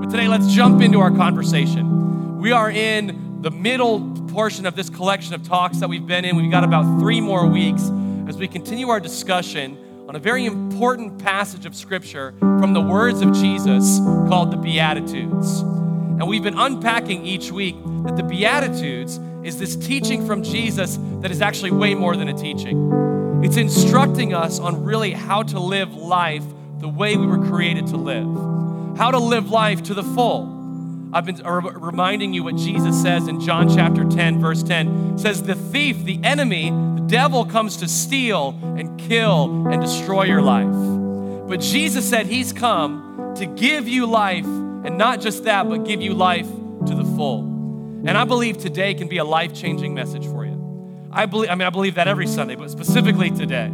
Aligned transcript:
But 0.00 0.10
today, 0.10 0.28
let's 0.28 0.52
jump 0.52 0.80
into 0.80 1.00
our 1.00 1.10
conversation. 1.10 2.38
We 2.38 2.52
are 2.52 2.70
in 2.70 3.40
the 3.42 3.50
middle 3.50 4.10
portion 4.28 4.64
of 4.66 4.76
this 4.76 4.88
collection 4.88 5.34
of 5.34 5.42
talks 5.42 5.78
that 5.78 5.88
we've 5.88 6.06
been 6.06 6.24
in. 6.24 6.36
We've 6.36 6.50
got 6.50 6.64
about 6.64 7.00
three 7.00 7.20
more 7.20 7.46
weeks 7.46 7.90
as 8.28 8.36
we 8.36 8.46
continue 8.46 8.88
our 8.88 9.00
discussion 9.00 9.76
on 10.08 10.16
a 10.16 10.18
very 10.18 10.46
important 10.46 11.18
passage 11.18 11.66
of 11.66 11.74
Scripture 11.74 12.32
from 12.38 12.72
the 12.72 12.80
words 12.80 13.20
of 13.20 13.32
Jesus 13.34 13.98
called 14.28 14.50
the 14.52 14.56
Beatitudes. 14.56 15.60
And 15.60 16.26
we've 16.26 16.42
been 16.42 16.58
unpacking 16.58 17.26
each 17.26 17.50
week 17.50 17.76
that 18.04 18.16
the 18.16 18.22
Beatitudes 18.22 19.18
is 19.42 19.58
this 19.58 19.76
teaching 19.76 20.26
from 20.26 20.42
Jesus 20.42 20.98
that 21.20 21.30
is 21.30 21.42
actually 21.42 21.72
way 21.72 21.94
more 21.94 22.16
than 22.16 22.28
a 22.28 22.34
teaching. 22.34 23.42
It's 23.44 23.56
instructing 23.56 24.34
us 24.34 24.58
on 24.58 24.84
really 24.84 25.12
how 25.12 25.42
to 25.42 25.58
live 25.60 25.94
life 25.94 26.44
the 26.80 26.88
way 26.88 27.16
we 27.16 27.26
were 27.26 27.44
created 27.48 27.86
to 27.88 27.96
live, 27.96 28.26
how 28.98 29.12
to 29.12 29.18
live 29.18 29.48
life 29.48 29.84
to 29.84 29.94
the 29.94 30.02
full. 30.02 30.56
I've 31.12 31.24
been 31.24 31.40
reminding 31.44 32.34
you 32.34 32.42
what 32.42 32.56
Jesus 32.56 33.00
says 33.00 33.28
in 33.28 33.40
John 33.40 33.72
chapter 33.72 34.04
10, 34.04 34.40
verse 34.40 34.64
10. 34.64 35.14
It 35.14 35.20
says, 35.20 35.44
The 35.44 35.54
thief, 35.54 36.04
the 36.04 36.18
enemy, 36.24 36.70
the 36.70 37.04
devil 37.06 37.46
comes 37.46 37.76
to 37.76 37.88
steal 37.88 38.58
and 38.76 38.98
kill 38.98 39.68
and 39.68 39.80
destroy 39.80 40.24
your 40.24 40.42
life. 40.42 40.74
But 41.48 41.60
Jesus 41.60 42.06
said 42.10 42.26
he's 42.26 42.52
come 42.52 43.34
to 43.36 43.46
give 43.46 43.86
you 43.86 44.04
life 44.04 44.44
and 44.44 44.98
not 44.98 45.20
just 45.20 45.44
that, 45.44 45.68
but 45.68 45.84
give 45.84 46.02
you 46.02 46.12
life 46.12 46.48
to 46.86 46.94
the 46.94 47.04
full. 47.04 47.42
And 48.04 48.10
I 48.10 48.24
believe 48.24 48.58
today 48.58 48.94
can 48.94 49.06
be 49.06 49.18
a 49.18 49.24
life 49.24 49.54
changing 49.54 49.94
message 49.94 50.26
for 50.26 50.44
you. 50.44 51.08
I 51.12 51.26
believe, 51.26 51.50
I 51.50 51.54
mean, 51.54 51.66
I 51.66 51.70
believe 51.70 51.94
that 51.94 52.08
every 52.08 52.26
Sunday, 52.26 52.56
but 52.56 52.68
specifically 52.68 53.30
today. 53.30 53.72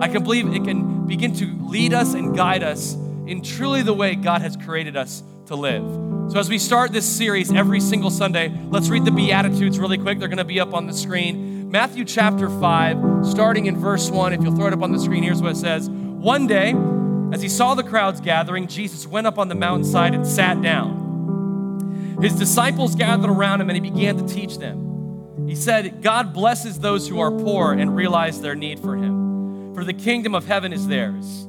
I 0.00 0.08
can 0.08 0.24
believe 0.24 0.52
it 0.52 0.64
can 0.64 1.06
begin 1.06 1.32
to 1.36 1.46
lead 1.68 1.94
us 1.94 2.14
and 2.14 2.36
guide 2.36 2.64
us 2.64 2.96
in 3.26 3.42
truly 3.42 3.82
the 3.82 3.94
way 3.94 4.14
God 4.14 4.42
has 4.42 4.56
created 4.56 4.96
us 4.96 5.22
to 5.46 5.56
live. 5.56 5.84
So, 6.30 6.38
as 6.38 6.48
we 6.48 6.58
start 6.58 6.92
this 6.92 7.06
series 7.06 7.52
every 7.52 7.80
single 7.80 8.10
Sunday, 8.10 8.52
let's 8.70 8.88
read 8.88 9.04
the 9.04 9.10
Beatitudes 9.10 9.78
really 9.78 9.98
quick. 9.98 10.18
They're 10.18 10.28
going 10.28 10.38
to 10.38 10.44
be 10.44 10.60
up 10.60 10.72
on 10.72 10.86
the 10.86 10.94
screen. 10.94 11.70
Matthew 11.70 12.04
chapter 12.04 12.48
5, 12.48 13.26
starting 13.26 13.66
in 13.66 13.76
verse 13.76 14.10
1. 14.10 14.32
If 14.32 14.42
you'll 14.42 14.54
throw 14.54 14.68
it 14.68 14.72
up 14.72 14.82
on 14.82 14.92
the 14.92 14.98
screen, 14.98 15.22
here's 15.22 15.42
what 15.42 15.52
it 15.52 15.56
says 15.56 15.90
One 15.90 16.46
day, 16.46 16.74
as 17.32 17.42
he 17.42 17.48
saw 17.48 17.74
the 17.74 17.82
crowds 17.82 18.20
gathering, 18.20 18.68
Jesus 18.68 19.06
went 19.06 19.26
up 19.26 19.38
on 19.38 19.48
the 19.48 19.54
mountainside 19.54 20.14
and 20.14 20.26
sat 20.26 20.62
down. 20.62 22.18
His 22.22 22.34
disciples 22.34 22.94
gathered 22.94 23.28
around 23.28 23.60
him 23.60 23.70
and 23.70 23.76
he 23.76 23.90
began 23.90 24.16
to 24.16 24.32
teach 24.32 24.58
them. 24.58 25.46
He 25.48 25.56
said, 25.56 26.00
God 26.00 26.32
blesses 26.32 26.78
those 26.78 27.08
who 27.08 27.20
are 27.20 27.30
poor 27.30 27.72
and 27.72 27.94
realize 27.94 28.40
their 28.40 28.54
need 28.54 28.78
for 28.78 28.96
him, 28.96 29.74
for 29.74 29.84
the 29.84 29.92
kingdom 29.92 30.34
of 30.34 30.46
heaven 30.46 30.72
is 30.72 30.86
theirs. 30.86 31.46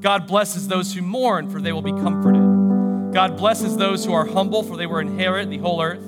God 0.00 0.26
blesses 0.28 0.68
those 0.68 0.94
who 0.94 1.02
mourn, 1.02 1.50
for 1.50 1.60
they 1.60 1.72
will 1.72 1.82
be 1.82 1.92
comforted. 1.92 2.42
God 3.12 3.36
blesses 3.36 3.76
those 3.76 4.04
who 4.04 4.12
are 4.12 4.26
humble, 4.26 4.62
for 4.62 4.76
they 4.76 4.86
will 4.86 4.98
inherit 4.98 5.50
the 5.50 5.58
whole 5.58 5.82
earth. 5.82 6.02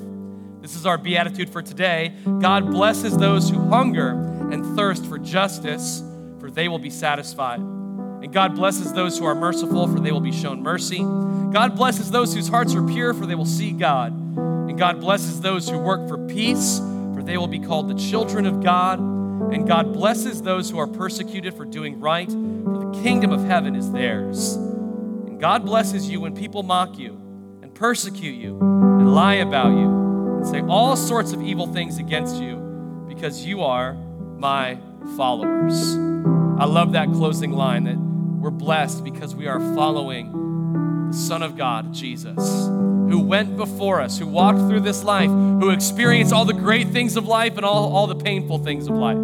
This 0.61 0.75
is 0.75 0.85
our 0.85 0.97
beatitude 0.97 1.49
for 1.49 1.61
today. 1.61 2.13
God 2.39 2.71
blesses 2.71 3.17
those 3.17 3.49
who 3.49 3.67
hunger 3.67 4.11
and 4.51 4.77
thirst 4.77 5.05
for 5.07 5.17
justice, 5.17 6.03
for 6.39 6.49
they 6.49 6.67
will 6.67 6.79
be 6.79 6.89
satisfied. 6.89 7.59
And 7.59 8.31
God 8.31 8.55
blesses 8.55 8.93
those 8.93 9.17
who 9.17 9.25
are 9.25 9.35
merciful, 9.35 9.87
for 9.87 9.99
they 9.99 10.11
will 10.11 10.21
be 10.21 10.31
shown 10.31 10.61
mercy. 10.61 10.99
God 10.99 11.75
blesses 11.75 12.11
those 12.11 12.33
whose 12.33 12.47
hearts 12.47 12.75
are 12.75 12.87
pure, 12.87 13.13
for 13.13 13.25
they 13.25 13.35
will 13.35 13.45
see 13.45 13.71
God. 13.71 14.13
And 14.37 14.77
God 14.77 15.01
blesses 15.01 15.41
those 15.41 15.67
who 15.67 15.77
work 15.77 16.07
for 16.07 16.17
peace, 16.27 16.79
for 16.79 17.23
they 17.23 17.37
will 17.37 17.47
be 17.47 17.59
called 17.59 17.89
the 17.89 17.95
children 17.95 18.45
of 18.45 18.63
God. 18.63 18.99
And 19.51 19.67
God 19.67 19.93
blesses 19.93 20.41
those 20.41 20.69
who 20.69 20.77
are 20.79 20.87
persecuted 20.87 21.53
for 21.53 21.65
doing 21.65 21.99
right, 21.99 22.29
for 22.29 22.91
the 22.91 23.01
kingdom 23.03 23.31
of 23.31 23.43
heaven 23.43 23.75
is 23.75 23.91
theirs. 23.91 24.55
And 24.55 25.39
God 25.39 25.65
blesses 25.65 26.09
you 26.09 26.21
when 26.21 26.35
people 26.35 26.63
mock 26.63 26.97
you 26.97 27.13
and 27.61 27.73
persecute 27.73 28.35
you 28.35 28.59
and 28.59 29.13
lie 29.13 29.35
about 29.35 29.71
you 29.71 30.37
and 30.37 30.47
say 30.47 30.61
all 30.61 30.95
sorts 30.95 31.33
of 31.33 31.41
evil 31.41 31.67
things 31.67 31.97
against 31.97 32.41
you 32.41 33.05
because 33.07 33.45
you 33.45 33.61
are 33.61 33.93
my 33.93 34.77
followers. 35.15 35.95
I 36.59 36.65
love 36.65 36.93
that 36.93 37.07
closing 37.11 37.51
line 37.51 37.83
that 37.85 37.97
we're 37.97 38.51
blessed 38.51 39.03
because 39.03 39.35
we 39.35 39.47
are 39.47 39.59
following 39.75 41.07
the 41.11 41.17
Son 41.17 41.43
of 41.43 41.57
God, 41.57 41.93
Jesus, 41.93 42.37
who 43.11 43.19
went 43.19 43.57
before 43.57 44.01
us, 44.01 44.17
who 44.17 44.25
walked 44.25 44.59
through 44.59 44.79
this 44.79 45.03
life, 45.03 45.29
who 45.29 45.69
experienced 45.69 46.33
all 46.33 46.45
the 46.45 46.53
great 46.53 46.87
things 46.89 47.17
of 47.17 47.25
life 47.25 47.57
and 47.57 47.65
all, 47.65 47.95
all 47.95 48.07
the 48.07 48.15
painful 48.15 48.57
things 48.59 48.87
of 48.87 48.95
life, 48.95 49.17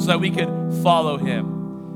so 0.00 0.06
that 0.06 0.20
we 0.20 0.30
could 0.30 0.48
follow 0.82 1.16
him. 1.16 1.54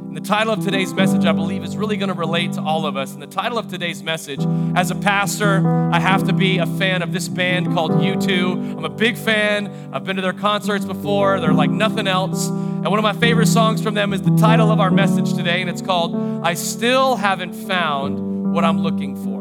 And 0.09 0.17
the 0.17 0.23
title 0.23 0.55
of 0.55 0.65
today's 0.65 0.95
message, 0.95 1.27
I 1.27 1.33
believe, 1.33 1.63
is 1.63 1.77
really 1.77 1.99
going 1.99 2.09
to 2.09 2.15
relate 2.15 2.55
to 2.55 2.63
all 2.63 2.87
of 2.87 2.97
us. 2.97 3.13
And 3.13 3.21
the 3.21 3.27
title 3.27 3.59
of 3.59 3.69
today's 3.69 4.03
message, 4.03 4.41
as 4.75 4.91
a 4.91 4.95
pastor, 4.95 5.91
I 5.93 6.01
have 6.01 6.25
to 6.29 6.33
be 6.33 6.59
a 6.59 6.67
fan 6.67 7.03
of 7.03 7.13
this 7.13 7.29
band 7.29 7.67
called 7.75 7.93
U2. 7.93 8.79
I'm 8.79 8.85
a 8.87 8.89
big 8.89 9.19
fan. 9.19 9.91
I've 9.93 10.05
been 10.05 10.17
to 10.17 10.23
their 10.23 10.33
concerts 10.33 10.87
before, 10.87 11.41
they're 11.41 11.53
like 11.53 11.71
nothing 11.71 12.07
else. 12.07 12.49
And 12.49 12.87
one 12.87 12.99
of 12.99 13.03
my 13.03 13.13
favorite 13.13 13.49
songs 13.49 13.83
from 13.83 13.95
them 13.95 14.15
is 14.15 14.23
the 14.23 14.37
title 14.39 14.71
of 14.71 14.81
our 14.81 14.91
message 14.91 15.35
today, 15.35 15.61
and 15.61 15.69
it's 15.69 15.83
called 15.83 16.17
I 16.43 16.55
Still 16.55 17.17
Haven't 17.17 17.53
Found 17.53 18.55
What 18.55 18.65
I'm 18.65 18.81
Looking 18.81 19.15
For. 19.25 19.38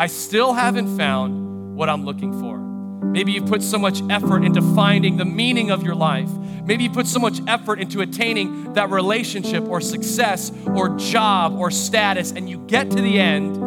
I 0.00 0.06
still 0.06 0.54
haven't 0.54 0.96
found 0.96 1.76
what 1.76 1.90
I'm 1.90 2.06
looking 2.06 2.32
for. 2.40 2.56
Maybe 2.56 3.32
you've 3.32 3.44
put 3.44 3.62
so 3.62 3.78
much 3.78 4.00
effort 4.08 4.44
into 4.44 4.62
finding 4.74 5.18
the 5.18 5.26
meaning 5.26 5.70
of 5.70 5.82
your 5.82 5.94
life. 5.94 6.30
Maybe 6.64 6.84
you 6.84 6.90
put 6.90 7.06
so 7.06 7.18
much 7.18 7.38
effort 7.46 7.78
into 7.78 8.00
attaining 8.00 8.72
that 8.72 8.88
relationship 8.88 9.62
or 9.64 9.82
success 9.82 10.52
or 10.68 10.96
job 10.96 11.58
or 11.58 11.70
status, 11.70 12.32
and 12.32 12.48
you 12.48 12.64
get 12.66 12.90
to 12.92 13.02
the 13.02 13.20
end 13.20 13.58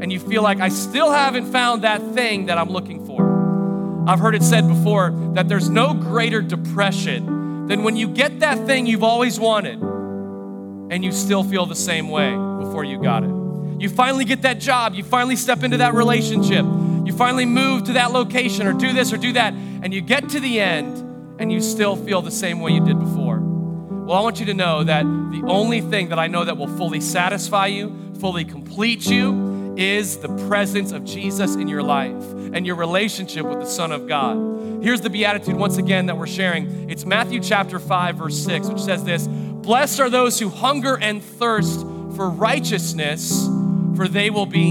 and 0.00 0.12
you 0.12 0.20
feel 0.20 0.44
like, 0.44 0.60
I 0.60 0.68
still 0.68 1.10
haven't 1.10 1.50
found 1.50 1.82
that 1.82 2.00
thing 2.14 2.46
that 2.46 2.58
I'm 2.58 2.70
looking 2.70 3.04
for. 3.04 4.08
I've 4.08 4.20
heard 4.20 4.36
it 4.36 4.44
said 4.44 4.68
before 4.68 5.10
that 5.34 5.48
there's 5.48 5.68
no 5.68 5.94
greater 5.94 6.42
depression 6.42 7.66
than 7.66 7.82
when 7.82 7.96
you 7.96 8.06
get 8.06 8.38
that 8.38 8.68
thing 8.68 8.86
you've 8.86 9.02
always 9.02 9.40
wanted 9.40 9.82
and 9.82 11.04
you 11.04 11.10
still 11.10 11.42
feel 11.42 11.66
the 11.66 11.74
same 11.74 12.08
way 12.08 12.30
before 12.64 12.84
you 12.84 13.02
got 13.02 13.24
it. 13.24 13.41
You 13.82 13.88
finally 13.88 14.24
get 14.24 14.42
that 14.42 14.60
job, 14.60 14.94
you 14.94 15.02
finally 15.02 15.34
step 15.34 15.64
into 15.64 15.78
that 15.78 15.94
relationship, 15.94 16.64
you 17.04 17.12
finally 17.12 17.44
move 17.44 17.82
to 17.86 17.94
that 17.94 18.12
location 18.12 18.68
or 18.68 18.72
do 18.72 18.92
this 18.92 19.12
or 19.12 19.16
do 19.16 19.32
that, 19.32 19.54
and 19.54 19.92
you 19.92 20.00
get 20.00 20.28
to 20.28 20.38
the 20.38 20.60
end 20.60 20.98
and 21.40 21.50
you 21.50 21.60
still 21.60 21.96
feel 21.96 22.22
the 22.22 22.30
same 22.30 22.60
way 22.60 22.70
you 22.70 22.84
did 22.84 22.96
before. 23.00 23.40
Well, 23.40 24.16
I 24.16 24.20
want 24.20 24.38
you 24.38 24.46
to 24.46 24.54
know 24.54 24.84
that 24.84 25.02
the 25.02 25.42
only 25.48 25.80
thing 25.80 26.10
that 26.10 26.20
I 26.20 26.28
know 26.28 26.44
that 26.44 26.56
will 26.56 26.68
fully 26.68 27.00
satisfy 27.00 27.66
you, 27.66 28.12
fully 28.20 28.44
complete 28.44 29.04
you, 29.10 29.74
is 29.76 30.18
the 30.18 30.28
presence 30.46 30.92
of 30.92 31.04
Jesus 31.04 31.56
in 31.56 31.66
your 31.66 31.82
life 31.82 32.22
and 32.54 32.64
your 32.64 32.76
relationship 32.76 33.44
with 33.44 33.58
the 33.58 33.66
Son 33.66 33.90
of 33.90 34.06
God. 34.06 34.80
Here's 34.80 35.00
the 35.00 35.10
beatitude 35.10 35.56
once 35.56 35.78
again 35.78 36.06
that 36.06 36.16
we're 36.16 36.28
sharing. 36.28 36.88
It's 36.88 37.04
Matthew 37.04 37.40
chapter 37.40 37.80
5, 37.80 38.14
verse 38.14 38.44
6, 38.44 38.68
which 38.68 38.80
says 38.80 39.02
this 39.02 39.26
Blessed 39.26 39.98
are 39.98 40.08
those 40.08 40.38
who 40.38 40.50
hunger 40.50 40.96
and 41.00 41.20
thirst 41.20 41.80
for 42.14 42.30
righteousness 42.30 43.48
for 43.96 44.08
they 44.08 44.30
will 44.30 44.46
be 44.46 44.70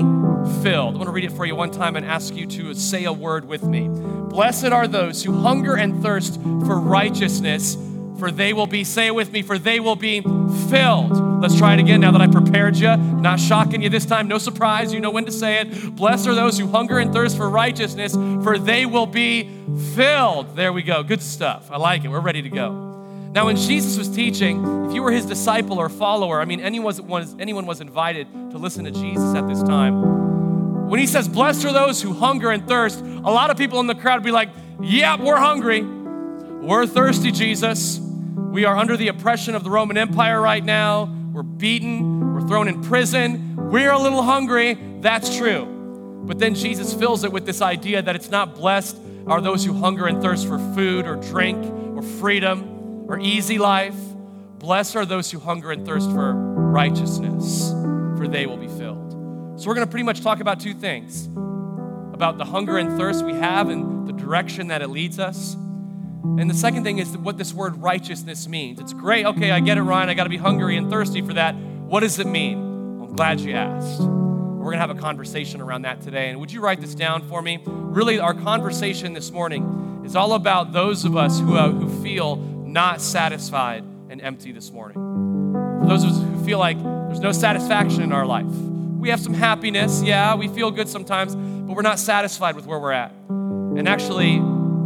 filled. 0.63 0.95
I 0.95 0.97
want 0.97 1.05
to 1.05 1.11
read 1.11 1.25
it 1.25 1.31
for 1.31 1.45
you 1.45 1.55
one 1.55 1.71
time 1.71 1.95
and 1.95 2.05
ask 2.05 2.35
you 2.35 2.45
to 2.47 2.73
say 2.73 3.05
a 3.05 3.13
word 3.13 3.45
with 3.45 3.63
me. 3.63 3.87
Blessed 3.87 4.65
are 4.65 4.87
those 4.87 5.23
who 5.23 5.41
hunger 5.41 5.75
and 5.75 6.01
thirst 6.01 6.35
for 6.41 6.79
righteousness, 6.79 7.77
for 8.17 8.31
they 8.31 8.53
will 8.53 8.67
be, 8.67 8.83
say 8.83 9.07
it 9.07 9.15
with 9.15 9.31
me, 9.31 9.41
for 9.41 9.57
they 9.57 9.79
will 9.79 9.95
be 9.95 10.21
filled. 10.69 11.41
Let's 11.41 11.57
try 11.57 11.73
it 11.73 11.79
again 11.79 12.01
now 12.01 12.11
that 12.11 12.21
I 12.21 12.27
prepared 12.27 12.75
you. 12.75 12.95
Not 12.95 13.39
shocking 13.39 13.81
you 13.81 13.89
this 13.89 14.05
time, 14.05 14.27
no 14.27 14.37
surprise, 14.37 14.93
you 14.93 14.99
know 14.99 15.11
when 15.11 15.25
to 15.25 15.31
say 15.31 15.59
it. 15.59 15.95
Blessed 15.95 16.27
are 16.27 16.35
those 16.35 16.57
who 16.57 16.67
hunger 16.67 16.99
and 16.99 17.11
thirst 17.11 17.37
for 17.37 17.49
righteousness, 17.49 18.13
for 18.13 18.57
they 18.57 18.85
will 18.85 19.07
be 19.07 19.49
filled. 19.95 20.55
There 20.55 20.71
we 20.71 20.83
go. 20.83 21.03
Good 21.03 21.21
stuff. 21.21 21.69
I 21.71 21.77
like 21.77 22.03
it. 22.03 22.09
We're 22.09 22.19
ready 22.19 22.41
to 22.43 22.49
go. 22.49 22.90
Now, 23.33 23.45
when 23.45 23.55
Jesus 23.55 23.97
was 23.97 24.09
teaching, 24.09 24.85
if 24.87 24.93
you 24.93 25.01
were 25.01 25.11
his 25.11 25.25
disciple 25.25 25.79
or 25.79 25.87
follower, 25.87 26.41
I 26.41 26.45
mean, 26.45 26.59
anyone 26.59 27.07
was, 27.07 27.33
anyone 27.39 27.65
was 27.65 27.79
invited 27.79 28.27
to 28.51 28.57
listen 28.57 28.83
to 28.83 28.91
Jesus 28.91 29.33
at 29.35 29.47
this 29.47 29.63
time. 29.63 30.89
When 30.89 30.99
he 30.99 31.07
says, 31.07 31.29
Blessed 31.29 31.63
are 31.63 31.71
those 31.71 32.01
who 32.01 32.11
hunger 32.11 32.51
and 32.51 32.67
thirst, 32.67 32.99
a 32.99 33.31
lot 33.31 33.49
of 33.49 33.57
people 33.57 33.79
in 33.79 33.87
the 33.87 33.95
crowd 33.95 34.15
would 34.19 34.25
be 34.25 34.31
like, 34.31 34.49
Yeah, 34.81 35.15
we're 35.15 35.37
hungry. 35.37 35.81
We're 35.81 36.85
thirsty, 36.85 37.31
Jesus. 37.31 37.99
We 37.99 38.65
are 38.65 38.75
under 38.75 38.97
the 38.97 39.07
oppression 39.07 39.55
of 39.55 39.63
the 39.63 39.69
Roman 39.69 39.95
Empire 39.95 40.41
right 40.41 40.63
now. 40.63 41.05
We're 41.31 41.43
beaten. 41.43 42.33
We're 42.33 42.45
thrown 42.45 42.67
in 42.67 42.81
prison. 42.81 43.55
We're 43.55 43.91
a 43.91 43.99
little 43.99 44.23
hungry. 44.23 44.77
That's 44.99 45.37
true. 45.37 46.23
But 46.25 46.39
then 46.39 46.53
Jesus 46.53 46.93
fills 46.93 47.23
it 47.23 47.31
with 47.31 47.45
this 47.45 47.61
idea 47.61 48.01
that 48.01 48.17
it's 48.17 48.29
not 48.29 48.55
blessed 48.55 48.97
are 49.25 49.39
those 49.39 49.63
who 49.63 49.71
hunger 49.71 50.07
and 50.07 50.21
thirst 50.21 50.47
for 50.47 50.57
food 50.75 51.05
or 51.05 51.15
drink 51.15 51.63
or 51.95 52.01
freedom 52.01 52.70
or 53.11 53.19
easy 53.19 53.57
life. 53.57 53.95
Blessed 54.57 54.95
are 54.95 55.05
those 55.05 55.29
who 55.29 55.39
hunger 55.39 55.71
and 55.71 55.85
thirst 55.85 56.09
for 56.11 56.33
righteousness, 56.33 57.71
for 58.17 58.25
they 58.25 58.45
will 58.45 58.57
be 58.57 58.69
filled. 58.69 59.59
So, 59.59 59.67
we're 59.67 59.75
going 59.75 59.85
to 59.85 59.91
pretty 59.91 60.05
much 60.05 60.21
talk 60.21 60.39
about 60.39 60.61
two 60.61 60.73
things 60.73 61.27
about 62.13 62.37
the 62.37 62.45
hunger 62.45 62.77
and 62.77 62.97
thirst 62.97 63.25
we 63.25 63.33
have 63.33 63.67
and 63.69 64.07
the 64.07 64.13
direction 64.13 64.67
that 64.67 64.83
it 64.83 64.89
leads 64.89 65.17
us. 65.19 65.55
And 65.55 66.47
the 66.47 66.53
second 66.53 66.83
thing 66.83 66.99
is 66.99 67.17
what 67.17 67.37
this 67.37 67.51
word 67.51 67.77
righteousness 67.77 68.47
means. 68.47 68.79
It's 68.79 68.93
great. 68.93 69.25
Okay, 69.25 69.49
I 69.49 69.59
get 69.59 69.79
it, 69.79 69.81
Ryan. 69.81 70.07
I 70.07 70.13
got 70.13 70.25
to 70.25 70.29
be 70.29 70.37
hungry 70.37 70.77
and 70.77 70.89
thirsty 70.89 71.21
for 71.21 71.33
that. 71.33 71.55
What 71.55 72.01
does 72.01 72.19
it 72.19 72.27
mean? 72.27 72.59
I'm 73.01 73.15
glad 73.15 73.39
you 73.39 73.53
asked. 73.53 74.01
We're 74.01 74.65
going 74.65 74.73
to 74.73 74.79
have 74.79 74.91
a 74.91 74.95
conversation 74.95 75.61
around 75.61 75.81
that 75.81 76.01
today. 76.01 76.29
And 76.29 76.39
would 76.39 76.51
you 76.51 76.61
write 76.61 76.79
this 76.79 76.93
down 76.93 77.27
for 77.27 77.41
me? 77.41 77.59
Really, 77.65 78.19
our 78.19 78.35
conversation 78.35 79.13
this 79.13 79.31
morning 79.31 80.03
is 80.05 80.15
all 80.15 80.33
about 80.33 80.73
those 80.73 81.03
of 81.03 81.17
us 81.17 81.39
who, 81.39 81.57
uh, 81.57 81.71
who 81.71 82.03
feel 82.03 82.35
not 82.71 83.01
satisfied 83.01 83.83
and 84.09 84.21
empty 84.21 84.51
this 84.51 84.71
morning. 84.71 84.95
For 85.81 85.87
those 85.87 86.03
of 86.03 86.11
us 86.11 86.17
who 86.17 86.45
feel 86.45 86.59
like 86.59 86.81
there's 86.81 87.19
no 87.19 87.31
satisfaction 87.31 88.01
in 88.01 88.11
our 88.11 88.25
life. 88.25 88.45
We 88.45 89.09
have 89.09 89.19
some 89.19 89.33
happiness, 89.33 90.01
yeah, 90.01 90.35
we 90.35 90.47
feel 90.47 90.71
good 90.71 90.87
sometimes, 90.87 91.35
but 91.35 91.75
we're 91.75 91.81
not 91.81 91.99
satisfied 91.99 92.55
with 92.55 92.65
where 92.65 92.79
we're 92.79 92.91
at. 92.91 93.11
And 93.29 93.87
actually, 93.87 94.35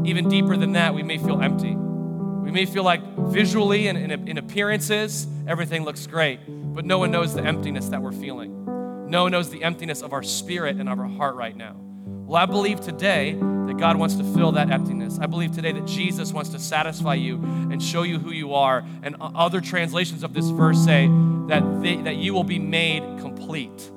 even 0.09 0.29
deeper 0.29 0.57
than 0.57 0.73
that, 0.73 0.93
we 0.95 1.03
may 1.03 1.17
feel 1.17 1.41
empty. 1.41 1.75
We 1.75 2.51
may 2.51 2.65
feel 2.65 2.83
like 2.83 3.01
visually 3.17 3.87
and 3.87 3.97
in, 3.97 4.27
in, 4.27 4.37
appearances, 4.37 5.27
everything 5.47 5.83
looks 5.83 6.07
great, 6.07 6.39
but 6.47 6.85
no 6.85 6.97
one 6.97 7.11
knows 7.11 7.33
the 7.33 7.43
emptiness 7.43 7.89
that 7.89 8.01
we're 8.01 8.11
feeling. 8.11 9.09
No 9.09 9.23
one 9.23 9.31
knows 9.31 9.49
the 9.49 9.63
emptiness 9.63 10.01
of 10.01 10.13
our 10.13 10.23
spirit 10.23 10.77
and 10.77 10.87
of 10.87 10.99
our 10.99 11.07
heart 11.07 11.35
right 11.35 11.55
now. 11.55 11.75
Well, 12.25 12.41
I 12.41 12.47
believe 12.47 12.81
today 12.81 13.33
that 13.33 13.77
God 13.77 13.97
wants 13.97 14.15
to 14.15 14.23
fill 14.23 14.53
that 14.53 14.71
emptiness. 14.71 15.19
I 15.21 15.27
believe 15.27 15.51
today 15.51 15.71
that 15.73 15.85
Jesus 15.85 16.33
wants 16.33 16.49
to 16.51 16.59
satisfy 16.59 17.13
you 17.13 17.35
and 17.35 17.81
show 17.81 18.01
you 18.01 18.17
who 18.17 18.31
you 18.31 18.55
are. 18.55 18.83
And 19.03 19.15
other 19.19 19.61
translations 19.61 20.23
of 20.23 20.33
this 20.33 20.49
verse 20.49 20.83
say 20.83 21.07
that, 21.49 21.81
they, 21.83 21.97
that 21.97 22.15
you 22.15 22.33
will 22.33 22.43
be 22.43 22.57
made 22.57 23.03
complete. 23.19 23.91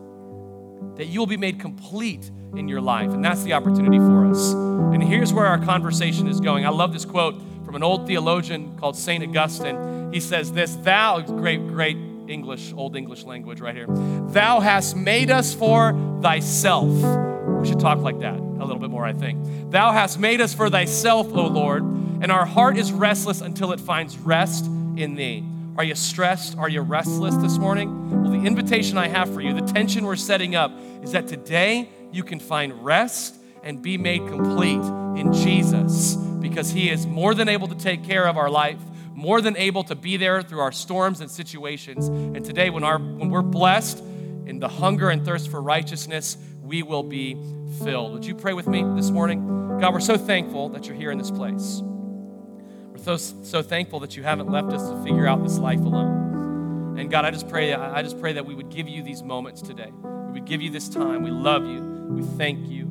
That 0.97 1.07
you 1.07 1.21
will 1.21 1.27
be 1.27 1.39
made 1.39 1.59
complete 1.59 2.31
in 2.55 2.69
your 2.69 2.83
life. 2.83 3.13
And 3.13 3.25
that's 3.25 3.45
the 3.45 3.55
opportunity 3.55 3.97
for 3.97 4.27
us. 4.27 4.53
And 4.53 5.03
here's 5.03 5.33
where 5.33 5.47
our 5.47 5.59
conversation 5.59 6.29
is 6.29 6.39
going. 6.39 6.67
I 6.67 6.71
love 6.71 6.93
this 6.93 7.07
quote 7.07 7.41
from 7.65 7.77
an 7.77 7.83
old 7.83 8.07
theologian 8.07 8.77
called 8.77 8.97
St. 8.97 9.25
Augustine. 9.25 10.13
He 10.13 10.21
says 10.21 10.53
this 10.53 10.75
Thou, 10.77 11.21
great, 11.21 11.67
great 11.67 11.97
English, 12.29 12.75
old 12.75 12.95
English 12.95 13.25
language 13.25 13.61
right 13.61 13.75
here, 13.75 13.87
Thou 13.87 14.61
hast 14.61 14.97
made 14.97 15.31
us 15.31 15.55
for 15.55 15.95
thyself. 16.21 17.38
We 17.61 17.67
should 17.67 17.81
talk 17.81 17.99
like 17.99 18.21
that 18.21 18.39
a 18.39 18.65
little 18.65 18.79
bit 18.79 18.91
more, 18.91 19.05
I 19.05 19.13
think. 19.13 19.71
Thou 19.71 19.93
hast 19.93 20.19
made 20.19 20.41
us 20.41 20.55
for 20.55 20.71
thyself, 20.71 21.27
O 21.33 21.47
Lord, 21.47 21.83
and 21.83 22.31
our 22.31 22.47
heart 22.47 22.77
is 22.77 22.93
restless 22.93 23.41
until 23.41 23.73
it 23.73 23.81
finds 23.81 24.17
rest 24.17 24.67
in 24.67 25.15
thee. 25.15 25.45
Are 25.77 25.85
you 25.85 25.95
stressed? 25.95 26.57
Are 26.59 26.69
you 26.69 26.81
restless 26.81 27.37
this 27.37 27.59
morning? 27.59 28.23
Well, 28.23 28.33
the 28.33 28.47
invitation 28.47 28.99
I 28.99 29.09
have 29.09 29.33
for 29.33 29.41
you, 29.41 29.55
the 29.55 29.67
tension 29.73 30.05
we're 30.05 30.17
setting 30.17 30.57
up, 30.57 30.73
is 31.03 31.13
that 31.13 31.29
today 31.29 31.89
you 32.13 32.25
can 32.25 32.41
find 32.41 32.85
rest 32.85 33.37
and 33.63 33.83
be 33.83 33.97
made 33.97 34.27
complete 34.27 34.81
in 35.21 35.33
Jesus 35.33 36.15
because 36.15 36.71
He 36.71 36.91
is 36.91 37.07
more 37.07 37.35
than 37.35 37.49
able 37.49 37.69
to 37.69 37.77
take 37.77 38.05
care 38.05 38.27
of 38.27 38.37
our 38.37 38.51
life, 38.51 38.79
more 39.15 39.41
than 39.41 39.57
able 39.57 39.85
to 39.85 39.95
be 39.95 40.17
there 40.17 40.43
through 40.43 40.61
our 40.61 40.73
storms 40.73 41.21
and 41.21 41.31
situations. 41.31 42.09
And 42.09 42.45
today, 42.45 42.71
when, 42.71 42.85
our, 42.85 42.99
when 42.99 43.31
we're 43.31 43.43
blessed 43.43 43.99
in 44.47 44.59
the 44.59 44.69
hunger 44.69 45.11
and 45.11 45.25
thirst 45.25 45.49
for 45.49 45.61
righteousness, 45.61 46.37
we 46.69 46.83
will 46.83 47.03
be 47.03 47.37
filled. 47.83 48.13
Would 48.13 48.27
you 48.27 48.35
pray 48.35 48.53
with 48.53 48.69
me 48.69 48.85
this 48.95 49.11
morning? 49.11 49.79
God, 49.81 49.95
we're 49.95 50.01
so 50.01 50.19
thankful 50.19 50.69
that 50.71 50.87
you're 50.87 50.97
here 50.97 51.11
in 51.11 51.17
this 51.17 51.31
place. 51.31 51.81
We're 51.83 52.99
so, 52.99 53.17
so 53.17 53.63
thankful 53.63 54.01
that 54.01 54.17
you 54.17 54.23
haven't 54.23 54.51
left 54.51 54.71
us 54.73 54.87
to 54.91 55.03
figure 55.03 55.27
out 55.27 55.43
this 55.43 55.57
life 55.57 55.81
alone. 55.81 56.99
And 56.99 57.11
God, 57.11 57.25
I 57.25 57.31
just 57.31 57.49
pray, 57.49 57.73
I 57.73 58.03
just 58.03 58.21
pray 58.21 58.35
that 58.35 58.45
we 58.45 58.55
would 58.55 58.69
give 58.69 58.87
you 58.87 59.03
these 59.03 59.23
moments 59.23 59.63
today. 59.63 59.91
We 60.03 60.41
would 60.41 60.45
give 60.45 60.61
you 60.61 60.71
this 60.71 60.91
time. 60.91 61.23
We 61.23 61.31
love 61.31 61.65
you. 61.65 61.81
We 61.81 62.23
thank 62.23 62.69
you. 62.69 62.83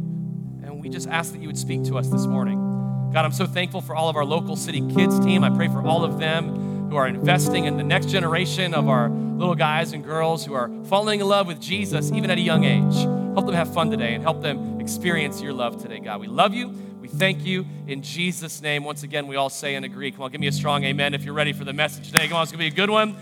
And 0.63 0.81
we 0.81 0.89
just 0.89 1.07
ask 1.07 1.31
that 1.33 1.41
you 1.41 1.47
would 1.47 1.57
speak 1.57 1.83
to 1.85 1.99
us 1.99 2.07
this 2.07 2.25
morning. 2.25 2.57
God, 3.13 3.25
I'm 3.25 3.31
so 3.31 3.45
thankful 3.45 3.81
for 3.81 3.95
all 3.95 4.09
of 4.09 4.15
our 4.15 4.25
local 4.25 4.55
city 4.55 4.81
kids 4.93 5.19
team. 5.19 5.43
I 5.43 5.51
pray 5.51 5.67
for 5.67 5.85
all 5.85 6.03
of 6.03 6.19
them 6.19 6.76
who 6.89 6.95
are 6.95 7.07
investing 7.07 7.65
in 7.65 7.77
the 7.77 7.83
next 7.83 8.07
generation 8.07 8.73
of 8.73 8.87
our 8.87 9.09
little 9.09 9.55
guys 9.55 9.93
and 9.93 10.03
girls 10.03 10.45
who 10.45 10.53
are 10.53 10.71
falling 10.85 11.19
in 11.19 11.27
love 11.27 11.47
with 11.47 11.59
Jesus 11.59 12.11
even 12.11 12.31
at 12.31 12.37
a 12.37 12.41
young 12.41 12.63
age. 12.63 12.95
Help 13.33 13.45
them 13.45 13.55
have 13.55 13.73
fun 13.73 13.91
today 13.91 14.13
and 14.13 14.23
help 14.23 14.41
them 14.41 14.79
experience 14.79 15.41
your 15.41 15.53
love 15.53 15.81
today, 15.81 15.99
God. 15.99 16.21
We 16.21 16.27
love 16.27 16.53
you. 16.53 16.69
We 17.01 17.07
thank 17.07 17.45
you 17.45 17.65
in 17.87 18.01
Jesus' 18.01 18.61
name. 18.61 18.83
Once 18.83 19.03
again, 19.03 19.27
we 19.27 19.35
all 19.35 19.49
say 19.49 19.75
and 19.75 19.85
agree. 19.85 20.11
Come 20.11 20.21
on, 20.21 20.31
give 20.31 20.41
me 20.41 20.47
a 20.47 20.51
strong 20.51 20.83
amen 20.85 21.13
if 21.13 21.23
you're 21.23 21.33
ready 21.33 21.53
for 21.53 21.65
the 21.65 21.73
message 21.73 22.07
today. 22.07 22.27
Come 22.27 22.37
on, 22.37 22.43
it's 22.43 22.51
going 22.51 22.65
to 22.65 22.69
be 22.69 22.73
a 22.73 22.75
good 22.75 22.89
one. 22.89 23.15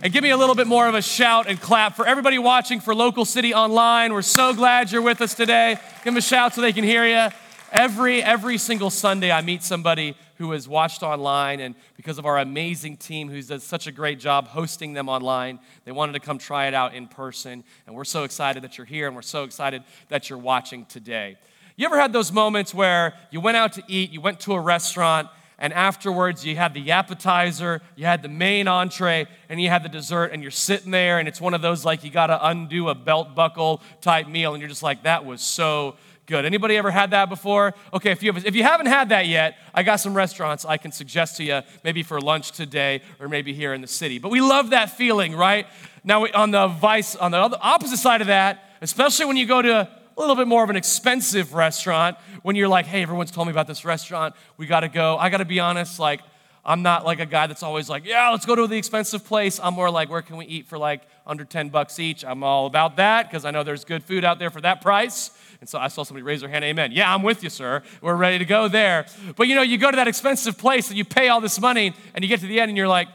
And 0.00 0.12
give 0.12 0.22
me 0.22 0.30
a 0.30 0.36
little 0.36 0.54
bit 0.54 0.68
more 0.68 0.86
of 0.86 0.94
a 0.94 1.02
shout 1.02 1.48
and 1.48 1.60
clap 1.60 1.96
for 1.96 2.06
everybody 2.06 2.38
watching 2.38 2.78
for 2.78 2.94
Local 2.94 3.24
City 3.24 3.52
Online. 3.52 4.12
We're 4.12 4.22
so 4.22 4.54
glad 4.54 4.92
you're 4.92 5.02
with 5.02 5.20
us 5.20 5.34
today. 5.34 5.74
Give 5.96 6.04
them 6.04 6.16
a 6.16 6.20
shout 6.20 6.54
so 6.54 6.60
they 6.60 6.72
can 6.72 6.84
hear 6.84 7.04
you. 7.04 7.34
Every, 7.72 8.22
every 8.22 8.58
single 8.58 8.90
Sunday, 8.90 9.32
I 9.32 9.42
meet 9.42 9.64
somebody 9.64 10.14
who 10.38 10.52
has 10.52 10.68
watched 10.68 11.02
online, 11.02 11.60
and 11.60 11.74
because 11.96 12.16
of 12.16 12.24
our 12.24 12.38
amazing 12.38 12.96
team 12.96 13.28
who 13.28 13.42
does 13.42 13.64
such 13.64 13.86
a 13.86 13.92
great 13.92 14.20
job 14.20 14.48
hosting 14.48 14.92
them 14.92 15.08
online, 15.08 15.58
they 15.84 15.92
wanted 15.92 16.12
to 16.12 16.20
come 16.20 16.38
try 16.38 16.68
it 16.68 16.74
out 16.74 16.94
in 16.94 17.08
person. 17.08 17.64
And 17.86 17.94
we're 17.94 18.04
so 18.04 18.22
excited 18.24 18.62
that 18.62 18.78
you're 18.78 18.86
here, 18.86 19.08
and 19.08 19.16
we're 19.16 19.22
so 19.22 19.42
excited 19.42 19.82
that 20.08 20.30
you're 20.30 20.38
watching 20.38 20.84
today. 20.86 21.36
You 21.76 21.86
ever 21.86 21.98
had 21.98 22.12
those 22.12 22.32
moments 22.32 22.72
where 22.72 23.14
you 23.30 23.40
went 23.40 23.56
out 23.56 23.72
to 23.74 23.82
eat, 23.88 24.10
you 24.10 24.20
went 24.20 24.40
to 24.40 24.54
a 24.54 24.60
restaurant, 24.60 25.28
and 25.58 25.72
afterwards 25.72 26.46
you 26.46 26.54
had 26.54 26.72
the 26.72 26.92
appetizer, 26.92 27.82
you 27.96 28.06
had 28.06 28.22
the 28.22 28.28
main 28.28 28.68
entree, 28.68 29.26
and 29.48 29.60
you 29.60 29.68
had 29.68 29.82
the 29.82 29.88
dessert, 29.88 30.26
and 30.32 30.40
you're 30.40 30.52
sitting 30.52 30.92
there, 30.92 31.18
and 31.18 31.26
it's 31.26 31.40
one 31.40 31.52
of 31.52 31.62
those 31.62 31.84
like 31.84 32.04
you 32.04 32.10
gotta 32.10 32.38
undo 32.46 32.88
a 32.88 32.94
belt 32.94 33.34
buckle 33.34 33.82
type 34.00 34.28
meal, 34.28 34.54
and 34.54 34.60
you're 34.60 34.68
just 34.68 34.84
like, 34.84 35.02
that 35.02 35.24
was 35.24 35.40
so 35.40 35.96
good. 36.28 36.44
Anybody 36.44 36.76
ever 36.76 36.90
had 36.90 37.10
that 37.10 37.28
before? 37.28 37.74
Okay, 37.92 38.12
if 38.12 38.22
you, 38.22 38.32
have, 38.32 38.46
if 38.46 38.54
you 38.54 38.62
haven't 38.62 38.86
had 38.86 39.08
that 39.08 39.26
yet, 39.26 39.56
I 39.74 39.82
got 39.82 39.96
some 39.96 40.14
restaurants 40.14 40.64
I 40.64 40.76
can 40.76 40.92
suggest 40.92 41.38
to 41.38 41.44
you, 41.44 41.62
maybe 41.82 42.04
for 42.04 42.20
lunch 42.20 42.52
today 42.52 43.02
or 43.18 43.28
maybe 43.28 43.52
here 43.52 43.74
in 43.74 43.80
the 43.80 43.88
city. 43.88 44.18
But 44.18 44.30
we 44.30 44.40
love 44.40 44.70
that 44.70 44.90
feeling, 44.90 45.34
right? 45.34 45.66
Now, 46.04 46.26
on 46.26 46.52
the 46.52 46.68
vice, 46.68 47.16
on 47.16 47.32
the 47.32 47.38
opposite 47.38 47.96
side 47.96 48.20
of 48.20 48.28
that, 48.28 48.62
especially 48.82 49.24
when 49.24 49.36
you 49.36 49.46
go 49.46 49.60
to 49.62 49.72
a 49.72 50.20
little 50.20 50.36
bit 50.36 50.46
more 50.46 50.62
of 50.62 50.70
an 50.70 50.76
expensive 50.76 51.54
restaurant, 51.54 52.18
when 52.42 52.56
you're 52.56 52.68
like, 52.68 52.86
hey, 52.86 53.02
everyone's 53.02 53.30
told 53.30 53.46
me 53.46 53.50
about 53.50 53.66
this 53.66 53.84
restaurant, 53.84 54.34
we 54.58 54.66
gotta 54.66 54.88
go. 54.88 55.16
I 55.16 55.30
gotta 55.30 55.44
be 55.44 55.60
honest, 55.60 55.98
like, 55.98 56.20
I'm 56.64 56.82
not 56.82 57.04
like 57.04 57.20
a 57.20 57.26
guy 57.26 57.46
that's 57.46 57.62
always 57.62 57.88
like, 57.88 58.04
yeah, 58.04 58.30
let's 58.30 58.44
go 58.44 58.54
to 58.54 58.66
the 58.66 58.76
expensive 58.76 59.24
place. 59.24 59.58
I'm 59.62 59.74
more 59.74 59.90
like, 59.90 60.10
where 60.10 60.22
can 60.22 60.36
we 60.36 60.44
eat 60.46 60.66
for 60.66 60.76
like 60.76 61.02
under 61.26 61.44
10 61.44 61.70
bucks 61.70 61.98
each? 61.98 62.24
I'm 62.24 62.42
all 62.42 62.66
about 62.66 62.96
that 62.96 63.28
because 63.28 63.44
I 63.44 63.50
know 63.50 63.62
there's 63.62 63.84
good 63.84 64.02
food 64.02 64.24
out 64.24 64.38
there 64.38 64.50
for 64.50 64.60
that 64.60 64.80
price. 64.80 65.30
And 65.60 65.68
so 65.68 65.78
I 65.78 65.88
saw 65.88 66.02
somebody 66.02 66.22
raise 66.22 66.40
their 66.40 66.50
hand, 66.50 66.64
amen. 66.64 66.92
Yeah, 66.92 67.12
I'm 67.12 67.22
with 67.22 67.42
you, 67.42 67.50
sir. 67.50 67.82
We're 68.00 68.16
ready 68.16 68.38
to 68.38 68.44
go 68.44 68.68
there. 68.68 69.06
But 69.36 69.48
you 69.48 69.54
know, 69.54 69.62
you 69.62 69.78
go 69.78 69.90
to 69.90 69.96
that 69.96 70.08
expensive 70.08 70.58
place 70.58 70.88
and 70.88 70.98
you 70.98 71.04
pay 71.04 71.28
all 71.28 71.40
this 71.40 71.60
money 71.60 71.94
and 72.14 72.22
you 72.22 72.28
get 72.28 72.40
to 72.40 72.46
the 72.46 72.60
end 72.60 72.68
and 72.68 72.76
you're 72.76 72.88
like, 72.88 73.08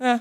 eh, 0.00 0.18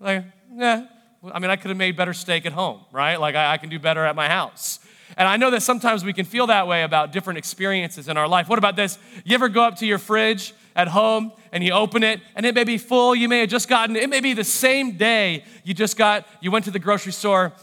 like, 0.00 0.24
eh. 0.60 0.86
I 1.32 1.38
mean, 1.38 1.50
I 1.50 1.56
could 1.56 1.70
have 1.70 1.78
made 1.78 1.96
better 1.96 2.12
steak 2.12 2.46
at 2.46 2.52
home, 2.52 2.80
right? 2.92 3.16
Like, 3.16 3.34
I, 3.34 3.54
I 3.54 3.56
can 3.56 3.68
do 3.68 3.78
better 3.78 4.04
at 4.04 4.14
my 4.14 4.28
house. 4.28 4.78
And 5.16 5.26
I 5.26 5.36
know 5.36 5.50
that 5.50 5.62
sometimes 5.62 6.04
we 6.04 6.12
can 6.12 6.24
feel 6.24 6.48
that 6.48 6.66
way 6.66 6.82
about 6.82 7.12
different 7.12 7.38
experiences 7.38 8.08
in 8.08 8.16
our 8.16 8.28
life. 8.28 8.48
What 8.48 8.58
about 8.58 8.76
this? 8.76 8.98
You 9.24 9.34
ever 9.34 9.48
go 9.48 9.62
up 9.62 9.76
to 9.76 9.86
your 9.86 9.98
fridge 9.98 10.54
at 10.74 10.88
home 10.88 11.32
and 11.56 11.64
you 11.64 11.72
open 11.72 12.02
it 12.02 12.20
and 12.34 12.44
it 12.44 12.54
may 12.54 12.64
be 12.64 12.76
full. 12.76 13.14
You 13.14 13.28
may 13.28 13.40
have 13.40 13.48
just 13.48 13.66
gotten, 13.66 13.96
it 13.96 14.10
may 14.10 14.20
be 14.20 14.34
the 14.34 14.44
same 14.44 14.92
day 14.92 15.42
you 15.64 15.72
just 15.72 15.96
got, 15.96 16.26
you 16.42 16.50
went 16.50 16.66
to 16.66 16.70
the 16.70 16.78
grocery 16.78 17.12
store 17.12 17.54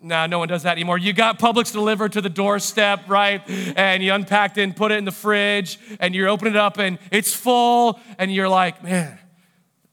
no, 0.00 0.26
no 0.26 0.38
one 0.38 0.46
does 0.46 0.62
that 0.62 0.72
anymore. 0.72 0.96
You 0.98 1.12
got 1.12 1.40
Publix 1.40 1.72
delivered 1.72 2.12
to 2.12 2.20
the 2.20 2.28
doorstep, 2.28 3.08
right? 3.08 3.42
And 3.76 4.00
you 4.00 4.12
unpacked 4.12 4.56
it 4.56 4.62
and 4.62 4.76
put 4.76 4.92
it 4.92 4.98
in 4.98 5.04
the 5.04 5.10
fridge, 5.10 5.78
and 5.98 6.14
you 6.14 6.28
open 6.28 6.46
it 6.46 6.54
up 6.54 6.78
and 6.78 7.00
it's 7.10 7.34
full, 7.34 7.98
and 8.16 8.32
you're 8.32 8.48
like, 8.48 8.82
man, 8.84 9.18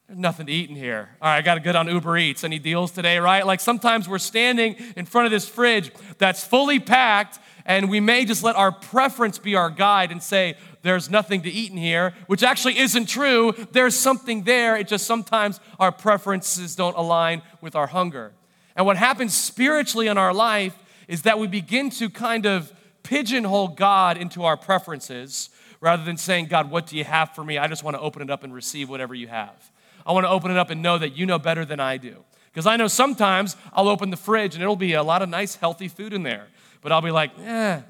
nothing 0.10 0.46
to 0.46 0.52
eat 0.52 0.70
in 0.70 0.76
here. 0.76 1.10
All 1.22 1.30
right, 1.30 1.38
I 1.38 1.42
got 1.42 1.56
to 1.56 1.60
get 1.60 1.76
on 1.76 1.88
Uber 1.88 2.18
Eats. 2.18 2.44
Any 2.44 2.60
deals 2.60 2.92
today, 2.92 3.18
right? 3.18 3.46
Like 3.46 3.60
sometimes 3.60 4.08
we're 4.08 4.20
standing 4.20 4.76
in 4.96 5.06
front 5.06 5.26
of 5.26 5.32
this 5.32 5.48
fridge 5.48 5.92
that's 6.18 6.44
fully 6.44 6.80
packed, 6.80 7.40
and 7.66 7.90
we 7.90 8.00
may 8.00 8.26
just 8.26 8.44
let 8.44 8.56
our 8.56 8.72
preference 8.72 9.40
be 9.40 9.56
our 9.56 9.70
guide 9.70 10.12
and 10.12 10.22
say, 10.22 10.56
there's 10.84 11.10
nothing 11.10 11.42
to 11.42 11.50
eat 11.50 11.72
in 11.72 11.78
here, 11.78 12.14
which 12.28 12.44
actually 12.44 12.78
isn't 12.78 13.08
true. 13.08 13.54
There's 13.72 13.96
something 13.96 14.44
there. 14.44 14.78
It 14.78 14.88
just 14.88 15.08
sometimes 15.08 15.60
our 15.80 15.92
preferences 15.92 16.76
don't 16.76 16.96
align 16.96 17.42
with 17.62 17.76
our 17.76 17.88
hunger. 17.88 18.34
And 18.76 18.86
what 18.86 18.98
happens 18.98 19.34
spiritually 19.34 20.08
in 20.08 20.18
our 20.18 20.34
life 20.34 20.78
is 21.08 21.24
that 21.24 21.40
we 21.40 21.48
begin 21.48 21.90
to 21.92 22.10
kind 22.10 22.46
of 22.46 22.72
pigeonhole 23.02 23.70
God 23.70 24.18
into 24.18 24.44
our 24.44 24.58
preferences 24.58 25.50
rather 25.82 26.04
than 26.04 26.18
saying, 26.18 26.48
God, 26.48 26.70
what 26.70 26.88
do 26.88 26.98
you 26.98 27.04
have 27.04 27.34
for 27.34 27.44
me? 27.44 27.58
I 27.58 27.68
just 27.68 27.84
want 27.84 27.96
to 27.96 28.02
open 28.02 28.22
it 28.22 28.30
up 28.30 28.44
and 28.44 28.54
receive 28.54 28.90
whatever 28.90 29.16
you 29.16 29.28
have. 29.28 29.72
I 30.06 30.12
want 30.12 30.26
to 30.26 30.30
open 30.30 30.52
it 30.52 30.58
up 30.58 30.70
and 30.70 30.82
know 30.82 30.98
that 30.98 31.18
you 31.18 31.26
know 31.26 31.40
better 31.40 31.66
than 31.66 31.80
I 31.80 31.98
do. 31.98 32.24
Because 32.52 32.68
I 32.68 32.78
know 32.78 32.88
sometimes 32.88 33.58
I'll 33.74 33.90
open 33.90 34.12
the 34.12 34.18
fridge 34.18 34.56
and 34.56 34.64
it'll 34.64 34.76
be 34.76 34.94
a 34.94 35.04
lot 35.04 35.22
of 35.22 35.30
nice, 35.30 35.56
healthy 35.56 35.88
food 35.88 36.14
in 36.14 36.24
there. 36.24 36.48
But 36.82 36.92
I'll 36.92 37.02
be 37.02 37.12
like, 37.12 37.32
eh, 37.40 37.82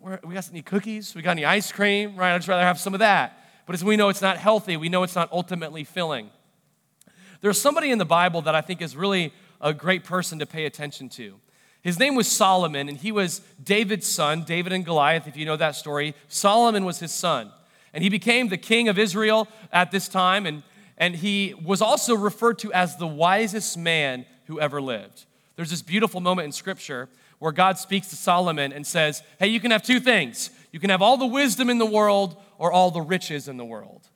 we 0.00 0.34
got 0.34 0.48
any 0.50 0.62
cookies? 0.62 1.14
We 1.14 1.22
got 1.22 1.32
any 1.32 1.44
ice 1.44 1.72
cream? 1.72 2.16
Right? 2.16 2.34
I'd 2.34 2.38
just 2.38 2.48
rather 2.48 2.62
have 2.62 2.78
some 2.78 2.92
of 2.94 3.00
that. 3.00 3.38
But 3.66 3.74
as 3.74 3.82
we 3.82 3.96
know 3.96 4.10
it's 4.10 4.22
not 4.22 4.36
healthy, 4.36 4.76
we 4.76 4.88
know 4.88 5.02
it's 5.02 5.14
not 5.14 5.32
ultimately 5.32 5.84
filling. 5.84 6.30
There's 7.40 7.60
somebody 7.60 7.90
in 7.90 7.98
the 7.98 8.04
Bible 8.04 8.42
that 8.42 8.54
I 8.54 8.60
think 8.60 8.82
is 8.82 8.96
really 8.96 9.32
a 9.60 9.72
great 9.72 10.04
person 10.04 10.38
to 10.38 10.46
pay 10.46 10.66
attention 10.66 11.08
to. 11.10 11.40
His 11.82 11.98
name 11.98 12.14
was 12.14 12.28
Solomon, 12.28 12.88
and 12.88 12.96
he 12.96 13.12
was 13.12 13.40
David's 13.62 14.06
son, 14.06 14.44
David 14.44 14.72
and 14.72 14.84
Goliath, 14.84 15.26
if 15.26 15.36
you 15.36 15.44
know 15.44 15.56
that 15.56 15.74
story. 15.74 16.14
Solomon 16.28 16.84
was 16.84 17.00
his 17.00 17.12
son. 17.12 17.50
And 17.92 18.02
he 18.02 18.08
became 18.08 18.48
the 18.48 18.56
king 18.56 18.88
of 18.88 18.98
Israel 18.98 19.48
at 19.72 19.90
this 19.90 20.08
time, 20.08 20.46
and, 20.46 20.62
and 21.04 21.14
he 21.14 21.52
was 21.62 21.82
also 21.82 22.16
referred 22.16 22.58
to 22.60 22.72
as 22.72 22.96
the 22.96 23.06
wisest 23.06 23.76
man 23.76 24.24
who 24.46 24.58
ever 24.58 24.80
lived. 24.80 25.26
There's 25.54 25.68
this 25.68 25.82
beautiful 25.82 26.18
moment 26.18 26.46
in 26.46 26.52
Scripture 26.52 27.10
where 27.40 27.52
God 27.52 27.76
speaks 27.76 28.08
to 28.08 28.16
Solomon 28.16 28.72
and 28.72 28.86
says, 28.86 29.22
Hey, 29.38 29.48
you 29.48 29.60
can 29.60 29.70
have 29.70 29.82
two 29.82 30.00
things. 30.00 30.48
You 30.72 30.80
can 30.80 30.88
have 30.88 31.02
all 31.02 31.18
the 31.18 31.26
wisdom 31.26 31.68
in 31.68 31.76
the 31.76 31.84
world 31.84 32.40
or 32.56 32.72
all 32.72 32.90
the 32.90 33.02
riches 33.02 33.48
in 33.48 33.58
the 33.58 33.66
world. 33.66 34.08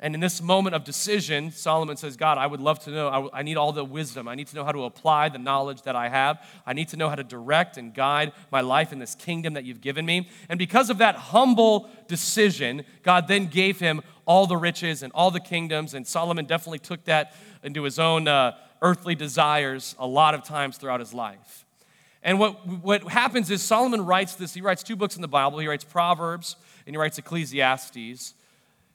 And 0.00 0.14
in 0.14 0.20
this 0.20 0.40
moment 0.40 0.76
of 0.76 0.84
decision, 0.84 1.50
Solomon 1.50 1.96
says, 1.96 2.16
God, 2.16 2.38
I 2.38 2.46
would 2.46 2.60
love 2.60 2.78
to 2.84 2.90
know. 2.90 3.30
I, 3.32 3.42
need 3.42 3.56
all 3.56 3.72
the 3.72 3.84
wisdom. 3.84 4.28
I 4.28 4.36
need 4.36 4.46
to 4.46 4.54
know 4.54 4.64
how 4.64 4.70
to 4.70 4.84
apply 4.84 5.30
the 5.30 5.38
knowledge 5.38 5.82
that 5.82 5.96
I 5.96 6.08
have. 6.08 6.40
I 6.64 6.72
need 6.72 6.88
to 6.90 6.96
know 6.96 7.08
how 7.08 7.16
to 7.16 7.24
direct 7.24 7.78
and 7.78 7.92
guide 7.92 8.30
my 8.52 8.60
life 8.60 8.92
in 8.92 9.00
this 9.00 9.16
kingdom 9.16 9.54
that 9.54 9.64
you've 9.64 9.80
given 9.80 10.06
me. 10.06 10.28
And 10.48 10.56
because 10.56 10.88
of 10.88 10.98
that 10.98 11.16
humble 11.16 11.90
decision, 12.06 12.84
God 13.02 13.26
then 13.26 13.46
gave 13.46 13.80
him 13.80 14.02
all 14.28 14.46
the 14.46 14.56
riches 14.56 15.02
and 15.02 15.10
all 15.14 15.32
the 15.32 15.40
kingdoms. 15.40 15.94
And 15.94 16.06
Solomon 16.06 16.44
definitely 16.44 16.78
took 16.78 17.02
that 17.04 17.34
into 17.64 17.82
his 17.82 17.98
own 17.98 18.28
uh, 18.28 18.52
earthly 18.82 19.14
desires 19.14 19.96
a 19.98 20.06
lot 20.06 20.34
of 20.34 20.44
times 20.44 20.76
throughout 20.76 21.00
his 21.00 21.12
life. 21.12 21.64
And 22.22 22.38
what, 22.38 22.66
what 22.66 23.02
happens 23.04 23.50
is 23.50 23.62
Solomon 23.62 24.04
writes 24.04 24.34
this, 24.34 24.52
he 24.52 24.60
writes 24.60 24.82
two 24.82 24.96
books 24.96 25.16
in 25.16 25.22
the 25.22 25.28
Bible. 25.28 25.58
He 25.58 25.66
writes 25.66 25.82
Proverbs 25.82 26.56
and 26.86 26.94
he 26.94 26.98
writes 26.98 27.16
Ecclesiastes. 27.18 28.34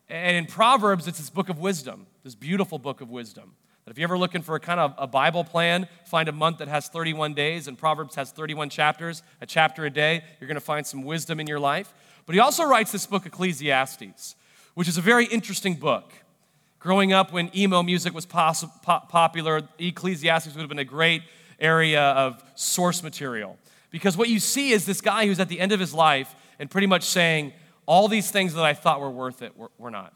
And 0.08 0.38
in 0.38 0.46
Proverbs, 0.46 1.08
it's 1.08 1.18
this 1.18 1.32
book 1.32 1.50
of 1.50 1.58
wisdom, 1.58 2.06
this 2.24 2.36
beautiful 2.36 2.78
book 2.78 3.02
of 3.02 3.10
wisdom. 3.10 3.56
That 3.86 3.92
if 3.92 3.98
you're 3.98 4.08
ever 4.08 4.18
looking 4.18 4.44
for 4.44 4.56
a 4.56 4.60
kind 4.60 4.80
of 4.80 4.94
a 4.98 5.08
Bible 5.08 5.44
plan, 5.44 5.88
find 6.06 6.30
a 6.30 6.32
month 6.32 6.60
that 6.60 6.68
has 6.68 6.88
31 6.90 7.34
days, 7.34 7.68
and 7.68 7.78
Proverbs 7.78 8.16
has 8.16 8.32
31 8.32 8.70
chapters, 8.70 9.24
a 9.42 9.46
chapter 9.46 9.86
a 9.86 9.90
day, 9.90 10.24
you're 10.40 10.48
going 10.48 10.56
to 10.56 10.62
find 10.62 10.86
some 10.86 11.04
wisdom 11.04 11.40
in 11.40 11.48
your 11.48 11.60
life. 11.60 11.94
But 12.26 12.36
he 12.36 12.40
also 12.40 12.66
writes 12.66 12.92
this 12.92 13.06
book, 13.06 13.26
Ecclesiastes, 13.26 14.36
which 14.74 14.88
is 14.88 14.98
a 14.98 15.02
very 15.02 15.26
interesting 15.26 15.76
book. 15.76 16.12
Growing 16.80 17.14
up 17.14 17.32
when 17.32 17.56
emo 17.56 17.82
music 17.82 18.14
was 18.14 18.26
pos- 18.26 18.66
popular, 18.84 19.62
Ecclesiastes 19.80 20.54
would 20.54 20.62
have 20.62 20.70
been 20.70 20.80
a 20.80 20.86
great 20.86 21.24
area 21.60 22.02
of 22.02 22.44
source 22.56 23.02
material. 23.02 23.58
Because 23.90 24.18
what 24.18 24.28
you 24.28 24.40
see 24.40 24.72
is 24.72 24.86
this 24.86 25.02
guy 25.02 25.28
who's 25.28 25.40
at 25.40 25.50
the 25.50 25.60
end 25.60 25.72
of 25.72 25.80
his 25.80 25.94
life 25.94 26.36
and 26.60 26.70
pretty 26.70 26.88
much 26.88 27.04
saying, 27.04 27.54
all 27.86 28.08
these 28.08 28.32
things 28.32 28.54
that 28.56 28.64
I 28.64 28.74
thought 28.74 29.00
were 29.00 29.10
worth 29.10 29.42
it 29.42 29.58
were, 29.58 29.72
were 29.78 29.92
not. 29.92 30.14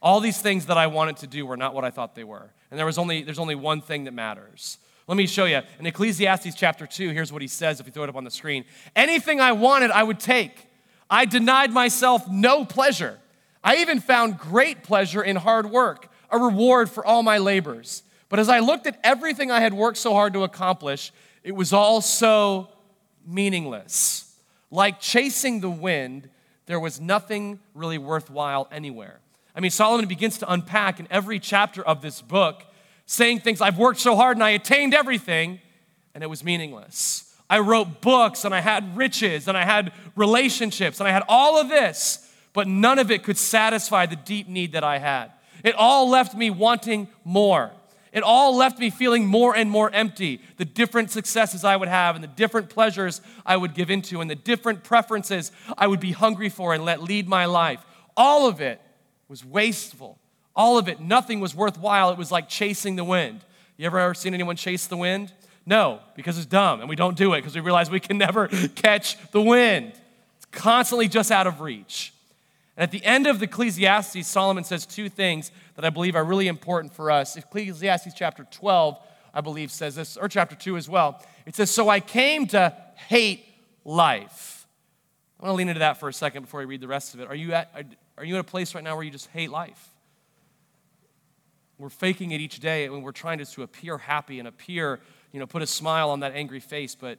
All 0.00 0.20
these 0.20 0.40
things 0.40 0.66
that 0.66 0.78
I 0.78 0.86
wanted 0.86 1.16
to 1.18 1.26
do 1.26 1.44
were 1.46 1.56
not 1.56 1.74
what 1.74 1.84
I 1.84 1.90
thought 1.90 2.14
they 2.14 2.24
were. 2.24 2.52
And 2.70 2.78
there 2.78 2.86
was 2.86 2.98
only, 2.98 3.22
there's 3.22 3.38
only 3.38 3.54
one 3.54 3.80
thing 3.80 4.04
that 4.04 4.12
matters. 4.12 4.78
Let 5.08 5.16
me 5.16 5.26
show 5.26 5.44
you. 5.44 5.60
In 5.78 5.86
Ecclesiastes 5.86 6.54
chapter 6.54 6.86
2, 6.86 7.10
here's 7.10 7.32
what 7.32 7.42
he 7.42 7.48
says 7.48 7.80
if 7.80 7.86
you 7.86 7.92
throw 7.92 8.04
it 8.04 8.08
up 8.08 8.16
on 8.16 8.24
the 8.24 8.30
screen 8.30 8.64
Anything 8.94 9.40
I 9.40 9.52
wanted, 9.52 9.90
I 9.90 10.02
would 10.02 10.20
take. 10.20 10.68
I 11.08 11.24
denied 11.24 11.72
myself 11.72 12.28
no 12.28 12.64
pleasure. 12.64 13.18
I 13.66 13.78
even 13.78 13.98
found 13.98 14.38
great 14.38 14.84
pleasure 14.84 15.20
in 15.20 15.34
hard 15.34 15.68
work, 15.68 16.08
a 16.30 16.38
reward 16.38 16.88
for 16.88 17.04
all 17.04 17.24
my 17.24 17.38
labors. 17.38 18.04
But 18.28 18.38
as 18.38 18.48
I 18.48 18.60
looked 18.60 18.86
at 18.86 18.96
everything 19.02 19.50
I 19.50 19.58
had 19.58 19.74
worked 19.74 19.98
so 19.98 20.14
hard 20.14 20.34
to 20.34 20.44
accomplish, 20.44 21.12
it 21.42 21.50
was 21.50 21.72
all 21.72 22.00
so 22.00 22.68
meaningless. 23.26 24.36
Like 24.70 25.00
chasing 25.00 25.60
the 25.60 25.70
wind, 25.70 26.28
there 26.66 26.78
was 26.78 27.00
nothing 27.00 27.58
really 27.74 27.98
worthwhile 27.98 28.68
anywhere. 28.70 29.18
I 29.52 29.58
mean, 29.58 29.72
Solomon 29.72 30.06
begins 30.06 30.38
to 30.38 30.52
unpack 30.52 31.00
in 31.00 31.08
every 31.10 31.40
chapter 31.40 31.82
of 31.82 32.02
this 32.02 32.22
book, 32.22 32.62
saying 33.04 33.40
things 33.40 33.60
I've 33.60 33.78
worked 33.78 33.98
so 33.98 34.14
hard 34.14 34.36
and 34.36 34.44
I 34.44 34.50
attained 34.50 34.94
everything, 34.94 35.60
and 36.14 36.22
it 36.22 36.28
was 36.28 36.44
meaningless. 36.44 37.34
I 37.50 37.58
wrote 37.58 38.00
books 38.00 38.44
and 38.44 38.54
I 38.54 38.60
had 38.60 38.96
riches 38.96 39.48
and 39.48 39.58
I 39.58 39.64
had 39.64 39.92
relationships 40.14 41.00
and 41.00 41.08
I 41.08 41.12
had 41.12 41.24
all 41.28 41.60
of 41.60 41.68
this, 41.68 42.25
but 42.56 42.66
none 42.66 42.98
of 42.98 43.10
it 43.10 43.22
could 43.22 43.36
satisfy 43.36 44.06
the 44.06 44.16
deep 44.16 44.48
need 44.48 44.72
that 44.72 44.82
I 44.82 44.96
had. 44.96 45.30
It 45.62 45.74
all 45.74 46.08
left 46.08 46.34
me 46.34 46.48
wanting 46.48 47.06
more. 47.22 47.70
It 48.10 48.22
all 48.22 48.56
left 48.56 48.78
me 48.78 48.88
feeling 48.88 49.26
more 49.26 49.54
and 49.54 49.70
more 49.70 49.90
empty. 49.92 50.40
The 50.56 50.64
different 50.64 51.10
successes 51.10 51.64
I 51.64 51.76
would 51.76 51.88
have, 51.88 52.14
and 52.14 52.24
the 52.24 52.28
different 52.28 52.70
pleasures 52.70 53.20
I 53.44 53.58
would 53.58 53.74
give 53.74 53.90
into, 53.90 54.22
and 54.22 54.30
the 54.30 54.34
different 54.34 54.84
preferences 54.84 55.52
I 55.76 55.86
would 55.86 56.00
be 56.00 56.12
hungry 56.12 56.48
for 56.48 56.72
and 56.72 56.82
let 56.82 57.02
lead 57.02 57.28
my 57.28 57.44
life. 57.44 57.84
All 58.16 58.48
of 58.48 58.62
it 58.62 58.80
was 59.28 59.44
wasteful. 59.44 60.18
All 60.54 60.78
of 60.78 60.88
it, 60.88 60.98
nothing 60.98 61.40
was 61.40 61.54
worthwhile. 61.54 62.08
It 62.08 62.16
was 62.16 62.32
like 62.32 62.48
chasing 62.48 62.96
the 62.96 63.04
wind. 63.04 63.44
You 63.76 63.84
ever 63.84 63.98
ever 63.98 64.14
seen 64.14 64.32
anyone 64.32 64.56
chase 64.56 64.86
the 64.86 64.96
wind? 64.96 65.30
No, 65.66 66.00
because 66.14 66.38
it's 66.38 66.46
dumb, 66.46 66.80
and 66.80 66.88
we 66.88 66.96
don't 66.96 67.18
do 67.18 67.34
it 67.34 67.42
because 67.42 67.54
we 67.54 67.60
realize 67.60 67.90
we 67.90 68.00
can 68.00 68.16
never 68.26 68.48
catch 68.48 69.18
the 69.30 69.42
wind. 69.42 69.92
It's 70.38 70.46
constantly 70.52 71.08
just 71.08 71.30
out 71.30 71.46
of 71.46 71.60
reach. 71.60 72.14
And 72.76 72.82
at 72.82 72.90
the 72.90 73.04
end 73.04 73.26
of 73.26 73.38
the 73.38 73.46
Ecclesiastes, 73.46 74.26
Solomon 74.26 74.64
says 74.64 74.84
two 74.84 75.08
things 75.08 75.50
that 75.76 75.84
I 75.84 75.90
believe 75.90 76.14
are 76.14 76.24
really 76.24 76.46
important 76.46 76.92
for 76.92 77.10
us. 77.10 77.36
Ecclesiastes 77.36 78.12
chapter 78.14 78.46
12, 78.50 78.98
I 79.32 79.40
believe, 79.40 79.70
says 79.70 79.94
this, 79.94 80.16
or 80.16 80.28
chapter 80.28 80.54
2 80.54 80.76
as 80.76 80.88
well. 80.88 81.22
It 81.46 81.56
says, 81.56 81.70
So 81.70 81.88
I 81.88 82.00
came 82.00 82.46
to 82.48 82.76
hate 83.08 83.46
life. 83.84 84.66
I 85.40 85.44
want 85.44 85.54
to 85.54 85.56
lean 85.56 85.68
into 85.68 85.80
that 85.80 85.98
for 85.98 86.08
a 86.08 86.12
second 86.12 86.42
before 86.42 86.60
we 86.60 86.66
read 86.66 86.80
the 86.80 86.88
rest 86.88 87.14
of 87.14 87.20
it. 87.20 87.28
Are 87.28 87.34
you 87.34 87.52
at, 87.52 87.70
are 88.18 88.24
you 88.24 88.34
in 88.34 88.40
a 88.40 88.44
place 88.44 88.74
right 88.74 88.84
now 88.84 88.94
where 88.94 89.04
you 89.04 89.10
just 89.10 89.28
hate 89.28 89.50
life? 89.50 89.90
We're 91.78 91.90
faking 91.90 92.30
it 92.30 92.40
each 92.40 92.60
day 92.60 92.86
and 92.86 93.02
we're 93.02 93.12
trying 93.12 93.38
to, 93.38 93.44
to 93.44 93.62
appear 93.62 93.98
happy 93.98 94.38
and 94.38 94.48
appear, 94.48 94.98
you 95.32 95.40
know, 95.40 95.46
put 95.46 95.62
a 95.62 95.66
smile 95.66 96.10
on 96.10 96.20
that 96.20 96.32
angry 96.34 96.60
face, 96.60 96.94
but 96.94 97.18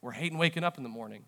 we're 0.00 0.12
hating 0.12 0.38
waking 0.38 0.62
up 0.62 0.78
in 0.78 0.84
the 0.84 0.88
morning. 0.88 1.24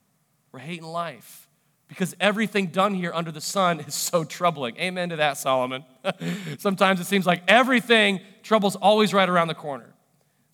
We're 0.52 0.60
hating 0.60 0.84
life 0.84 1.48
because 1.92 2.16
everything 2.18 2.68
done 2.68 2.94
here 2.94 3.12
under 3.12 3.30
the 3.30 3.40
sun 3.42 3.80
is 3.80 3.94
so 3.94 4.24
troubling. 4.24 4.78
Amen 4.78 5.10
to 5.10 5.16
that, 5.16 5.36
Solomon. 5.36 5.84
Sometimes 6.58 7.00
it 7.00 7.04
seems 7.04 7.26
like 7.26 7.42
everything, 7.46 8.20
trouble's 8.42 8.76
always 8.76 9.12
right 9.12 9.28
around 9.28 9.48
the 9.48 9.54
corner. 9.54 9.92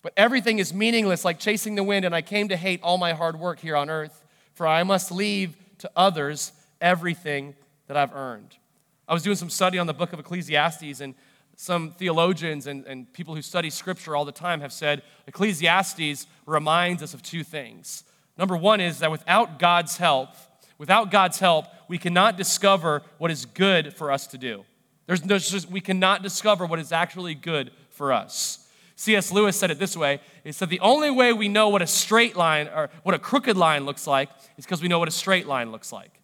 But 0.01 0.11
everything 0.17 0.59
is 0.59 0.73
meaningless, 0.73 1.23
like 1.23 1.39
chasing 1.39 1.75
the 1.75 1.83
wind, 1.83 2.03
and 2.03 2.13
I 2.13 2.21
came 2.21 2.49
to 2.49 2.57
hate 2.57 2.81
all 2.83 2.97
my 2.97 3.13
hard 3.13 3.39
work 3.39 3.61
here 3.61 3.77
on 3.77 3.89
earth, 3.89 4.25
for 4.53 4.67
I 4.67 4.83
must 4.83 5.13
leave 5.13 5.55
to 5.77 5.89
others 5.95 6.51
everything 6.81 7.55
that 7.87 7.95
I've 7.95 8.13
earned. 8.13 8.57
I 9.07 9.13
was 9.13 9.23
doing 9.23 9.37
some 9.37 9.49
study 9.49 9.79
on 9.79 9.87
the 9.87 9.93
book 9.93 10.11
of 10.11 10.19
Ecclesiastes, 10.19 10.99
and 10.99 11.15
some 11.55 11.91
theologians 11.91 12.67
and, 12.67 12.85
and 12.85 13.11
people 13.13 13.33
who 13.33 13.41
study 13.41 13.69
scripture 13.69 14.13
all 14.13 14.25
the 14.25 14.33
time 14.33 14.59
have 14.59 14.73
said 14.73 15.03
Ecclesiastes 15.25 16.27
reminds 16.45 17.01
us 17.01 17.13
of 17.13 17.23
two 17.23 17.45
things. 17.45 18.03
Number 18.37 18.57
one 18.57 18.81
is 18.81 18.99
that 18.99 19.09
without 19.09 19.57
God's 19.57 19.95
help, 19.95 20.29
Without 20.79 21.11
God's 21.11 21.37
help, 21.37 21.67
we 21.87 21.99
cannot 21.99 22.37
discover 22.37 23.03
what 23.19 23.29
is 23.29 23.45
good 23.45 23.93
for 23.93 24.11
us 24.11 24.25
to 24.27 24.37
do. 24.37 24.65
There's, 25.05 25.21
there's 25.21 25.51
just, 25.51 25.69
we 25.69 25.81
cannot 25.81 26.23
discover 26.23 26.65
what 26.65 26.79
is 26.79 26.91
actually 26.91 27.35
good 27.35 27.71
for 27.91 28.11
us. 28.11 28.67
C.S. 28.95 29.31
Lewis 29.31 29.57
said 29.57 29.71
it 29.71 29.79
this 29.79 29.95
way 29.95 30.19
He 30.43 30.51
said, 30.51 30.69
The 30.69 30.79
only 30.79 31.11
way 31.11 31.31
we 31.33 31.47
know 31.47 31.69
what 31.69 31.81
a 31.81 31.87
straight 31.87 32.35
line 32.35 32.67
or 32.67 32.89
what 33.03 33.13
a 33.13 33.19
crooked 33.19 33.57
line 33.57 33.85
looks 33.85 34.07
like 34.07 34.29
is 34.57 34.65
because 34.65 34.81
we 34.81 34.87
know 34.87 34.99
what 34.99 35.07
a 35.07 35.11
straight 35.11 35.47
line 35.47 35.71
looks 35.71 35.91
like. 35.91 36.19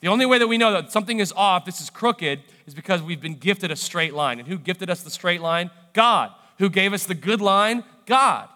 The 0.00 0.08
only 0.08 0.24
way 0.24 0.38
that 0.38 0.46
we 0.46 0.56
know 0.56 0.72
that 0.72 0.90
something 0.90 1.18
is 1.18 1.32
off, 1.36 1.66
this 1.66 1.80
is 1.80 1.90
crooked, 1.90 2.40
is 2.66 2.74
because 2.74 3.02
we've 3.02 3.20
been 3.20 3.34
gifted 3.34 3.70
a 3.70 3.76
straight 3.76 4.14
line. 4.14 4.38
And 4.38 4.48
who 4.48 4.58
gifted 4.58 4.88
us 4.88 5.02
the 5.02 5.10
straight 5.10 5.42
line? 5.42 5.70
God. 5.92 6.32
Who 6.58 6.70
gave 6.70 6.94
us 6.94 7.04
the 7.04 7.14
good 7.14 7.40
line? 7.40 7.84
God. 8.06 8.48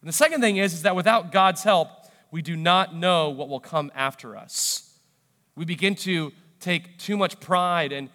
And 0.00 0.08
the 0.08 0.12
second 0.12 0.40
thing 0.40 0.56
is, 0.56 0.72
is 0.72 0.82
that 0.82 0.96
without 0.96 1.30
God's 1.30 1.62
help, 1.62 1.88
we 2.30 2.42
do 2.42 2.56
not 2.56 2.94
know 2.94 3.30
what 3.30 3.48
will 3.48 3.60
come 3.60 3.92
after 3.94 4.36
us. 4.36 4.87
We 5.58 5.64
begin 5.64 5.96
to 5.96 6.32
take 6.60 6.98
too 6.98 7.16
much 7.16 7.40
pride 7.40 7.90
and, 7.90 8.10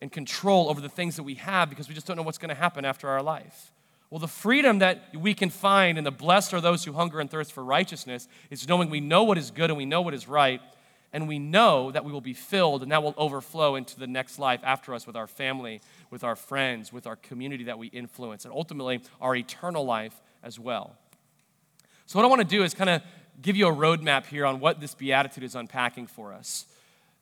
and 0.00 0.10
control 0.10 0.68
over 0.68 0.80
the 0.80 0.88
things 0.88 1.14
that 1.14 1.22
we 1.22 1.34
have 1.34 1.70
because 1.70 1.88
we 1.88 1.94
just 1.94 2.04
don't 2.04 2.16
know 2.16 2.24
what's 2.24 2.36
going 2.36 2.48
to 2.48 2.54
happen 2.56 2.84
after 2.84 3.08
our 3.08 3.22
life. 3.22 3.70
Well, 4.10 4.18
the 4.18 4.26
freedom 4.26 4.80
that 4.80 5.14
we 5.14 5.34
can 5.34 5.50
find 5.50 5.98
and 5.98 6.04
the 6.04 6.10
blessed 6.10 6.52
are 6.52 6.60
those 6.60 6.84
who 6.84 6.92
hunger 6.92 7.20
and 7.20 7.30
thirst 7.30 7.52
for 7.52 7.62
righteousness 7.62 8.26
is 8.50 8.68
knowing 8.68 8.90
we 8.90 8.98
know 8.98 9.22
what 9.22 9.38
is 9.38 9.52
good 9.52 9.70
and 9.70 9.76
we 9.76 9.86
know 9.86 10.00
what 10.00 10.14
is 10.14 10.26
right, 10.26 10.60
and 11.12 11.28
we 11.28 11.38
know 11.38 11.92
that 11.92 12.04
we 12.04 12.10
will 12.10 12.20
be 12.20 12.34
filled 12.34 12.82
and 12.82 12.90
that 12.90 13.04
will 13.04 13.14
overflow 13.16 13.76
into 13.76 13.96
the 13.96 14.08
next 14.08 14.40
life 14.40 14.58
after 14.64 14.94
us 14.94 15.06
with 15.06 15.14
our 15.14 15.28
family, 15.28 15.80
with 16.10 16.24
our 16.24 16.34
friends, 16.34 16.92
with 16.92 17.06
our 17.06 17.14
community 17.14 17.62
that 17.64 17.78
we 17.78 17.86
influence, 17.86 18.44
and 18.44 18.52
ultimately 18.52 19.00
our 19.20 19.36
eternal 19.36 19.84
life 19.84 20.20
as 20.42 20.58
well. 20.58 20.96
So, 22.06 22.18
what 22.18 22.24
I 22.24 22.28
want 22.28 22.40
to 22.40 22.48
do 22.48 22.64
is 22.64 22.74
kind 22.74 22.90
of 22.90 23.02
give 23.42 23.56
you 23.56 23.68
a 23.68 23.72
roadmap 23.72 24.26
here 24.26 24.46
on 24.46 24.60
what 24.60 24.80
this 24.80 24.94
beatitude 24.94 25.44
is 25.44 25.54
unpacking 25.54 26.06
for 26.06 26.32
us. 26.32 26.66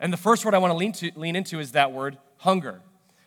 And 0.01 0.13
the 0.13 0.17
first 0.17 0.45
word 0.45 0.55
I 0.55 0.59
want 0.59 0.73
to 0.73 0.77
lean, 0.77 0.93
to, 0.93 1.11
lean 1.17 1.37
into 1.37 1.61
is 1.61 1.73
that 1.73 1.93
word 1.93 2.19
hunger. 2.39 2.81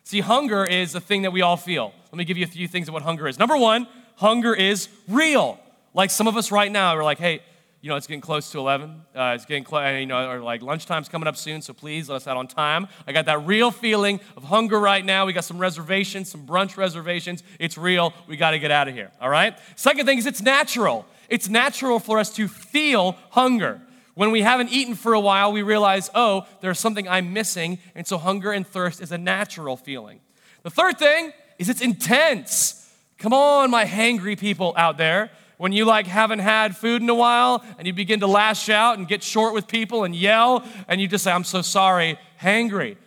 See, 0.04 0.20
hunger 0.20 0.64
is 0.66 0.94
a 0.94 1.00
thing 1.00 1.24
that 1.24 1.32
we 1.32 1.42
all 1.42 1.58
feel. 1.58 1.94
Let 2.12 2.18
me 2.18 2.26
give 2.26 2.38
you 2.38 2.44
a 2.44 2.48
few 2.48 2.68
things 2.68 2.88
of 2.88 2.94
what 2.94 3.04
hunger 3.04 3.28
is. 3.28 3.40
Number 3.40 3.58
one, 3.58 3.88
hunger 4.18 4.54
is 4.54 4.90
real. 5.08 5.60
Like 5.94 6.12
some 6.12 6.28
of 6.28 6.38
us 6.38 6.52
right 6.52 6.72
now, 6.72 6.96
we're 6.96 7.04
like, 7.04 7.18
hey, 7.18 7.42
you 7.86 7.90
know, 7.90 7.98
it's 7.98 8.08
getting 8.08 8.20
close 8.20 8.52
to 8.52 8.58
11. 8.58 9.02
Uh, 9.16 9.34
it's 9.36 9.46
getting 9.46 9.64
close, 9.64 10.00
you 10.00 10.08
know, 10.08 10.28
or 10.28 10.40
like 10.42 10.62
lunchtime's 10.62 11.08
coming 11.08 11.28
up 11.28 11.38
soon, 11.38 11.62
so 11.62 11.72
please 11.72 12.10
let 12.10 12.16
us 12.16 12.28
out 12.28 12.36
on 12.36 12.48
time. 12.48 12.88
I 13.06 13.12
got 13.12 13.26
that 13.28 13.46
real 13.46 13.70
feeling 13.70 14.20
of 14.36 14.44
hunger 14.44 14.80
right 14.80 15.06
now. 15.06 15.28
We 15.28 15.34
got 15.34 15.44
some 15.44 15.60
reservations, 15.60 16.30
some 16.30 16.48
brunch 16.48 16.78
reservations. 16.78 17.44
It's 17.60 17.78
real. 17.78 18.12
We 18.28 18.38
got 18.38 18.52
to 18.52 18.60
get 18.60 18.72
out 18.72 18.88
of 18.88 18.96
here, 18.96 19.12
all 19.22 19.30
right? 19.30 19.56
Second 19.76 20.08
thing 20.08 20.18
is 20.18 20.26
it's 20.26 20.42
natural. 20.42 21.06
It's 21.30 21.50
natural 21.50 22.00
for 22.00 22.20
us 22.20 22.34
to 22.36 22.48
feel 22.48 23.18
hunger. 23.32 23.82
When 24.16 24.32
we 24.32 24.42
haven't 24.42 24.72
eaten 24.72 24.96
for 24.96 25.14
a 25.14 25.20
while, 25.20 25.52
we 25.52 25.62
realize, 25.62 26.10
oh, 26.16 26.48
there's 26.62 26.80
something 26.80 27.08
I'm 27.08 27.34
missing. 27.34 27.80
And 27.96 28.08
so 28.08 28.18
hunger 28.18 28.52
and 28.52 28.66
thirst 28.66 29.02
is 29.02 29.12
a 29.12 29.18
natural 29.18 29.76
feeling. 29.76 30.22
The 30.64 30.70
third 30.70 30.98
thing 30.98 31.34
is 31.60 31.70
it's 31.70 31.82
intense. 31.82 32.82
Come 33.18 33.34
on, 33.34 33.70
my 33.70 33.86
hangry 33.86 34.38
people 34.38 34.74
out 34.78 34.98
there. 34.98 35.32
When 35.58 35.72
you 35.72 35.86
like 35.86 36.08
haven't 36.08 36.40
had 36.40 36.76
food 36.76 37.02
in 37.02 37.10
a 37.10 37.16
while 37.16 37.64
and 37.78 37.88
you 37.88 37.94
begin 37.94 38.20
to 38.22 38.28
lash 38.28 38.70
out 38.70 38.98
and 38.98 39.08
get 39.08 39.24
short 39.24 39.54
with 39.54 39.68
people 39.68 40.04
and 40.04 40.16
yell 40.16 40.66
and 40.88 41.00
you 41.00 41.08
just 41.08 41.24
say, 41.24 41.32
I'm 41.32 41.46
so 41.46 41.62
sorry, 41.62 42.18
hangry. 42.42 42.98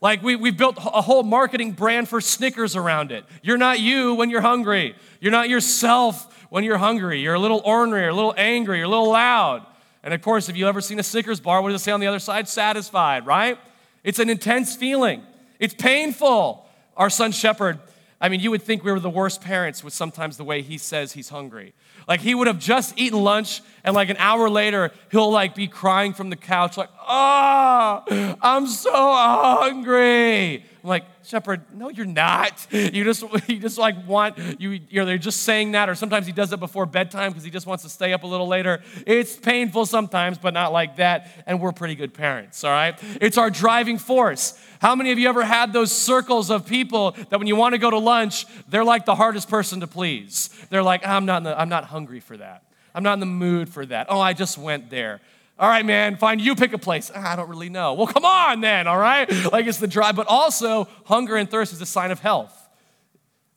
Like 0.00 0.22
we, 0.22 0.36
we've 0.36 0.56
built 0.56 0.78
a 0.78 1.02
whole 1.02 1.22
marketing 1.22 1.72
brand 1.72 2.08
for 2.08 2.20
Snickers 2.20 2.76
around 2.76 3.12
it. 3.12 3.24
You're 3.42 3.58
not 3.58 3.78
you 3.78 4.14
when 4.14 4.30
you're 4.30 4.40
hungry. 4.40 4.96
You're 5.20 5.32
not 5.32 5.48
yourself 5.48 6.41
when 6.52 6.64
you're 6.64 6.76
hungry. 6.76 7.18
You're 7.18 7.32
a 7.32 7.38
little 7.38 7.62
ornery, 7.64 8.04
or 8.04 8.10
a 8.10 8.14
little 8.14 8.34
angry, 8.36 8.82
or 8.82 8.84
a 8.84 8.88
little 8.88 9.10
loud. 9.10 9.64
And 10.02 10.12
of 10.12 10.20
course, 10.20 10.50
if 10.50 10.56
you've 10.56 10.68
ever 10.68 10.82
seen 10.82 10.98
a 10.98 11.02
Snickers 11.02 11.40
bar, 11.40 11.62
what 11.62 11.70
does 11.70 11.80
it 11.80 11.84
say 11.84 11.92
on 11.92 12.00
the 12.00 12.06
other 12.06 12.18
side? 12.18 12.46
Satisfied, 12.46 13.24
right? 13.24 13.58
It's 14.04 14.18
an 14.18 14.28
intense 14.28 14.76
feeling. 14.76 15.22
It's 15.58 15.72
painful. 15.72 16.68
Our 16.94 17.08
son 17.08 17.32
Shepherd, 17.32 17.78
I 18.20 18.28
mean, 18.28 18.40
you 18.40 18.50
would 18.50 18.60
think 18.60 18.84
we 18.84 18.92
were 18.92 19.00
the 19.00 19.08
worst 19.08 19.40
parents 19.40 19.82
with 19.82 19.94
sometimes 19.94 20.36
the 20.36 20.44
way 20.44 20.60
he 20.60 20.76
says 20.76 21.12
he's 21.12 21.30
hungry. 21.30 21.72
Like 22.06 22.20
he 22.20 22.34
would 22.34 22.48
have 22.48 22.58
just 22.58 22.98
eaten 22.98 23.24
lunch 23.24 23.62
and 23.82 23.94
like 23.94 24.10
an 24.10 24.18
hour 24.18 24.50
later 24.50 24.92
he'll 25.10 25.30
like 25.30 25.54
be 25.54 25.68
crying 25.68 26.12
from 26.12 26.28
the 26.28 26.36
couch 26.36 26.76
like, 26.76 26.90
"Ah, 27.00 28.04
oh, 28.10 28.36
I'm 28.42 28.66
so 28.66 28.92
hungry." 28.92 30.66
I'm 30.82 30.88
like, 30.88 31.04
Shepherd, 31.22 31.62
no, 31.72 31.88
you're 31.88 32.06
not. 32.06 32.66
You 32.92 33.04
just, 33.04 33.22
you 33.48 33.58
just 33.58 33.78
like 33.78 34.06
want, 34.06 34.36
you, 34.60 34.80
you're, 34.90 35.04
they're 35.04 35.16
just 35.16 35.44
saying 35.44 35.72
that, 35.72 35.88
or 35.88 35.94
sometimes 35.94 36.26
he 36.26 36.32
does 36.32 36.52
it 36.52 36.60
before 36.60 36.84
bedtime 36.84 37.30
because 37.30 37.44
he 37.44 37.50
just 37.50 37.66
wants 37.66 37.84
to 37.84 37.88
stay 37.90 38.12
up 38.12 38.24
a 38.24 38.26
little 38.26 38.48
later. 38.48 38.82
It's 39.06 39.36
painful 39.36 39.86
sometimes, 39.86 40.36
but 40.36 40.52
not 40.52 40.72
like 40.72 40.96
that. 40.96 41.30
And 41.46 41.60
we're 41.60 41.72
pretty 41.72 41.94
good 41.94 42.12
parents, 42.12 42.64
all 42.64 42.70
right? 42.70 42.98
It's 43.20 43.38
our 43.38 43.50
driving 43.50 43.98
force. 43.98 44.58
How 44.80 44.94
many 44.94 45.12
of 45.12 45.18
you 45.18 45.28
ever 45.28 45.44
had 45.44 45.72
those 45.72 45.92
circles 45.92 46.50
of 46.50 46.66
people 46.66 47.12
that 47.12 47.38
when 47.38 47.46
you 47.46 47.56
want 47.56 47.74
to 47.74 47.78
go 47.78 47.88
to 47.88 47.98
lunch, 47.98 48.46
they're 48.68 48.84
like 48.84 49.04
the 49.04 49.14
hardest 49.14 49.48
person 49.48 49.80
to 49.80 49.86
please? 49.86 50.50
They're 50.70 50.82
like, 50.82 51.06
I'm 51.06 51.24
not, 51.24 51.44
the, 51.44 51.58
I'm 51.58 51.68
not 51.68 51.84
hungry 51.84 52.20
for 52.20 52.36
that. 52.36 52.64
I'm 52.94 53.04
not 53.04 53.14
in 53.14 53.20
the 53.20 53.26
mood 53.26 53.68
for 53.68 53.86
that. 53.86 54.08
Oh, 54.10 54.20
I 54.20 54.32
just 54.32 54.58
went 54.58 54.90
there. 54.90 55.20
All 55.58 55.68
right, 55.68 55.84
man, 55.84 56.16
fine, 56.16 56.38
you 56.38 56.54
pick 56.54 56.72
a 56.72 56.78
place. 56.78 57.10
Ah, 57.14 57.32
I 57.32 57.36
don't 57.36 57.48
really 57.48 57.68
know. 57.68 57.94
Well, 57.94 58.06
come 58.06 58.24
on 58.24 58.60
then, 58.60 58.86
all 58.86 58.98
right? 58.98 59.30
Like 59.52 59.66
it's 59.66 59.78
the 59.78 59.86
drive, 59.86 60.16
but 60.16 60.26
also 60.26 60.88
hunger 61.04 61.36
and 61.36 61.50
thirst 61.50 61.72
is 61.72 61.80
a 61.80 61.86
sign 61.86 62.10
of 62.10 62.20
health. 62.20 62.58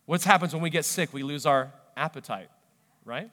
What 0.06 0.24
happens 0.24 0.54
when 0.54 0.62
we 0.62 0.70
get 0.70 0.86
sick? 0.86 1.14
We 1.14 1.24
lose 1.24 1.46
our 1.46 1.72
appetite, 1.98 2.50
right? 3.06 3.30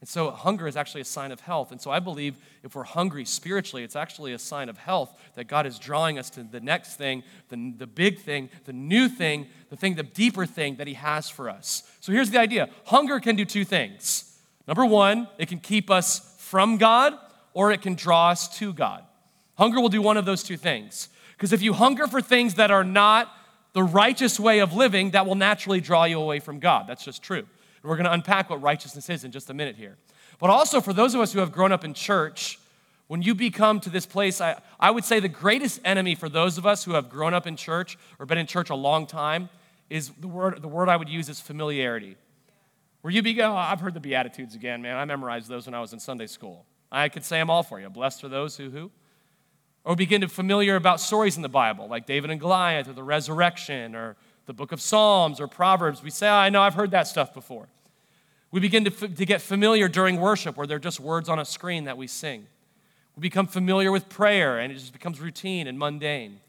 And 0.00 0.08
so 0.08 0.30
hunger 0.30 0.66
is 0.66 0.76
actually 0.76 1.02
a 1.02 1.04
sign 1.04 1.30
of 1.30 1.40
health. 1.40 1.72
And 1.72 1.80
so 1.80 1.90
I 1.90 2.00
believe 2.00 2.36
if 2.62 2.74
we're 2.74 2.84
hungry 2.84 3.26
spiritually, 3.26 3.84
it's 3.84 3.96
actually 3.96 4.32
a 4.32 4.38
sign 4.38 4.70
of 4.70 4.78
health 4.78 5.12
that 5.34 5.44
God 5.44 5.66
is 5.66 5.78
drawing 5.78 6.18
us 6.18 6.30
to 6.30 6.42
the 6.42 6.60
next 6.60 6.96
thing, 6.96 7.22
the, 7.50 7.74
the 7.76 7.86
big 7.86 8.18
thing, 8.18 8.48
the 8.64 8.72
new 8.72 9.08
thing, 9.08 9.46
the 9.68 9.76
thing, 9.76 9.96
the 9.96 10.02
deeper 10.02 10.46
thing 10.46 10.76
that 10.76 10.86
He 10.86 10.94
has 10.94 11.28
for 11.28 11.50
us. 11.50 11.82
So 12.00 12.12
here's 12.12 12.30
the 12.30 12.40
idea 12.40 12.70
hunger 12.86 13.20
can 13.20 13.36
do 13.36 13.44
two 13.44 13.64
things. 13.64 14.38
Number 14.66 14.86
one, 14.86 15.28
it 15.36 15.48
can 15.48 15.58
keep 15.58 15.90
us 15.90 16.34
from 16.38 16.78
God 16.78 17.18
or 17.54 17.72
it 17.72 17.82
can 17.82 17.94
draw 17.94 18.30
us 18.30 18.58
to 18.58 18.72
God. 18.72 19.04
Hunger 19.56 19.80
will 19.80 19.88
do 19.88 20.02
one 20.02 20.16
of 20.16 20.24
those 20.24 20.42
two 20.42 20.56
things. 20.56 21.08
Because 21.36 21.52
if 21.52 21.62
you 21.62 21.72
hunger 21.72 22.06
for 22.06 22.20
things 22.20 22.54
that 22.54 22.70
are 22.70 22.84
not 22.84 23.30
the 23.72 23.82
righteous 23.82 24.38
way 24.38 24.58
of 24.58 24.74
living, 24.74 25.12
that 25.12 25.26
will 25.26 25.34
naturally 25.34 25.80
draw 25.80 26.04
you 26.04 26.20
away 26.20 26.40
from 26.40 26.58
God. 26.58 26.86
That's 26.86 27.04
just 27.04 27.22
true. 27.22 27.38
And 27.38 27.88
we're 27.88 27.96
going 27.96 28.04
to 28.06 28.12
unpack 28.12 28.50
what 28.50 28.60
righteousness 28.60 29.08
is 29.08 29.24
in 29.24 29.32
just 29.32 29.48
a 29.50 29.54
minute 29.54 29.76
here. 29.76 29.96
But 30.38 30.50
also, 30.50 30.80
for 30.80 30.92
those 30.92 31.14
of 31.14 31.20
us 31.20 31.32
who 31.32 31.40
have 31.40 31.52
grown 31.52 31.72
up 31.72 31.84
in 31.84 31.94
church, 31.94 32.58
when 33.06 33.22
you 33.22 33.34
become 33.34 33.80
to 33.80 33.90
this 33.90 34.06
place, 34.06 34.40
I, 34.40 34.60
I 34.78 34.90
would 34.90 35.04
say 35.04 35.20
the 35.20 35.28
greatest 35.28 35.80
enemy 35.84 36.14
for 36.14 36.28
those 36.28 36.58
of 36.58 36.66
us 36.66 36.84
who 36.84 36.92
have 36.92 37.10
grown 37.10 37.34
up 37.34 37.46
in 37.46 37.56
church 37.56 37.98
or 38.18 38.26
been 38.26 38.38
in 38.38 38.46
church 38.46 38.70
a 38.70 38.74
long 38.74 39.06
time 39.06 39.48
is 39.88 40.10
the 40.20 40.28
word, 40.28 40.62
the 40.62 40.68
word 40.68 40.88
I 40.88 40.96
would 40.96 41.08
use 41.08 41.28
is 41.28 41.40
familiarity. 41.40 42.16
Where 43.02 43.12
you 43.12 43.22
begin, 43.22 43.46
oh, 43.46 43.56
I've 43.56 43.80
heard 43.80 43.94
the 43.94 44.00
Beatitudes 44.00 44.54
again, 44.54 44.82
man. 44.82 44.96
I 44.96 45.04
memorized 45.04 45.48
those 45.48 45.66
when 45.66 45.74
I 45.74 45.80
was 45.80 45.92
in 45.92 46.00
Sunday 46.00 46.26
school. 46.26 46.64
I 46.90 47.08
could 47.08 47.24
say 47.24 47.38
them 47.38 47.50
all 47.50 47.62
for 47.62 47.80
you. 47.80 47.88
Blessed 47.88 48.24
are 48.24 48.28
those 48.28 48.56
who 48.56 48.70
who? 48.70 48.90
Or 49.84 49.96
begin 49.96 50.20
to 50.20 50.28
familiar 50.28 50.76
about 50.76 51.00
stories 51.00 51.36
in 51.36 51.42
the 51.42 51.48
Bible, 51.48 51.88
like 51.88 52.06
David 52.06 52.30
and 52.30 52.38
Goliath, 52.38 52.88
or 52.88 52.92
the 52.92 53.02
resurrection, 53.02 53.94
or 53.94 54.16
the 54.46 54.52
book 54.52 54.72
of 54.72 54.80
Psalms, 54.80 55.40
or 55.40 55.48
Proverbs. 55.48 56.02
We 56.02 56.10
say, 56.10 56.28
oh, 56.28 56.34
I 56.34 56.50
know, 56.50 56.60
I've 56.60 56.74
heard 56.74 56.90
that 56.90 57.06
stuff 57.06 57.32
before. 57.32 57.68
We 58.50 58.60
begin 58.60 58.84
to, 58.84 58.90
to 58.90 59.24
get 59.24 59.40
familiar 59.40 59.88
during 59.88 60.20
worship, 60.20 60.56
where 60.56 60.66
they're 60.66 60.78
just 60.78 61.00
words 61.00 61.28
on 61.28 61.38
a 61.38 61.44
screen 61.44 61.84
that 61.84 61.96
we 61.96 62.06
sing. 62.08 62.46
We 63.16 63.22
become 63.22 63.46
familiar 63.46 63.92
with 63.92 64.08
prayer, 64.08 64.58
and 64.58 64.72
it 64.72 64.74
just 64.74 64.92
becomes 64.92 65.20
routine 65.20 65.66
and 65.66 65.78
mundane. 65.78 66.40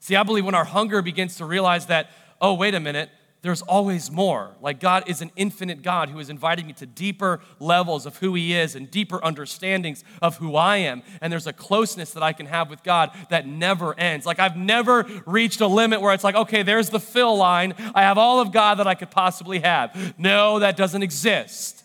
See, 0.00 0.16
I 0.16 0.22
believe 0.22 0.44
when 0.44 0.54
our 0.54 0.64
hunger 0.64 1.02
begins 1.02 1.36
to 1.36 1.44
realize 1.44 1.86
that, 1.86 2.10
oh, 2.40 2.54
wait 2.54 2.74
a 2.74 2.80
minute, 2.80 3.10
there's 3.44 3.60
always 3.60 4.10
more. 4.10 4.56
Like 4.62 4.80
God 4.80 5.04
is 5.06 5.20
an 5.20 5.30
infinite 5.36 5.82
God 5.82 6.08
who 6.08 6.18
is 6.18 6.30
inviting 6.30 6.66
me 6.66 6.72
to 6.72 6.86
deeper 6.86 7.40
levels 7.60 8.06
of 8.06 8.16
who 8.16 8.34
He 8.34 8.54
is 8.54 8.74
and 8.74 8.90
deeper 8.90 9.22
understandings 9.22 10.02
of 10.22 10.38
who 10.38 10.56
I 10.56 10.78
am. 10.78 11.02
And 11.20 11.30
there's 11.30 11.46
a 11.46 11.52
closeness 11.52 12.12
that 12.12 12.22
I 12.22 12.32
can 12.32 12.46
have 12.46 12.70
with 12.70 12.82
God 12.82 13.10
that 13.28 13.46
never 13.46 13.96
ends. 14.00 14.24
Like 14.24 14.38
I've 14.38 14.56
never 14.56 15.04
reached 15.26 15.60
a 15.60 15.66
limit 15.66 16.00
where 16.00 16.14
it's 16.14 16.24
like, 16.24 16.34
okay, 16.34 16.62
there's 16.62 16.88
the 16.88 16.98
fill 16.98 17.36
line. 17.36 17.74
I 17.94 18.00
have 18.00 18.16
all 18.16 18.40
of 18.40 18.50
God 18.50 18.76
that 18.76 18.86
I 18.86 18.94
could 18.94 19.10
possibly 19.10 19.58
have. 19.58 20.18
No, 20.18 20.60
that 20.60 20.78
doesn't 20.78 21.02
exist. 21.02 21.83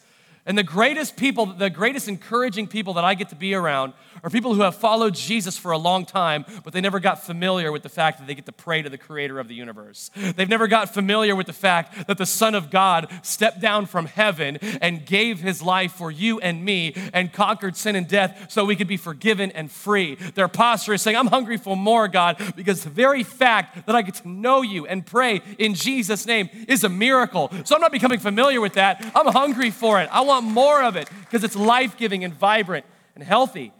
And 0.49 0.57
the 0.57 0.63
greatest 0.63 1.15
people, 1.15 1.45
the 1.45 1.69
greatest 1.69 2.07
encouraging 2.07 2.65
people 2.65 2.95
that 2.95 3.03
I 3.03 3.13
get 3.13 3.29
to 3.29 3.35
be 3.35 3.53
around 3.53 3.93
are 4.23 4.31
people 4.31 4.55
who 4.55 4.61
have 4.61 4.75
followed 4.75 5.13
Jesus 5.13 5.59
for 5.59 5.71
a 5.71 5.77
long 5.77 6.05
time, 6.07 6.43
but 6.63 6.73
they 6.73 6.81
never 6.81 6.99
got 6.99 7.23
familiar 7.23 7.71
with 7.71 7.83
the 7.83 7.89
fact 7.89 8.17
that 8.17 8.25
they 8.25 8.33
get 8.33 8.47
to 8.47 8.51
pray 8.51 8.81
to 8.81 8.89
the 8.89 8.97
creator 8.97 9.39
of 9.39 9.47
the 9.47 9.53
universe. 9.53 10.09
They've 10.15 10.49
never 10.49 10.67
got 10.67 10.91
familiar 10.91 11.35
with 11.35 11.45
the 11.45 11.53
fact 11.53 12.07
that 12.07 12.17
the 12.17 12.25
Son 12.25 12.55
of 12.55 12.71
God 12.71 13.07
stepped 13.21 13.61
down 13.61 13.85
from 13.85 14.07
heaven 14.07 14.57
and 14.81 15.05
gave 15.05 15.39
his 15.39 15.61
life 15.61 15.91
for 15.91 16.09
you 16.09 16.39
and 16.39 16.65
me 16.65 16.95
and 17.13 17.31
conquered 17.31 17.77
sin 17.77 17.95
and 17.95 18.07
death 18.07 18.47
so 18.49 18.65
we 18.65 18.75
could 18.75 18.87
be 18.87 18.97
forgiven 18.97 19.51
and 19.51 19.71
free. 19.71 20.15
Their 20.15 20.47
posture 20.47 20.95
is 20.95 21.03
saying, 21.03 21.15
I'm 21.15 21.27
hungry 21.27 21.57
for 21.57 21.77
more, 21.77 22.07
God, 22.07 22.41
because 22.55 22.83
the 22.83 22.89
very 22.89 23.21
fact 23.21 23.85
that 23.85 23.95
I 23.95 24.01
get 24.01 24.15
to 24.15 24.27
know 24.27 24.63
you 24.63 24.87
and 24.87 25.05
pray 25.05 25.41
in 25.59 25.75
Jesus' 25.75 26.25
name 26.25 26.49
is 26.67 26.83
a 26.83 26.89
miracle. 26.89 27.51
So 27.65 27.75
I'm 27.75 27.81
not 27.81 27.91
becoming 27.91 28.19
familiar 28.19 28.59
with 28.59 28.73
that. 28.73 29.11
I'm 29.13 29.27
hungry 29.27 29.69
for 29.69 30.01
it. 30.01 30.09
I 30.11 30.21
want 30.21 30.38
more 30.43 30.83
of 30.83 30.95
it 30.95 31.09
because 31.21 31.43
it's 31.43 31.55
life 31.55 31.97
giving 31.97 32.23
and 32.23 32.33
vibrant 32.33 32.85
and 33.15 33.23
healthy. 33.23 33.73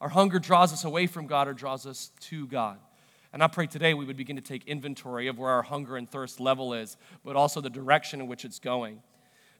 Our 0.00 0.08
hunger 0.08 0.38
draws 0.38 0.72
us 0.72 0.84
away 0.84 1.06
from 1.06 1.26
God 1.26 1.48
or 1.48 1.54
draws 1.54 1.86
us 1.86 2.10
to 2.20 2.46
God. 2.46 2.78
And 3.32 3.42
I 3.42 3.48
pray 3.48 3.66
today 3.66 3.94
we 3.94 4.04
would 4.04 4.16
begin 4.16 4.36
to 4.36 4.42
take 4.42 4.66
inventory 4.66 5.26
of 5.26 5.38
where 5.38 5.50
our 5.50 5.62
hunger 5.62 5.96
and 5.96 6.10
thirst 6.10 6.40
level 6.40 6.72
is, 6.72 6.96
but 7.24 7.36
also 7.36 7.60
the 7.60 7.70
direction 7.70 8.20
in 8.20 8.28
which 8.28 8.44
it's 8.44 8.58
going. 8.58 9.02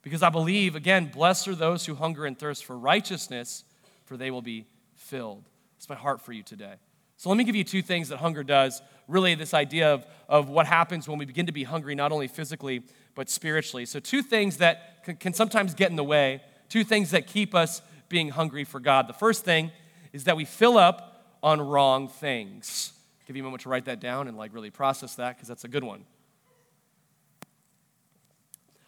Because 0.01 0.23
I 0.23 0.29
believe, 0.29 0.75
again, 0.75 1.11
blessed 1.13 1.47
are 1.47 1.55
those 1.55 1.85
who 1.85 1.95
hunger 1.95 2.25
and 2.25 2.37
thirst 2.37 2.65
for 2.65 2.77
righteousness, 2.77 3.63
for 4.05 4.17
they 4.17 4.31
will 4.31 4.41
be 4.41 4.65
filled. 4.95 5.43
It's 5.77 5.89
my 5.89 5.95
heart 5.95 6.21
for 6.21 6.31
you 6.31 6.43
today. 6.43 6.75
So 7.17 7.29
let 7.29 7.37
me 7.37 7.43
give 7.43 7.55
you 7.55 7.63
two 7.63 7.81
things 7.81 8.09
that 8.09 8.17
hunger 8.17 8.43
does. 8.43 8.81
Really, 9.07 9.35
this 9.35 9.53
idea 9.53 9.93
of, 9.93 10.05
of 10.29 10.49
what 10.49 10.67
happens 10.67 11.07
when 11.07 11.17
we 11.17 11.25
begin 11.25 11.47
to 11.47 11.51
be 11.51 11.63
hungry, 11.63 11.95
not 11.95 12.11
only 12.11 12.27
physically, 12.27 12.83
but 13.15 13.29
spiritually. 13.29 13.85
So, 13.85 13.99
two 13.99 14.21
things 14.21 14.57
that 14.57 15.03
can, 15.03 15.15
can 15.15 15.33
sometimes 15.33 15.73
get 15.73 15.89
in 15.89 15.95
the 15.95 16.03
way, 16.03 16.41
two 16.69 16.83
things 16.83 17.11
that 17.11 17.27
keep 17.27 17.55
us 17.55 17.81
being 18.09 18.29
hungry 18.29 18.63
for 18.63 18.79
God. 18.79 19.07
The 19.07 19.13
first 19.13 19.43
thing 19.43 19.71
is 20.13 20.25
that 20.25 20.37
we 20.37 20.45
fill 20.45 20.77
up 20.77 21.35
on 21.43 21.61
wrong 21.61 22.07
things. 22.07 22.93
Give 23.25 23.35
you 23.35 23.43
a 23.43 23.45
moment 23.45 23.63
to 23.63 23.69
write 23.69 23.85
that 23.85 23.99
down 23.99 24.27
and 24.27 24.37
like 24.37 24.53
really 24.53 24.69
process 24.69 25.15
that 25.15 25.35
because 25.35 25.47
that's 25.47 25.65
a 25.65 25.67
good 25.67 25.83
one. 25.83 26.05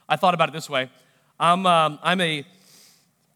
I 0.07 0.15
thought 0.15 0.33
about 0.33 0.49
it 0.49 0.53
this 0.53 0.69
way. 0.69 0.89
I'm, 1.39 1.65
um, 1.65 1.99
I'm, 2.01 2.19
a, 2.21 2.45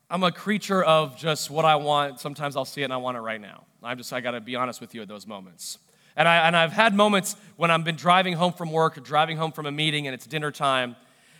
I'm 0.10 0.24
a 0.24 0.32
creature 0.32 0.84
of 0.84 1.18
just 1.18 1.50
what 1.50 1.66
I 1.66 1.76
want. 1.76 2.20
Sometimes 2.20 2.56
I'll 2.56 2.66
see 2.66 2.82
it 2.82 2.86
and 2.86 2.94
I 2.94 2.98
want 2.98 3.18
it 3.18 3.22
right 3.22 3.40
now. 3.40 3.66
I'm 3.84 3.98
just, 3.98 4.12
I 4.14 4.22
got 4.22 4.32
to 4.32 4.42
be 4.42 4.56
honest 4.56 4.82
with 4.82 4.96
you 4.96 5.02
at 5.02 5.08
those 5.08 5.28
moments. 5.28 5.78
And, 6.16 6.28
I, 6.28 6.48
and 6.48 6.56
I've 6.56 6.72
had 6.72 6.94
moments 6.94 7.36
when 7.58 7.70
I've 7.70 7.84
been 7.84 7.96
driving 7.96 8.34
home 8.34 8.54
from 8.54 8.72
work 8.72 8.98
or 8.98 9.02
driving 9.02 9.38
home 9.38 9.52
from 9.52 9.66
a 9.66 9.72
meeting 9.72 10.08
and 10.08 10.14
it's 10.14 10.26
dinner 10.26 10.52
time. 10.52 10.96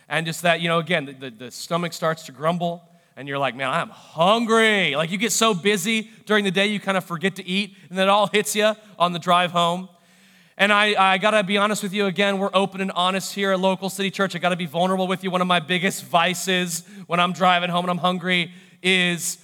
And 0.08 0.26
just 0.26 0.42
that, 0.42 0.60
you 0.60 0.68
know, 0.68 0.78
again, 0.78 1.06
the, 1.06 1.12
the, 1.12 1.30
the 1.30 1.50
stomach 1.50 1.92
starts 1.92 2.24
to 2.24 2.32
grumble 2.32 2.88
and 3.16 3.28
you're 3.28 3.38
like, 3.38 3.54
man, 3.54 3.70
I'm 3.70 3.90
hungry. 3.90 4.96
Like 4.96 5.10
you 5.10 5.18
get 5.18 5.32
so 5.32 5.54
busy 5.54 6.10
during 6.26 6.44
the 6.44 6.50
day, 6.50 6.66
you 6.66 6.80
kind 6.80 6.96
of 6.96 7.04
forget 7.04 7.36
to 7.36 7.46
eat, 7.46 7.76
and 7.88 7.98
then 7.98 8.08
it 8.08 8.10
all 8.10 8.26
hits 8.26 8.56
you 8.56 8.74
on 8.98 9.12
the 9.12 9.18
drive 9.18 9.52
home. 9.52 9.88
And 10.56 10.72
I, 10.72 11.14
I 11.14 11.18
gotta 11.18 11.42
be 11.42 11.58
honest 11.58 11.82
with 11.82 11.92
you 11.92 12.06
again, 12.06 12.38
we're 12.38 12.50
open 12.54 12.80
and 12.80 12.92
honest 12.92 13.34
here 13.34 13.52
at 13.52 13.58
Local 13.58 13.90
City 13.90 14.10
Church. 14.10 14.36
I 14.36 14.38
gotta 14.38 14.56
be 14.56 14.66
vulnerable 14.66 15.08
with 15.08 15.24
you. 15.24 15.30
One 15.30 15.40
of 15.40 15.48
my 15.48 15.60
biggest 15.60 16.04
vices 16.04 16.84
when 17.06 17.18
I'm 17.18 17.32
driving 17.32 17.70
home 17.70 17.84
and 17.84 17.90
I'm 17.90 17.98
hungry 17.98 18.52
is 18.82 19.38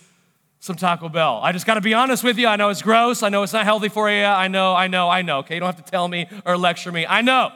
some 0.61 0.77
Taco 0.77 1.09
Bell. 1.09 1.41
I 1.43 1.53
just 1.53 1.67
gotta 1.67 1.81
be 1.81 1.95
honest 1.95 2.23
with 2.23 2.39
you. 2.39 2.47
I 2.47 2.57
know 2.57 2.69
it's 2.69 2.83
gross. 2.83 3.23
I 3.23 3.29
know 3.29 3.43
it's 3.43 3.53
not 3.53 3.65
healthy 3.65 3.89
for 3.89 4.09
you. 4.09 4.23
I 4.23 4.47
know, 4.47 4.75
I 4.75 4.87
know, 4.87 5.09
I 5.09 5.23
know. 5.23 5.39
Okay, 5.39 5.55
you 5.55 5.61
don't 5.61 5.75
have 5.75 5.85
to 5.85 5.91
tell 5.91 6.07
me 6.07 6.29
or 6.45 6.57
lecture 6.57 6.93
me. 6.93 7.07
I 7.07 7.23
know. 7.23 7.51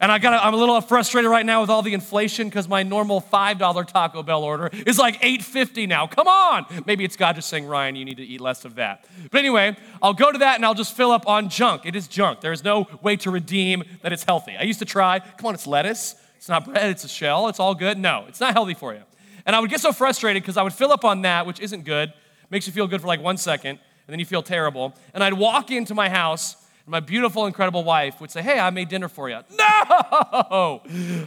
And 0.00 0.12
I 0.12 0.18
got 0.18 0.44
I'm 0.44 0.54
a 0.54 0.56
little 0.56 0.80
frustrated 0.80 1.30
right 1.30 1.46
now 1.46 1.60
with 1.60 1.70
all 1.70 1.82
the 1.82 1.94
inflation 1.94 2.48
because 2.48 2.68
my 2.68 2.82
normal 2.82 3.20
$5 3.20 3.86
Taco 3.86 4.22
Bell 4.22 4.42
order 4.42 4.70
is 4.86 4.98
like 4.98 5.20
$8.50 5.22 5.88
now. 5.88 6.06
Come 6.06 6.28
on. 6.28 6.66
Maybe 6.84 7.04
it's 7.04 7.16
God 7.16 7.36
just 7.36 7.48
saying, 7.48 7.66
Ryan, 7.66 7.96
you 7.96 8.04
need 8.04 8.18
to 8.18 8.24
eat 8.24 8.40
less 8.40 8.64
of 8.64 8.74
that. 8.74 9.06
But 9.30 9.38
anyway, 9.38 9.76
I'll 10.02 10.14
go 10.14 10.30
to 10.30 10.38
that 10.38 10.56
and 10.56 10.64
I'll 10.64 10.74
just 10.74 10.96
fill 10.96 11.10
up 11.10 11.26
on 11.26 11.48
junk. 11.48 11.86
It 11.86 11.96
is 11.96 12.08
junk. 12.08 12.40
There 12.40 12.52
is 12.52 12.62
no 12.62 12.86
way 13.02 13.16
to 13.16 13.30
redeem 13.30 13.84
that 14.02 14.12
it's 14.12 14.24
healthy. 14.24 14.56
I 14.58 14.62
used 14.62 14.80
to 14.80 14.84
try, 14.84 15.20
come 15.20 15.46
on, 15.46 15.54
it's 15.54 15.66
lettuce. 15.66 16.16
It's 16.36 16.48
not 16.48 16.64
bread, 16.64 16.90
it's 16.90 17.04
a 17.04 17.08
shell. 17.08 17.48
It's 17.48 17.58
all 17.58 17.74
good. 17.74 17.98
No, 17.98 18.24
it's 18.28 18.40
not 18.40 18.52
healthy 18.52 18.74
for 18.74 18.94
you. 18.94 19.02
And 19.46 19.56
I 19.56 19.60
would 19.60 19.70
get 19.70 19.80
so 19.80 19.92
frustrated 19.92 20.42
because 20.42 20.56
I 20.56 20.62
would 20.62 20.72
fill 20.72 20.92
up 20.92 21.04
on 21.04 21.22
that, 21.22 21.46
which 21.46 21.60
isn't 21.60 21.84
good, 21.84 22.12
makes 22.50 22.66
you 22.66 22.72
feel 22.72 22.86
good 22.86 23.00
for 23.00 23.06
like 23.06 23.22
one 23.22 23.36
second, 23.36 23.70
and 23.70 24.12
then 24.12 24.18
you 24.18 24.26
feel 24.26 24.42
terrible. 24.42 24.94
And 25.14 25.24
I'd 25.24 25.34
walk 25.34 25.70
into 25.70 25.94
my 25.94 26.08
house, 26.08 26.56
and 26.86 26.92
my 26.92 27.00
beautiful, 27.00 27.46
incredible 27.46 27.82
wife 27.82 28.20
would 28.20 28.30
say, 28.30 28.42
Hey, 28.42 28.58
I 28.58 28.70
made 28.70 28.88
dinner 28.88 29.08
for 29.08 29.28
you. 29.28 29.40
No! 29.50 30.82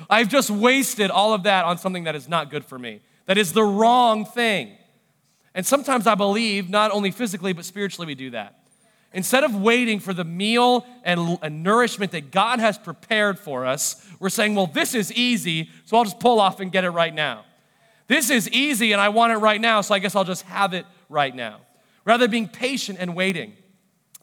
I've 0.10 0.30
just 0.30 0.50
wasted 0.50 1.12
all 1.12 1.34
of 1.34 1.44
that 1.44 1.66
on 1.66 1.78
something 1.78 2.06
that 2.06 2.16
is 2.16 2.30
not 2.30 2.50
good 2.50 2.66
for 2.66 2.80
me, 2.80 3.02
that 3.26 3.38
is 3.38 3.54
the 3.54 3.64
wrong 3.64 4.26
thing. 4.26 4.76
And 5.54 5.66
sometimes 5.66 6.08
I 6.08 6.16
believe, 6.16 6.70
not 6.70 6.92
only 6.92 7.12
physically, 7.12 7.54
but 7.54 7.66
spiritually, 7.66 8.08
we 8.08 8.16
do 8.16 8.30
that. 8.30 8.60
Instead 9.12 9.44
of 9.44 9.56
waiting 9.56 10.00
for 10.00 10.14
the 10.14 10.24
meal 10.24 10.86
and, 11.04 11.40
and, 11.42 11.64
nourishment 11.64 12.12
that 12.12 12.30
God 12.30 12.60
has 12.60 12.78
prepared 12.78 13.40
for 13.40 13.66
us, 13.66 14.08
we're 14.20 14.30
saying, 14.30 14.54
well, 14.54 14.68
this 14.68 14.94
is 14.94 15.12
easy, 15.14 15.72
so 15.86 15.98
I'll 15.98 16.04
just 16.04 16.20
pull 16.20 16.40
off 16.40 16.60
and 16.60 16.72
get 16.72 16.84
it 16.84 16.92
right 16.92 17.14
now. 17.14 17.44
This 18.08 18.30
is 18.30 18.48
easy 18.50 18.92
and 18.92 19.02
I 19.02 19.10
want 19.10 19.34
it 19.34 19.38
right 19.38 19.60
now, 19.60 19.82
so 19.82 19.96
I 19.96 20.00
guess 20.00 20.16
I'll 20.16 20.24
just 20.24 20.44
have 20.44 20.74
it 20.76 20.86
right 21.10 21.36
now. 21.36 21.62
Rather 22.06 22.26
than 22.26 22.32
being 22.32 22.48
patient 22.48 23.00
and 23.02 23.16
waiting. 23.16 23.54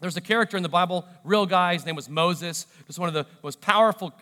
There's 0.01 0.17
a 0.17 0.21
character 0.21 0.57
in 0.57 0.63
the 0.63 0.69
Bible, 0.69 1.07
real 1.25 1.47
guy, 1.47 1.75
his 1.75 1.87
name 1.87 1.97
was 1.97 2.09
Moses, 2.09 2.67
just 2.87 2.99
one 2.99 3.09
of 3.09 3.15
the 3.15 3.27
most 3.43 3.61
powerful 3.61 4.13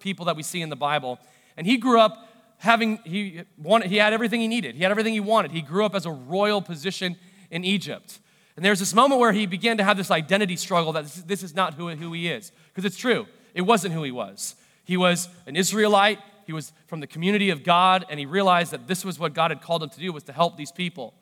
people 0.00 0.26
that 0.26 0.36
we 0.36 0.42
see 0.42 0.60
in 0.60 0.68
the 0.68 0.76
Bible. 0.76 1.18
And 1.56 1.66
he 1.66 1.76
grew 1.76 2.00
up 2.00 2.28
having, 2.58 2.98
he, 3.04 3.42
wanted, 3.56 3.90
he 3.90 3.96
had 3.96 4.12
everything 4.12 4.40
he 4.40 4.48
needed, 4.48 4.74
he 4.74 4.82
had 4.82 4.90
everything 4.90 5.12
he 5.12 5.20
wanted. 5.20 5.52
He 5.52 5.62
grew 5.62 5.84
up 5.84 5.94
as 5.94 6.06
a 6.06 6.10
royal 6.10 6.60
position 6.60 7.16
in 7.50 7.64
Egypt. 7.64 8.18
And 8.56 8.64
there's 8.64 8.80
this 8.80 8.94
moment 8.94 9.20
where 9.20 9.32
he 9.32 9.46
began 9.46 9.78
to 9.78 9.84
have 9.84 9.96
this 9.96 10.10
identity 10.10 10.56
struggle 10.56 10.92
that 10.92 11.04
this, 11.04 11.14
this 11.22 11.42
is 11.42 11.54
not 11.54 11.74
who, 11.74 11.88
who 11.90 12.12
he 12.12 12.28
is. 12.28 12.52
Because 12.68 12.84
it's 12.84 12.98
true, 12.98 13.26
it 13.54 13.62
wasn't 13.62 13.94
who 13.94 14.02
he 14.02 14.10
was. 14.10 14.56
He 14.84 14.96
was 14.96 15.28
an 15.46 15.56
Israelite, 15.56 16.18
he 16.46 16.52
was 16.52 16.72
from 16.86 17.00
the 17.00 17.06
community 17.06 17.50
of 17.50 17.62
God, 17.62 18.04
and 18.10 18.18
he 18.18 18.26
realized 18.26 18.72
that 18.72 18.88
this 18.88 19.04
was 19.04 19.18
what 19.18 19.32
God 19.32 19.50
had 19.50 19.62
called 19.62 19.82
him 19.82 19.90
to 19.90 20.00
do, 20.00 20.12
was 20.12 20.24
to 20.24 20.32
help 20.32 20.56
these 20.56 20.72
people. 20.72 21.14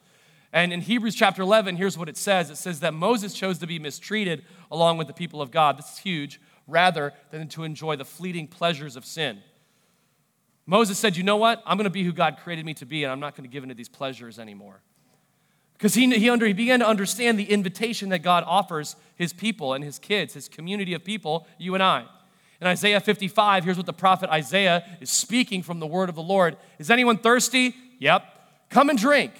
And 0.52 0.72
in 0.72 0.80
Hebrews 0.80 1.14
chapter 1.14 1.42
11, 1.42 1.76
here's 1.76 1.96
what 1.96 2.08
it 2.08 2.16
says 2.16 2.50
it 2.50 2.56
says 2.56 2.80
that 2.80 2.94
Moses 2.94 3.34
chose 3.34 3.58
to 3.58 3.66
be 3.66 3.78
mistreated 3.78 4.44
along 4.70 4.98
with 4.98 5.06
the 5.06 5.12
people 5.12 5.40
of 5.40 5.50
God. 5.50 5.78
This 5.78 5.92
is 5.92 5.98
huge, 5.98 6.40
rather 6.66 7.12
than 7.30 7.48
to 7.48 7.64
enjoy 7.64 7.96
the 7.96 8.04
fleeting 8.04 8.48
pleasures 8.48 8.96
of 8.96 9.04
sin. 9.04 9.40
Moses 10.66 10.98
said, 10.98 11.16
You 11.16 11.22
know 11.22 11.36
what? 11.36 11.62
I'm 11.66 11.76
going 11.76 11.84
to 11.84 11.90
be 11.90 12.04
who 12.04 12.12
God 12.12 12.38
created 12.42 12.64
me 12.64 12.74
to 12.74 12.86
be, 12.86 13.04
and 13.04 13.12
I'm 13.12 13.20
not 13.20 13.36
going 13.36 13.48
to 13.48 13.52
give 13.52 13.62
into 13.62 13.74
these 13.74 13.88
pleasures 13.88 14.38
anymore. 14.38 14.80
Because 15.74 15.94
he, 15.94 16.10
he, 16.10 16.28
under, 16.28 16.46
he 16.46 16.52
began 16.52 16.80
to 16.80 16.86
understand 16.86 17.38
the 17.38 17.50
invitation 17.50 18.10
that 18.10 18.18
God 18.18 18.44
offers 18.46 18.96
his 19.16 19.32
people 19.32 19.72
and 19.72 19.82
his 19.82 19.98
kids, 19.98 20.34
his 20.34 20.46
community 20.46 20.92
of 20.92 21.02
people, 21.04 21.46
you 21.58 21.74
and 21.74 21.82
I. 21.82 22.04
In 22.60 22.66
Isaiah 22.66 23.00
55, 23.00 23.64
here's 23.64 23.78
what 23.78 23.86
the 23.86 23.94
prophet 23.94 24.28
Isaiah 24.28 24.84
is 25.00 25.08
speaking 25.08 25.62
from 25.62 25.80
the 25.80 25.86
word 25.86 26.10
of 26.10 26.14
the 26.14 26.22
Lord 26.22 26.56
Is 26.78 26.90
anyone 26.90 27.16
thirsty? 27.16 27.74
Yep. 27.98 28.24
Come 28.68 28.90
and 28.90 28.98
drink. 28.98 29.32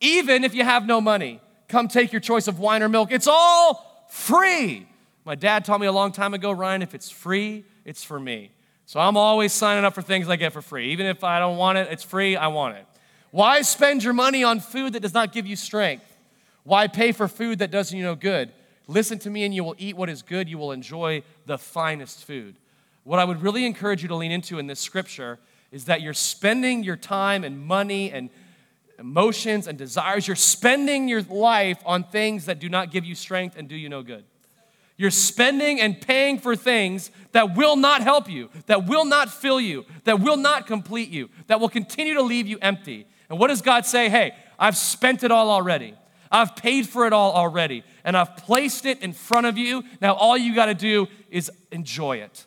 Even 0.00 0.44
if 0.44 0.54
you 0.54 0.64
have 0.64 0.86
no 0.86 1.00
money, 1.00 1.40
come 1.68 1.88
take 1.88 2.12
your 2.12 2.20
choice 2.20 2.48
of 2.48 2.58
wine 2.58 2.82
or 2.82 2.88
milk. 2.88 3.10
It's 3.12 3.26
all 3.26 4.06
free. 4.08 4.86
My 5.24 5.34
dad 5.34 5.64
taught 5.64 5.80
me 5.80 5.86
a 5.86 5.92
long 5.92 6.12
time 6.12 6.34
ago, 6.34 6.50
Ryan, 6.50 6.82
if 6.82 6.94
it's 6.94 7.10
free, 7.10 7.64
it's 7.84 8.02
for 8.02 8.18
me. 8.18 8.50
So 8.86 9.00
I'm 9.00 9.16
always 9.16 9.52
signing 9.52 9.84
up 9.84 9.94
for 9.94 10.00
things 10.00 10.28
I 10.28 10.36
get 10.36 10.52
for 10.52 10.62
free. 10.62 10.92
Even 10.92 11.06
if 11.06 11.22
I 11.22 11.38
don't 11.38 11.58
want 11.58 11.76
it, 11.76 11.88
it's 11.90 12.02
free, 12.02 12.36
I 12.36 12.46
want 12.46 12.76
it. 12.76 12.86
Why 13.30 13.60
spend 13.60 14.02
your 14.02 14.14
money 14.14 14.42
on 14.42 14.60
food 14.60 14.94
that 14.94 15.00
does 15.00 15.12
not 15.12 15.32
give 15.32 15.46
you 15.46 15.56
strength? 15.56 16.16
Why 16.64 16.86
pay 16.86 17.12
for 17.12 17.28
food 17.28 17.58
that 17.58 17.70
doesn't 17.70 17.96
you 17.96 18.02
no 18.02 18.14
good? 18.14 18.50
Listen 18.86 19.18
to 19.18 19.30
me 19.30 19.44
and 19.44 19.54
you 19.54 19.62
will 19.62 19.74
eat 19.76 19.96
what 19.96 20.08
is 20.08 20.22
good. 20.22 20.48
You 20.48 20.56
will 20.56 20.72
enjoy 20.72 21.22
the 21.44 21.58
finest 21.58 22.24
food. 22.24 22.56
What 23.04 23.18
I 23.18 23.24
would 23.24 23.42
really 23.42 23.66
encourage 23.66 24.02
you 24.02 24.08
to 24.08 24.14
lean 24.14 24.32
into 24.32 24.58
in 24.58 24.66
this 24.66 24.80
scripture 24.80 25.38
is 25.70 25.84
that 25.84 26.00
you're 26.00 26.14
spending 26.14 26.82
your 26.82 26.96
time 26.96 27.44
and 27.44 27.58
money 27.58 28.10
and 28.10 28.30
emotions 28.98 29.66
and 29.66 29.78
desires, 29.78 30.26
you're 30.26 30.36
spending 30.36 31.08
your 31.08 31.22
life 31.22 31.78
on 31.86 32.04
things 32.04 32.46
that 32.46 32.58
do 32.58 32.68
not 32.68 32.90
give 32.90 33.04
you 33.04 33.14
strength 33.14 33.56
and 33.56 33.68
do 33.68 33.76
you 33.76 33.88
no 33.88 34.02
good. 34.02 34.24
You're 34.96 35.12
spending 35.12 35.80
and 35.80 36.00
paying 36.00 36.38
for 36.40 36.56
things 36.56 37.12
that 37.30 37.54
will 37.56 37.76
not 37.76 38.02
help 38.02 38.28
you, 38.28 38.50
that 38.66 38.86
will 38.86 39.04
not 39.04 39.30
fill 39.30 39.60
you, 39.60 39.86
that 40.04 40.18
will 40.18 40.36
not 40.36 40.66
complete 40.66 41.08
you, 41.08 41.30
that 41.46 41.60
will 41.60 41.68
continue 41.68 42.14
to 42.14 42.22
leave 42.22 42.48
you 42.48 42.58
empty. 42.60 43.06
And 43.30 43.38
what 43.38 43.46
does 43.46 43.62
God 43.62 43.86
say? 43.86 44.08
Hey, 44.08 44.34
I've 44.58 44.76
spent 44.76 45.22
it 45.22 45.30
all 45.30 45.50
already. 45.50 45.94
I've 46.32 46.56
paid 46.56 46.88
for 46.88 47.06
it 47.06 47.12
all 47.12 47.32
already. 47.32 47.84
And 48.04 48.16
I've 48.16 48.36
placed 48.38 48.86
it 48.86 49.00
in 49.00 49.12
front 49.12 49.46
of 49.46 49.56
you. 49.56 49.84
Now, 50.00 50.14
all 50.14 50.36
you 50.36 50.54
got 50.54 50.66
to 50.66 50.74
do 50.74 51.06
is 51.30 51.50
enjoy 51.70 52.16
it. 52.16 52.46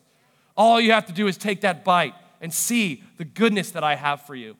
All 0.57 0.81
you 0.81 0.91
have 0.91 1.05
to 1.05 1.13
do 1.13 1.27
is 1.27 1.37
take 1.37 1.61
that 1.61 1.85
bite 1.85 2.13
and 2.41 2.53
see 2.53 3.03
the 3.17 3.25
goodness 3.25 3.71
that 3.71 3.83
I 3.83 3.95
have 3.95 4.23
for 4.23 4.35
you. 4.35 4.57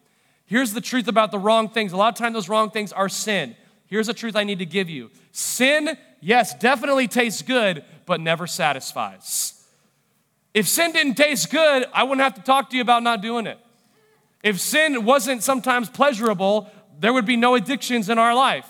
Here's 0.51 0.73
the 0.73 0.81
truth 0.81 1.07
about 1.07 1.31
the 1.31 1.39
wrong 1.39 1.69
things. 1.69 1.93
A 1.93 1.97
lot 1.97 2.09
of 2.09 2.15
times, 2.15 2.33
those 2.33 2.49
wrong 2.49 2.71
things 2.71 2.91
are 2.91 3.07
sin. 3.07 3.55
Here's 3.87 4.07
the 4.07 4.13
truth 4.13 4.35
I 4.35 4.43
need 4.43 4.59
to 4.59 4.65
give 4.65 4.89
you 4.89 5.09
sin, 5.31 5.97
yes, 6.19 6.53
definitely 6.53 7.07
tastes 7.07 7.41
good, 7.41 7.85
but 8.05 8.19
never 8.19 8.45
satisfies. 8.47 9.63
If 10.53 10.67
sin 10.67 10.91
didn't 10.91 11.15
taste 11.15 11.51
good, 11.51 11.85
I 11.93 12.03
wouldn't 12.03 12.19
have 12.19 12.35
to 12.35 12.41
talk 12.41 12.69
to 12.71 12.75
you 12.75 12.81
about 12.81 13.01
not 13.01 13.21
doing 13.21 13.47
it. 13.47 13.59
If 14.43 14.59
sin 14.59 15.05
wasn't 15.05 15.41
sometimes 15.41 15.89
pleasurable, 15.89 16.69
there 16.99 17.13
would 17.13 17.25
be 17.25 17.37
no 17.37 17.55
addictions 17.55 18.09
in 18.09 18.19
our 18.19 18.35
life. 18.35 18.67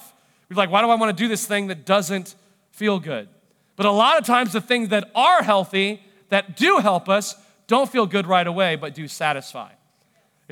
We're 0.52 0.58
like, 0.58 0.70
why 0.70 0.84
do 0.84 0.89
I 0.91 0.96
want 0.96 1.17
to 1.17 1.24
do 1.24 1.28
this 1.28 1.48
thing 1.48 1.65
that 1.70 1.84
doesn't 1.84 2.36
feel 2.70 3.00
good? 3.00 3.28
But 3.76 3.88
a 3.88 3.91
lot 3.91 4.20
of 4.20 4.26
times, 4.28 4.54
the 4.54 4.62
things 4.62 4.89
that 4.89 5.10
are 5.15 5.41
healthy, 5.41 6.04
that 6.30 6.56
do 6.58 6.78
help 6.78 7.10
us, 7.10 7.36
don't 7.65 7.91
feel 7.91 8.06
good 8.06 8.28
right 8.28 8.46
away, 8.46 8.76
but 8.76 8.94
do 8.94 9.08
satisfy. 9.08 9.72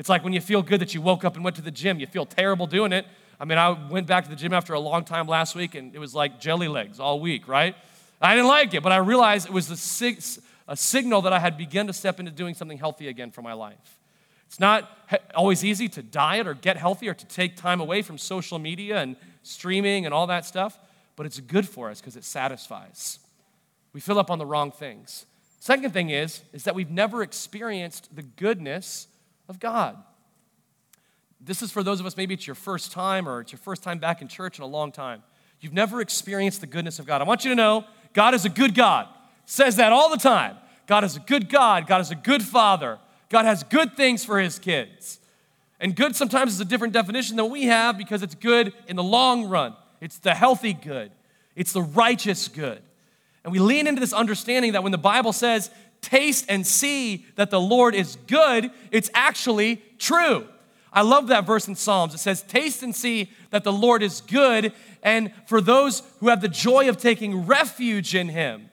It's 0.00 0.08
like 0.08 0.24
when 0.24 0.32
you 0.32 0.40
feel 0.40 0.62
good 0.62 0.80
that 0.80 0.94
you 0.94 1.02
woke 1.02 1.26
up 1.26 1.34
and 1.34 1.44
went 1.44 1.56
to 1.56 1.62
the 1.62 1.70
gym. 1.70 2.00
You 2.00 2.06
feel 2.06 2.24
terrible 2.24 2.66
doing 2.66 2.90
it. 2.90 3.04
I 3.38 3.44
mean, 3.44 3.58
I 3.58 3.68
went 3.90 4.06
back 4.06 4.24
to 4.24 4.30
the 4.30 4.34
gym 4.34 4.54
after 4.54 4.72
a 4.72 4.80
long 4.80 5.04
time 5.04 5.26
last 5.26 5.54
week, 5.54 5.74
and 5.74 5.94
it 5.94 5.98
was 5.98 6.14
like 6.14 6.40
jelly 6.40 6.68
legs 6.68 6.98
all 6.98 7.20
week, 7.20 7.46
right? 7.46 7.76
I 8.18 8.34
didn't 8.34 8.48
like 8.48 8.72
it, 8.72 8.82
but 8.82 8.92
I 8.92 8.96
realized 8.96 9.46
it 9.46 9.52
was 9.52 9.70
a, 9.70 9.76
sig- 9.76 10.22
a 10.66 10.74
signal 10.74 11.20
that 11.20 11.34
I 11.34 11.38
had 11.38 11.58
begun 11.58 11.86
to 11.86 11.92
step 11.92 12.18
into 12.18 12.32
doing 12.32 12.54
something 12.54 12.78
healthy 12.78 13.08
again 13.08 13.30
for 13.30 13.42
my 13.42 13.52
life. 13.52 13.98
It's 14.46 14.58
not 14.58 14.90
always 15.34 15.66
easy 15.66 15.86
to 15.90 16.02
diet 16.02 16.46
or 16.46 16.54
get 16.54 16.78
healthy 16.78 17.06
or 17.06 17.14
to 17.14 17.26
take 17.26 17.56
time 17.56 17.82
away 17.82 18.00
from 18.00 18.16
social 18.16 18.58
media 18.58 19.02
and 19.02 19.16
streaming 19.42 20.06
and 20.06 20.14
all 20.14 20.26
that 20.28 20.46
stuff, 20.46 20.78
but 21.14 21.26
it's 21.26 21.40
good 21.40 21.68
for 21.68 21.90
us 21.90 22.00
because 22.00 22.16
it 22.16 22.24
satisfies. 22.24 23.18
We 23.92 24.00
fill 24.00 24.18
up 24.18 24.30
on 24.30 24.38
the 24.38 24.46
wrong 24.46 24.72
things. 24.72 25.26
Second 25.58 25.92
thing 25.92 26.08
is, 26.08 26.40
is 26.54 26.64
that 26.64 26.74
we've 26.74 26.90
never 26.90 27.22
experienced 27.22 28.16
the 28.16 28.22
goodness 28.22 29.06
of 29.50 29.58
God. 29.58 29.96
This 31.40 31.60
is 31.60 31.72
for 31.72 31.82
those 31.82 32.00
of 32.00 32.06
us, 32.06 32.16
maybe 32.16 32.34
it's 32.34 32.46
your 32.46 32.54
first 32.54 32.92
time 32.92 33.28
or 33.28 33.40
it's 33.40 33.50
your 33.50 33.58
first 33.58 33.82
time 33.82 33.98
back 33.98 34.22
in 34.22 34.28
church 34.28 34.58
in 34.58 34.62
a 34.62 34.66
long 34.66 34.92
time. 34.92 35.22
You've 35.60 35.72
never 35.72 36.00
experienced 36.00 36.60
the 36.60 36.66
goodness 36.66 36.98
of 36.98 37.04
God. 37.04 37.20
I 37.20 37.24
want 37.24 37.44
you 37.44 37.50
to 37.50 37.56
know 37.56 37.84
God 38.14 38.32
is 38.32 38.44
a 38.44 38.48
good 38.48 38.74
God. 38.74 39.08
Says 39.46 39.76
that 39.76 39.92
all 39.92 40.08
the 40.08 40.16
time. 40.16 40.56
God 40.86 41.02
is 41.02 41.16
a 41.16 41.20
good 41.20 41.48
God. 41.48 41.86
God 41.86 42.00
is 42.00 42.10
a 42.10 42.14
good 42.14 42.42
Father. 42.42 42.98
God 43.28 43.44
has 43.44 43.64
good 43.64 43.96
things 43.96 44.24
for 44.24 44.38
his 44.38 44.58
kids. 44.58 45.18
And 45.80 45.96
good 45.96 46.14
sometimes 46.14 46.52
is 46.52 46.60
a 46.60 46.64
different 46.64 46.92
definition 46.92 47.36
than 47.36 47.50
we 47.50 47.64
have 47.64 47.98
because 47.98 48.22
it's 48.22 48.34
good 48.34 48.72
in 48.86 48.96
the 48.96 49.02
long 49.02 49.48
run. 49.48 49.74
It's 50.00 50.18
the 50.18 50.34
healthy 50.34 50.72
good, 50.72 51.10
it's 51.56 51.72
the 51.72 51.82
righteous 51.82 52.46
good. 52.46 52.82
And 53.42 53.52
we 53.52 53.58
lean 53.58 53.86
into 53.86 54.00
this 54.00 54.12
understanding 54.12 54.72
that 54.72 54.82
when 54.82 54.92
the 54.92 54.98
Bible 54.98 55.32
says, 55.32 55.70
taste 56.00 56.46
and 56.48 56.66
see 56.66 57.26
that 57.36 57.50
the 57.50 57.60
Lord 57.60 57.94
is 57.94 58.16
good, 58.26 58.70
it's 58.90 59.10
actually 59.14 59.82
true. 59.98 60.46
I 60.92 61.02
love 61.02 61.28
that 61.28 61.46
verse 61.46 61.68
in 61.68 61.76
Psalms. 61.76 62.14
It 62.14 62.18
says, 62.18 62.42
Taste 62.42 62.82
and 62.82 62.94
see 62.94 63.30
that 63.50 63.64
the 63.64 63.72
Lord 63.72 64.02
is 64.02 64.20
good, 64.22 64.72
and 65.02 65.32
for 65.46 65.60
those 65.60 66.02
who 66.18 66.28
have 66.28 66.40
the 66.40 66.48
joy 66.48 66.88
of 66.88 66.96
taking 66.96 67.46
refuge 67.46 68.14
in 68.14 68.28
him 68.28 68.70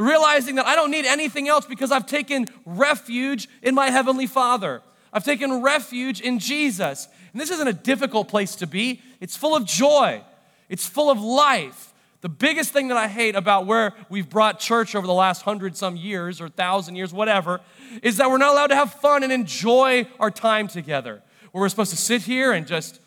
realizing 0.00 0.56
that 0.56 0.66
I 0.66 0.74
don't 0.74 0.90
need 0.90 1.04
anything 1.04 1.48
else 1.48 1.66
because 1.66 1.92
I've 1.92 2.06
taken 2.06 2.46
refuge 2.64 3.48
in 3.62 3.74
my 3.74 3.90
Heavenly 3.90 4.26
Father. 4.26 4.82
I've 5.12 5.24
taken 5.24 5.62
refuge 5.62 6.20
in 6.20 6.38
Jesus. 6.38 7.08
And 7.32 7.40
this 7.40 7.50
isn't 7.50 7.68
a 7.68 7.72
difficult 7.72 8.28
place 8.28 8.56
to 8.56 8.66
be, 8.66 9.02
it's 9.20 9.36
full 9.36 9.54
of 9.54 9.64
joy, 9.64 10.22
it's 10.68 10.86
full 10.86 11.10
of 11.10 11.20
life. 11.20 11.89
The 12.20 12.28
biggest 12.28 12.72
thing 12.72 12.88
that 12.88 12.98
I 12.98 13.08
hate 13.08 13.34
about 13.34 13.66
where 13.66 13.94
we've 14.10 14.28
brought 14.28 14.58
church 14.58 14.94
over 14.94 15.06
the 15.06 15.14
last 15.14 15.42
hundred 15.42 15.76
some 15.76 15.96
years 15.96 16.40
or 16.40 16.48
thousand 16.48 16.96
years, 16.96 17.14
whatever, 17.14 17.60
is 18.02 18.18
that 18.18 18.30
we're 18.30 18.38
not 18.38 18.52
allowed 18.52 18.66
to 18.68 18.76
have 18.76 18.92
fun 18.92 19.22
and 19.22 19.32
enjoy 19.32 20.06
our 20.18 20.30
time 20.30 20.68
together. 20.68 21.22
Where 21.52 21.62
we're 21.62 21.68
supposed 21.70 21.92
to 21.92 21.96
sit 21.96 22.22
here 22.22 22.52
and 22.52 22.66
just, 22.66 23.00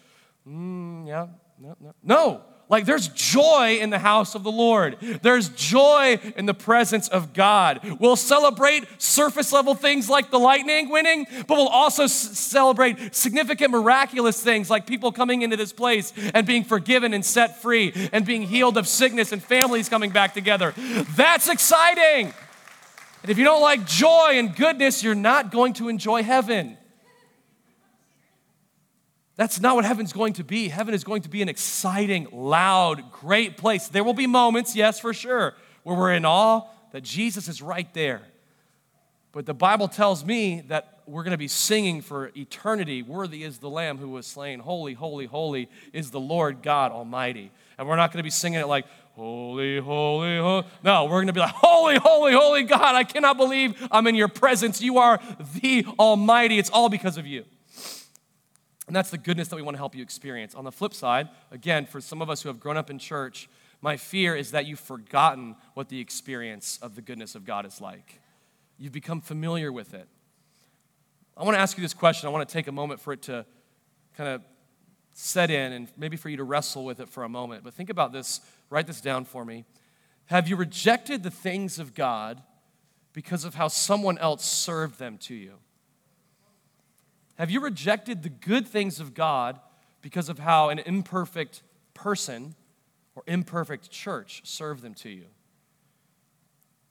mm, 0.48 1.08
yeah, 1.08 1.28
no, 1.60 1.76
no. 1.80 1.94
No, 2.04 2.42
like 2.70 2.86
there's 2.86 3.10
joy 3.10 3.78
in 3.80 3.90
the 3.90 4.00
house 4.00 4.36
of 4.36 4.44
the 4.44 4.52
Lord. 4.52 4.98
There's 5.22 5.50
joy 5.50 6.20
in 6.36 6.46
the 6.46 6.54
presence 6.54 7.08
of 7.08 7.34
God. 7.34 7.82
We'll 8.00 8.16
celebrate 8.16 8.86
surface 9.00 9.52
level 9.52 9.76
things 9.76 10.10
like 10.10 10.32
the 10.32 10.40
lightning 10.40 10.90
winning, 10.90 11.28
but 11.48 11.58
we'll 11.58 11.68
also 11.68 12.04
s- 12.06 12.14
celebrate 12.14 13.14
significant 13.14 13.72
miraculous 13.72 14.42
things 14.42 14.70
like 14.70 14.88
people 14.88 15.12
coming 15.12 15.42
into 15.42 15.58
this 15.58 15.74
place 15.74 16.14
and 16.34 16.48
being 16.48 16.64
forgiven 16.64 17.14
and 17.14 17.24
set 17.24 17.62
free 17.62 17.94
and 18.12 18.26
being 18.26 18.44
healed 18.44 18.78
of 18.78 18.88
sickness 18.88 19.32
and 19.32 19.44
families 19.44 19.90
coming 19.90 20.10
back 20.12 20.34
together. 20.34 20.74
That's 21.16 21.50
exciting. 21.50 22.34
And 23.22 23.30
if 23.30 23.38
you 23.38 23.44
don't 23.44 23.62
like 23.62 23.86
joy 23.86 24.32
and 24.34 24.56
goodness, 24.56 25.04
you're 25.04 25.16
not 25.16 25.52
going 25.52 25.74
to 25.74 25.90
enjoy 25.90 26.24
heaven. 26.24 26.78
That's 29.36 29.60
not 29.60 29.76
what 29.76 29.86
heaven's 29.86 30.14
going 30.14 30.34
to 30.34 30.44
be. 30.44 30.68
Heaven 30.68 30.94
is 30.94 31.04
going 31.04 31.24
to 31.24 31.30
be 31.30 31.42
an 31.42 31.50
exciting, 31.50 32.28
loud, 32.32 33.12
great 33.12 33.58
place. 33.58 33.88
There 33.88 34.04
will 34.04 34.14
be 34.14 34.28
moments, 34.28 34.76
yes, 34.76 35.00
for 35.00 35.14
sure, 35.14 35.56
where 35.84 35.98
we're 35.98 36.14
in 36.14 36.26
awe 36.26 36.68
that 36.92 37.04
Jesus 37.04 37.48
is 37.48 37.62
right 37.62 37.92
there. 37.94 38.22
But 39.32 39.48
the 39.48 39.54
Bible 39.56 39.88
tells 39.88 40.24
me 40.24 40.62
that 40.68 41.02
we're 41.08 41.24
going 41.24 41.32
to 41.32 41.38
be 41.38 41.48
singing 41.48 42.02
for 42.02 42.32
eternity. 42.38 43.02
Worthy 43.02 43.44
is 43.44 43.58
the 43.58 43.70
Lamb 43.70 43.98
who 43.98 44.10
was 44.10 44.28
slain. 44.28 44.60
Holy, 44.60 44.94
holy, 44.94 45.26
holy 45.26 45.68
is 45.92 46.12
the 46.12 46.20
Lord 46.20 46.62
God 46.62 46.92
Almighty. 46.92 47.52
And 47.78 47.88
we're 47.88 47.96
not 47.96 48.12
going 48.12 48.20
to 48.20 48.24
be 48.24 48.30
singing 48.30 48.60
it 48.60 48.68
like, 48.68 48.86
Holy, 49.16 49.80
holy, 49.80 50.38
holy. 50.40 50.66
No, 50.84 51.06
we're 51.06 51.18
going 51.18 51.28
to 51.28 51.34
be 51.34 51.40
like, 51.40 51.54
Holy, 51.54 51.98
holy, 51.98 52.34
holy 52.34 52.64
God. 52.64 52.96
I 52.96 53.04
cannot 53.04 53.38
believe 53.38 53.76
I'm 53.92 54.08
in 54.08 54.16
your 54.16 54.28
presence. 54.28 54.82
You 54.82 55.00
are 55.00 55.20
the 55.62 55.86
Almighty. 56.00 56.58
It's 56.58 56.70
all 56.70 56.90
because 56.90 57.18
of 57.18 57.26
you. 57.26 57.46
And 58.88 58.96
that's 58.96 59.12
the 59.12 59.18
goodness 59.18 59.48
that 59.48 59.56
we 59.56 59.62
want 59.62 59.76
to 59.76 59.80
help 59.80 59.96
you 59.96 60.02
experience. 60.02 60.56
On 60.56 60.66
the 60.66 60.72
flip 60.72 60.94
side, 60.94 61.30
again, 61.52 61.86
for 61.86 62.02
some 62.02 62.22
of 62.22 62.30
us 62.30 62.42
who 62.42 62.50
have 62.50 62.60
grown 62.60 62.76
up 62.76 62.90
in 62.90 63.00
church, 63.00 63.50
my 63.82 63.98
fear 63.98 64.36
is 64.36 64.52
that 64.52 64.66
you've 64.66 64.80
forgotten 64.80 65.56
what 65.74 65.90
the 65.90 66.00
experience 66.00 66.80
of 66.82 66.96
the 66.96 67.02
goodness 67.02 67.36
of 67.36 67.46
God 67.46 67.66
is 67.66 67.80
like. 67.80 68.20
You've 68.78 68.92
become 68.94 69.22
familiar 69.22 69.72
with 69.72 69.94
it. 69.94 70.08
I 71.38 71.44
want 71.44 71.56
to 71.56 71.60
ask 71.60 71.78
you 71.78 71.82
this 71.82 71.94
question. 71.94 72.28
I 72.28 72.32
want 72.32 72.48
to 72.48 72.54
take 72.54 72.68
a 72.68 72.72
moment 72.72 73.00
for 73.00 73.14
it 73.14 73.24
to 73.24 73.46
kind 74.16 74.30
of 74.30 74.42
set 75.14 75.50
in 75.50 75.74
and 75.74 75.88
maybe 75.98 76.18
for 76.18 76.30
you 76.30 76.38
to 76.38 76.44
wrestle 76.44 76.86
with 76.86 77.00
it 77.00 77.10
for 77.10 77.24
a 77.24 77.30
moment. 77.30 77.64
But 77.64 77.74
think 77.74 77.90
about 77.90 78.12
this, 78.12 78.42
write 78.70 78.88
this 78.88 79.02
down 79.02 79.26
for 79.26 79.46
me. 79.46 79.66
Have 80.26 80.48
you 80.48 80.56
rejected 80.56 81.24
the 81.24 81.32
things 81.32 81.80
of 81.80 81.94
God 81.94 82.42
because 83.14 83.46
of 83.46 83.56
how 83.56 83.68
someone 83.68 84.18
else 84.18 84.46
served 84.46 85.00
them 85.00 85.18
to 85.20 85.36
you? 85.36 85.54
Have 87.38 87.50
you 87.50 87.60
rejected 87.60 88.24
the 88.24 88.30
good 88.30 88.68
things 88.68 89.00
of 89.00 89.14
God 89.14 89.60
because 90.02 90.30
of 90.30 90.40
how 90.40 90.70
an 90.70 90.80
imperfect 90.80 91.64
person 91.94 92.56
or 93.16 93.24
imperfect 93.28 93.90
church 93.90 94.42
served 94.44 94.84
them 94.84 94.94
to 94.96 95.10
you? 95.10 95.26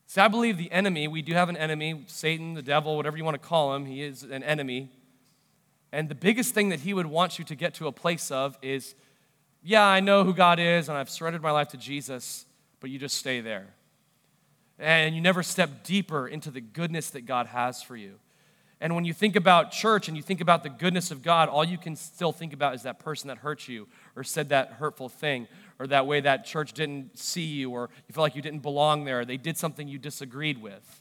See, 0.07 0.21
I 0.21 0.29
believe 0.29 0.59
the 0.59 0.71
enemy, 0.71 1.09
we 1.09 1.23
do 1.23 1.33
have 1.33 1.49
an 1.49 1.57
enemy, 1.57 2.05
Satan, 2.07 2.55
the 2.55 2.63
devil, 2.63 2.97
whatever 2.97 3.17
you 3.17 3.25
want 3.25 3.41
to 3.41 3.49
call 3.49 3.75
him, 3.75 3.87
he 3.87 4.03
is 4.03 4.25
an 4.25 4.43
enemy. 4.43 4.91
And 5.91 6.09
the 6.09 6.15
biggest 6.15 6.55
thing 6.55 6.71
that 6.71 6.81
he 6.81 6.93
would 6.93 7.07
want 7.07 7.39
you 7.39 7.45
to 7.47 7.55
get 7.55 7.75
to 7.75 7.87
a 7.87 7.93
place 7.93 8.31
of 8.31 8.59
is, 8.63 8.95
yeah, 9.63 9.87
I 9.87 10.01
know 10.01 10.25
who 10.25 10.35
God 10.35 10.59
is 10.59 10.89
and 10.89 10.99
I've 10.99 11.09
surrendered 11.09 11.43
my 11.43 11.51
life 11.51 11.69
to 11.69 11.77
Jesus, 11.77 12.45
but 12.81 12.91
you 12.91 12.99
just 12.99 13.17
stay 13.17 13.41
there. 13.41 13.69
And 14.79 15.15
you 15.15 15.21
never 15.21 15.43
step 15.43 15.85
deeper 15.85 16.27
into 16.27 16.51
the 16.51 16.61
goodness 16.61 17.11
that 17.11 17.23
God 17.23 17.47
has 17.47 17.83
for 17.83 17.97
you. 17.97 18.19
And 18.83 18.97
when 18.97 19.05
you 19.05 19.15
think 19.15 19.37
about 19.37 19.71
church 19.71 20.09
and 20.09 20.17
you 20.17 20.25
think 20.25 20.41
about 20.41 20.65
the 20.65 20.69
goodness 20.69 21.13
of 21.13 21.23
God, 21.23 21.49
all 21.49 21.65
you 21.65 21.79
can 21.79 21.95
still 21.95 22.33
think 22.33 22.53
about 22.53 22.75
is 22.75 22.83
that 22.83 22.99
person 22.99 23.29
that 23.29 23.39
hurt 23.39 23.69
you 23.69 23.87
or 24.17 24.25
said 24.25 24.49
that 24.49 24.73
hurtful 24.73 25.09
thing 25.09 25.47
or 25.79 25.87
that 25.87 26.05
way 26.05 26.21
that 26.21 26.45
church 26.45 26.73
didn't 26.73 27.17
see 27.17 27.45
you 27.45 27.71
or 27.71 27.91
you 28.09 28.13
feel 28.13 28.23
like 28.23 28.35
you 28.35 28.43
didn't 28.43 28.59
belong 28.59 29.05
there. 29.05 29.21
or 29.21 29.25
They 29.25 29.37
did 29.37 29.57
something 29.57 29.87
you 29.87 29.99
disagreed 29.99 30.61
with. 30.61 31.01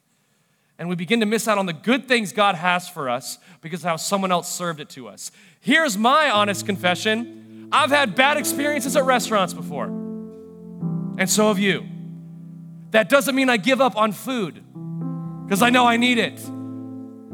And 0.77 0.89
we 0.89 0.95
begin 0.95 1.21
to 1.21 1.25
miss 1.25 1.47
out 1.47 1.57
on 1.57 1.65
the 1.65 1.73
good 1.73 2.07
things 2.07 2.31
God 2.31 2.53
has 2.53 2.87
for 2.87 3.09
us 3.09 3.39
because 3.61 3.79
of 3.79 3.89
how 3.89 3.95
someone 3.95 4.31
else 4.31 4.53
served 4.53 4.79
it 4.79 4.89
to 4.91 5.07
us. 5.07 5.31
Here's 5.59 5.97
my 5.97 6.29
honest 6.29 6.67
confession 6.67 7.67
I've 7.71 7.89
had 7.89 8.13
bad 8.13 8.37
experiences 8.37 8.95
at 8.95 9.05
restaurants 9.05 9.55
before, 9.55 9.85
and 9.85 11.27
so 11.27 11.47
have 11.47 11.57
you. 11.57 11.87
That 12.91 13.09
doesn't 13.09 13.33
mean 13.33 13.49
I 13.49 13.57
give 13.57 13.81
up 13.81 13.95
on 13.95 14.11
food 14.11 14.63
because 15.45 15.63
I 15.63 15.71
know 15.71 15.87
I 15.87 15.97
need 15.97 16.19
it. 16.19 16.39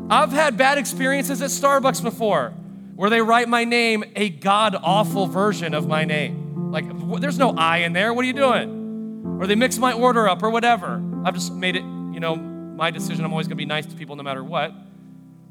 I've 0.10 0.32
had 0.32 0.56
bad 0.56 0.78
experiences 0.78 1.42
at 1.42 1.50
Starbucks 1.50 2.02
before 2.02 2.54
where 2.96 3.10
they 3.10 3.22
write 3.22 3.50
my 3.50 3.64
name 3.64 4.04
a 4.16 4.30
god 4.30 4.76
awful 4.76 5.28
version 5.28 5.74
of 5.74 5.88
my 5.88 6.06
name. 6.06 6.72
Like, 6.72 6.86
there's 7.20 7.38
no 7.38 7.52
I 7.52 7.80
in 7.80 7.94
there. 7.94 8.14
What 8.14 8.24
are 8.24 8.28
you 8.28 8.34
doing? 8.34 9.38
Or 9.40 9.48
they 9.48 9.56
mix 9.56 9.78
my 9.78 9.92
order 9.92 10.28
up 10.28 10.42
or 10.42 10.50
whatever. 10.50 11.04
I've 11.26 11.34
just 11.34 11.54
made 11.54 11.76
it, 11.76 11.84
you 11.84 12.20
know, 12.20 12.36
my 12.36 12.90
decision. 12.90 13.26
I'm 13.26 13.32
always 13.32 13.48
going 13.48 13.58
to 13.58 13.62
be 13.62 13.66
nice 13.66 13.86
to 13.86 13.96
people 13.96 14.16
no 14.16 14.24
matter 14.24 14.44
what. 14.44 14.74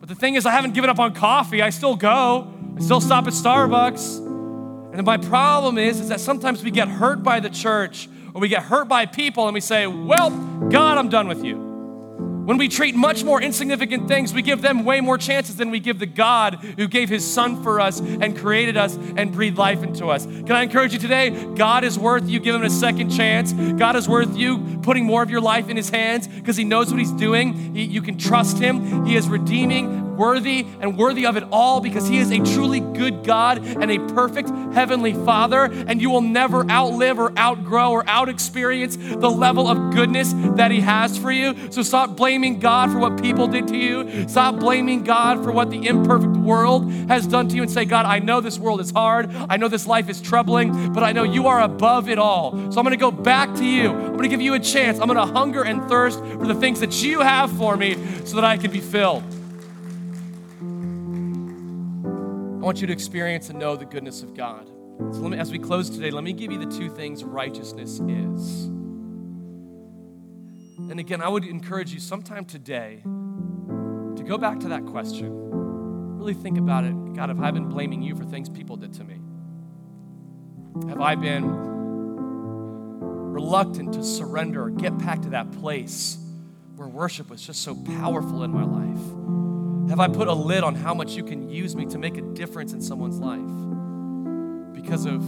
But 0.01 0.09
the 0.09 0.15
thing 0.15 0.35
is, 0.35 0.47
I 0.47 0.53
haven't 0.53 0.73
given 0.73 0.91
up 0.91 0.99
on 0.99 1.15
coffee. 1.15 1.63
I 1.63 1.71
still 1.71 1.95
go. 1.95 2.53
I 2.77 2.81
still 2.81 3.01
stop 3.01 3.27
at 3.27 3.35
Starbucks. 3.35 4.19
And 4.95 5.05
my 5.05 5.19
problem 5.19 5.77
is, 5.77 6.01
is 6.01 6.09
that 6.09 6.21
sometimes 6.21 6.65
we 6.65 6.71
get 6.71 6.89
hurt 6.89 7.23
by 7.23 7.41
the 7.41 7.51
church 7.51 8.09
or 8.35 8.41
we 8.41 8.49
get 8.49 8.63
hurt 8.63 8.89
by 8.89 9.05
people 9.05 9.47
and 9.47 9.55
we 9.55 9.61
say, 9.61 9.87
well, 9.87 10.31
God, 10.31 10.99
I'm 10.99 11.11
done 11.11 11.29
with 11.29 11.45
you. 11.45 11.76
When 12.47 12.59
we 12.59 12.69
treat 12.69 12.95
much 12.95 13.25
more 13.25 13.43
insignificant 13.43 14.07
things, 14.07 14.33
we 14.33 14.41
give 14.41 14.63
them 14.63 14.85
way 14.85 15.01
more 15.01 15.19
chances 15.19 15.57
than 15.57 15.73
we 15.73 15.81
give 15.81 15.99
the 15.99 16.07
God 16.07 16.55
who 16.55 16.87
gave 16.87 17.09
his 17.09 17.29
son 17.29 17.61
for 17.61 17.81
us 17.81 17.99
and 17.99 18.39
created 18.39 18.77
us 18.77 18.97
and 19.17 19.33
breathed 19.33 19.59
life 19.59 19.83
into 19.83 20.07
us. 20.07 20.27
Can 20.27 20.53
I 20.53 20.63
encourage 20.63 20.93
you 20.93 21.01
today? 21.01 21.31
God 21.57 21.83
is 21.83 21.99
worth 21.99 22.29
you 22.29 22.39
giving 22.39 22.61
him 22.61 22.67
a 22.69 22.71
second 22.71 23.11
chance. 23.11 23.53
God 23.53 23.97
is 23.97 24.09
worth 24.09 24.37
you 24.37 24.79
putting 24.83 25.05
more 25.05 25.25
of 25.25 25.31
your 25.31 25.41
life 25.41 25.69
in 25.69 25.77
his 25.77 25.91
hands 25.91 26.29
because 26.29 26.57
he 26.57 26.63
knows 26.63 26.89
what 26.89 27.01
he's 27.01 27.11
doing. 27.11 27.75
He, 27.75 27.83
you 27.83 28.01
can 28.01 28.17
trust 28.17 28.59
him. 28.59 29.05
He 29.05 29.17
is 29.17 29.29
redeeming, 29.29 30.06
worthy 30.17 30.67
and 30.81 30.97
worthy 30.97 31.27
of 31.27 31.37
it 31.37 31.45
all 31.51 31.81
because 31.81 32.09
He 32.09 32.19
is 32.19 32.31
a 32.31 32.39
truly 32.39 32.81
good 32.81 33.25
God 33.25 33.59
and 33.59 33.91
a 33.91 33.99
perfect 34.15 34.49
Heavenly 34.75 35.15
Father. 35.15 35.65
And 35.65 36.01
you 36.01 36.11
will 36.11 36.21
never 36.21 36.69
outlive 36.71 37.19
or 37.19 37.37
outgrow 37.39 37.93
or 37.93 38.09
out 38.09 38.29
experience 38.29 38.97
the 38.97 39.31
level 39.31 39.69
of 39.69 39.95
goodness 39.95 40.33
that 40.57 40.71
He 40.71 40.81
has 40.81 41.17
for 41.17 41.31
you. 41.31 41.55
So 41.71 41.83
stop 41.83 42.17
blaming 42.17 42.59
God 42.59 42.93
for 42.93 42.99
what 42.99 43.21
people 43.21 43.47
did 43.47 43.69
to 43.69 43.77
you. 43.77 44.29
Stop 44.29 44.59
blaming 44.59 45.05
God 45.05 45.43
for 45.45 45.53
what 45.53 45.71
the 45.71 45.87
imperfect 45.87 46.37
world 46.37 46.91
has 47.09 47.27
done 47.27 47.49
to 47.49 47.57
you 47.57 47.63
and 47.63 47.71
say, 47.71 47.85
God, 47.85 48.07
I 48.07 48.19
know 48.19 48.41
this 48.41 48.59
world 48.59 48.81
is 48.81 48.91
hard. 48.91 49.35
I 49.49 49.57
know 49.57 49.69
this 49.69 49.87
life 49.87 50.09
is 50.09 50.21
troubling, 50.21 50.93
but 50.93 51.03
I 51.03 51.13
know 51.13 51.23
you 51.23 51.47
are 51.47 51.61
above 51.61 52.09
it 52.09 52.19
all. 52.19 52.53
So 52.71 52.79
I'm 52.79 52.85
going 52.85 52.91
to 52.91 52.97
go 52.97 53.11
back 53.11 53.55
to 53.57 53.65
you. 53.65 53.91
I'm 53.91 54.09
going 54.09 54.23
to 54.23 54.29
give 54.29 54.41
you 54.41 54.55
a 54.55 54.61
chance. 54.61 54.99
I'm 54.99 55.09
going 55.09 55.17
to 55.17 55.33
hunger 55.33 55.65
and 55.65 55.89
thirst 55.89 56.19
for 56.19 56.47
the 56.47 56.55
things 56.55 56.81
that 56.81 57.03
you 57.03 57.21
have 57.21 57.51
for 57.53 57.77
me 57.77 57.97
so 58.25 58.37
that 58.37 58.45
I 58.45 58.57
can 58.57 58.71
be 58.71 58.81
filled. 58.81 59.23
Want 62.67 62.81
you 62.81 62.87
to 62.89 62.93
experience 62.93 63.49
and 63.49 63.61
know 63.61 63.77
the 63.77 63.85
goodness 63.85 64.25
of 64.25 64.35
God. 64.35 64.67
So 65.13 65.21
me, 65.21 65.39
as 65.39 65.53
we 65.53 65.59
close 65.61 65.89
today, 65.89 66.11
let 66.11 66.25
me 66.25 66.33
give 66.33 66.51
you 66.51 66.59
the 66.59 66.67
two 66.67 66.91
things 66.91 67.23
righteousness 67.23 68.01
is. 68.01 68.65
And 70.91 70.99
again, 70.99 71.23
I 71.23 71.29
would 71.29 71.45
encourage 71.45 71.95
you 71.95 72.01
sometime 72.01 72.45
today 72.45 73.03
to 73.05 74.25
go 74.27 74.37
back 74.37 74.59
to 74.61 74.69
that 74.71 74.85
question. 74.85 75.31
Really 76.19 76.35
think 76.35 76.59
about 76.59 76.83
it. 76.83 77.15
God, 77.15 77.29
have 77.29 77.41
I 77.41 77.53
been 77.53 77.69
blaming 77.69 78.03
you 78.03 78.17
for 78.17 78.25
things 78.25 78.49
people 78.49 78.75
did 78.75 78.93
to 78.95 79.05
me? 79.05 79.21
Have 80.89 81.01
I 81.01 81.15
been 81.15 81.45
reluctant 83.33 83.95
to 83.95 84.03
surrender 84.03 84.65
or 84.65 84.71
get 84.71 84.99
back 84.99 85.23
to 85.23 85.29
that 85.29 85.53
place 85.53 86.19
where 86.75 86.89
worship 86.89 87.31
was 87.31 87.47
just 87.47 87.63
so 87.63 87.77
powerful 87.77 88.43
in 88.43 88.51
my 88.51 88.65
life? 88.65 89.46
Have 89.89 90.01
I 90.01 90.09
put 90.09 90.27
a 90.27 90.33
lid 90.33 90.65
on 90.65 90.75
how 90.75 90.95
much 90.95 91.15
you 91.15 91.23
can 91.23 91.49
use 91.49 91.77
me 91.77 91.87
to 91.87 91.99
make 91.99 92.17
a 92.17 92.21
difference 92.21 92.73
in 92.73 92.83
someone's 92.83 93.21
life? 93.21 94.75
Because 94.75 95.07
of 95.07 95.23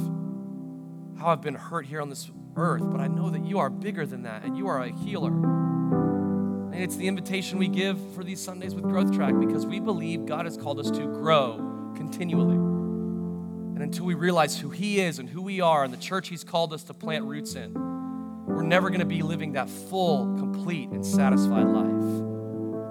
how 1.17 1.29
I've 1.29 1.41
been 1.41 1.55
hurt 1.55 1.87
here 1.87 2.01
on 2.01 2.09
this 2.09 2.29
earth, 2.57 2.83
but 2.85 3.01
I 3.01 3.07
know 3.07 3.31
that 3.31 3.45
you 3.45 3.61
are 3.61 3.71
bigger 3.71 4.05
than 4.05 4.25
that 4.25 4.43
and 4.43 4.59
you 4.59 4.67
are 4.67 4.83
a 4.83 4.91
healer. 4.91 5.31
And 5.31 6.75
it's 6.75 6.97
the 6.97 7.07
invitation 7.07 7.59
we 7.59 7.69
give 7.69 7.99
for 8.15 8.25
these 8.25 8.41
Sundays 8.41 8.75
with 8.75 8.83
Growth 8.83 9.15
Track 9.15 9.35
because 9.39 9.65
we 9.65 9.79
believe 9.79 10.27
God 10.27 10.45
has 10.45 10.57
called 10.57 10.81
us 10.81 10.91
to 10.91 11.07
grow 11.07 11.93
continually. 11.97 12.57
And 12.57 13.81
until 13.81 14.07
we 14.07 14.15
realize 14.15 14.59
who 14.59 14.71
He 14.71 15.01
is 15.01 15.21
and 15.21 15.29
who 15.29 15.41
we 15.41 15.61
are 15.61 15.85
and 15.85 15.93
the 15.93 15.99
church 15.99 16.31
He's 16.31 16.43
called 16.43 16.73
us 16.73 16.83
to 16.85 16.95
plant 16.95 17.25
roots 17.25 17.55
in, 17.55 17.75
we're 17.75 18.65
never 18.65 18.91
going 18.91 19.01
to 19.01 19.07
be 19.07 19.23
living 19.23 19.53
that 19.53 19.71
full, 19.71 20.37
complete, 20.37 20.89
and 20.89 21.07
satisfied 21.07 21.67
life 21.67 22.28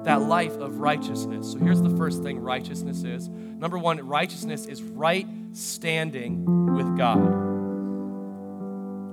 that 0.08 0.22
life 0.22 0.56
of 0.60 0.80
righteousness. 0.80 1.52
So 1.52 1.60
here's 1.60 1.82
the 1.82 1.90
first 1.90 2.24
thing 2.24 2.40
righteousness 2.40 3.04
is. 3.04 3.28
Number 3.28 3.78
one, 3.78 4.00
righteousness 4.08 4.66
is 4.66 4.82
right 4.82 5.28
standing 5.52 6.46
with 6.76 6.98
God. 6.98 7.20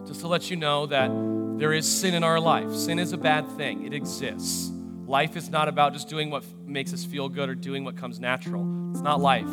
Just 0.07 0.21
to 0.21 0.29
let 0.29 0.51
you 0.51 0.57
know 0.57 0.87
that 0.87 1.11
there 1.59 1.73
is 1.73 1.85
sin 1.85 2.15
in 2.15 2.23
our 2.23 2.39
life. 2.39 2.73
Sin 2.73 3.01
is 3.01 3.13
a 3.13 3.19
bad 3.19 3.51
thing, 3.57 3.85
it 3.85 3.93
exists. 3.93 4.71
Life 5.09 5.37
is 5.37 5.51
not 5.51 5.67
about 5.67 5.95
just 5.95 6.09
doing 6.09 6.31
what 6.31 6.45
makes 6.65 6.95
us 6.95 7.05
feel 7.05 7.29
good 7.29 7.49
or 7.49 7.57
doing 7.57 7.83
what 7.83 7.97
comes 7.97 8.21
natural. 8.21 8.63
It's 8.93 9.01
not 9.01 9.21
life. 9.21 9.51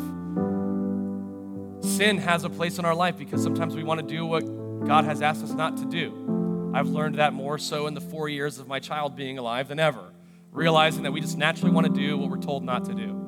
Sin 1.84 2.18
has 2.18 2.44
a 2.44 2.50
place 2.50 2.78
in 2.78 2.84
our 2.84 2.94
life 2.94 3.18
because 3.18 3.42
sometimes 3.42 3.74
we 3.74 3.82
want 3.82 4.00
to 4.00 4.06
do 4.06 4.24
what 4.24 4.42
God 4.86 5.04
has 5.06 5.20
asked 5.20 5.42
us 5.42 5.50
not 5.50 5.76
to 5.78 5.86
do. 5.86 6.70
I've 6.72 6.88
learned 6.88 7.16
that 7.16 7.32
more 7.32 7.58
so 7.58 7.88
in 7.88 7.94
the 7.94 8.00
four 8.00 8.28
years 8.28 8.60
of 8.60 8.68
my 8.68 8.78
child 8.78 9.16
being 9.16 9.38
alive 9.38 9.66
than 9.66 9.80
ever 9.80 10.11
realizing 10.52 11.02
that 11.02 11.12
we 11.12 11.20
just 11.20 11.38
naturally 11.38 11.72
want 11.72 11.86
to 11.86 11.92
do 11.92 12.16
what 12.16 12.30
we're 12.30 12.36
told 12.36 12.62
not 12.62 12.84
to 12.84 12.94
do. 12.94 13.18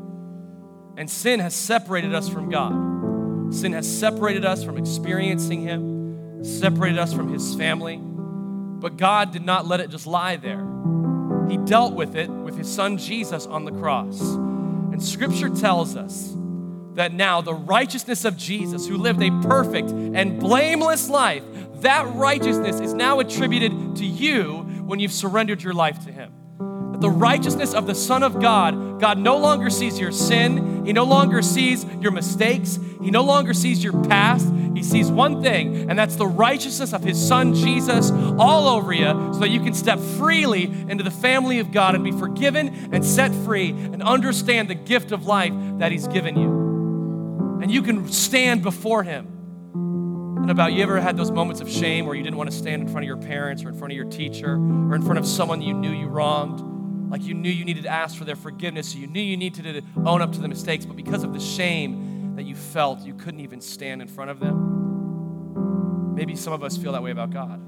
And 0.97 1.11
sin 1.11 1.41
has 1.41 1.55
separated 1.55 2.15
us 2.15 2.29
from 2.29 2.51
God. 2.51 3.53
Sin 3.53 3.73
has 3.73 3.91
separated 3.91 4.45
us 4.45 4.63
from 4.63 4.77
experiencing 4.77 5.63
Him, 5.63 6.45
separated 6.45 6.99
us 6.99 7.13
from 7.13 7.33
His 7.33 7.55
family. 7.55 7.97
But 7.97 8.97
God 8.97 9.33
did 9.33 9.45
not 9.45 9.67
let 9.67 9.81
it 9.81 9.91
just 9.91 10.07
lie 10.07 10.37
there. 10.37 10.65
He 11.49 11.57
dealt 11.57 11.95
with 11.95 12.15
it 12.15 12.31
with 12.31 12.57
His 12.57 12.73
Son 12.73 12.99
Jesus 12.99 13.47
on 13.47 13.65
the 13.65 13.73
cross. 13.73 14.21
And 14.21 15.03
Scripture 15.03 15.49
tells 15.49 15.97
us 15.97 16.37
that 16.95 17.13
now 17.13 17.41
the 17.41 17.55
righteousness 17.55 18.25
of 18.25 18.37
Jesus, 18.37 18.87
who 18.87 18.97
lived 18.97 19.23
a 19.23 19.31
perfect 19.43 19.91
and 19.91 20.39
blameless 20.39 21.09
life, 21.09 21.43
that 21.81 22.07
righteousness 22.15 22.81
is 22.81 22.95
now 22.95 23.19
attributed 23.19 23.97
to 23.97 24.05
you 24.05 24.59
when 24.87 25.01
you've 25.01 25.13
surrendered 25.13 25.63
your 25.63 25.75
life 25.75 26.05
to 26.05 26.13
Him. 26.13 26.33
That 26.95 27.01
the 27.01 27.11
righteousness 27.11 27.75
of 27.75 27.87
the 27.87 27.95
Son 27.95 28.23
of 28.23 28.41
God, 28.41 29.01
God 29.01 29.19
no 29.19 29.37
longer 29.37 29.69
sees 29.69 29.99
your 29.99 30.13
sin, 30.13 30.87
He 30.87 30.93
no 30.93 31.05
longer 31.05 31.43
sees 31.43 31.85
your 32.01 32.13
mistakes, 32.13 32.79
He 33.03 33.11
no 33.11 33.23
longer 33.23 33.53
sees 33.53 33.85
your 33.85 34.05
past. 34.05 34.51
He 34.75 34.83
sees 34.83 35.09
one 35.09 35.41
thing, 35.43 35.89
and 35.89 35.97
that's 35.97 36.17
the 36.17 36.27
righteousness 36.27 36.93
of 36.93 37.05
His 37.05 37.21
Son 37.21 37.55
Jesus 37.55 38.11
all 38.39 38.67
over 38.67 38.93
you, 38.93 39.07
so 39.33 39.41
that 39.41 39.51
you 39.51 39.61
can 39.61 39.75
step 39.75 40.01
freely 40.01 40.65
into 40.65 41.05
the 41.05 41.13
family 41.13 41.61
of 41.61 41.71
God 41.71 41.95
and 41.95 42.03
be 42.03 42.11
forgiven 42.11 42.89
and 42.93 43.05
set 43.05 43.33
free 43.45 43.71
and 43.71 44.03
understand 44.03 44.69
the 44.69 44.75
gift 44.75 45.13
of 45.13 45.27
life 45.27 45.53
that 45.79 45.93
He's 45.93 46.09
given 46.09 46.37
you 46.37 46.65
and 47.65 47.73
you 47.73 47.81
can 47.81 48.07
stand 48.13 48.63
before 48.63 49.03
Him. 49.03 49.27
And 50.43 50.51
about 50.51 50.75
you 50.75 50.83
ever 50.83 51.01
had 51.01 51.17
those 51.17 51.31
moments 51.31 51.63
of 51.63 51.71
shame 51.71 52.05
where 52.05 52.15
you 52.15 52.23
didn't 52.23 52.37
want 52.37 52.51
to 52.51 52.57
stand 52.57 52.83
in 52.83 52.89
front 52.89 53.05
of 53.05 53.07
your 53.07 53.17
parents 53.17 53.65
or 53.65 53.71
in 53.71 53.79
front 53.79 53.91
of 53.91 53.97
your 53.97 54.05
teacher 54.05 54.57
or 54.57 54.95
in 54.95 55.01
front 55.01 55.19
of 55.19 55.27
someone 55.27 55.63
you 55.63 55.73
knew 55.73 55.91
you 55.91 56.07
wronged? 56.07 56.74
Like 57.15 57.23
you 57.23 57.35
knew 57.35 57.49
you 57.49 57.65
needed 57.65 57.85
to 57.85 57.89
ask 57.89 58.19
for 58.19 58.25
their 58.25 58.35
forgiveness, 58.35 58.93
you 58.93 59.07
knew 59.07 59.21
you 59.21 59.37
needed 59.37 59.63
to 59.63 59.83
own 60.05 60.21
up 60.21 60.33
to 60.33 60.41
the 60.41 60.49
mistakes, 60.49 60.85
but 60.85 60.97
because 60.97 61.23
of 61.23 61.33
the 61.33 61.39
shame 61.39 62.35
that 62.35 62.43
you 62.43 62.57
felt, 62.57 63.03
you 63.03 63.15
couldn't 63.15 63.39
even 63.39 63.61
stand 63.61 64.03
in 64.03 64.09
front 64.09 64.33
of 64.33 64.41
them. 64.41 66.17
Maybe 66.17 66.35
some 66.35 66.53
of 66.53 66.65
us 66.65 66.77
feel 66.77 66.91
that 66.91 67.05
way 67.05 67.13
about 67.13 67.31
God. 67.31 67.61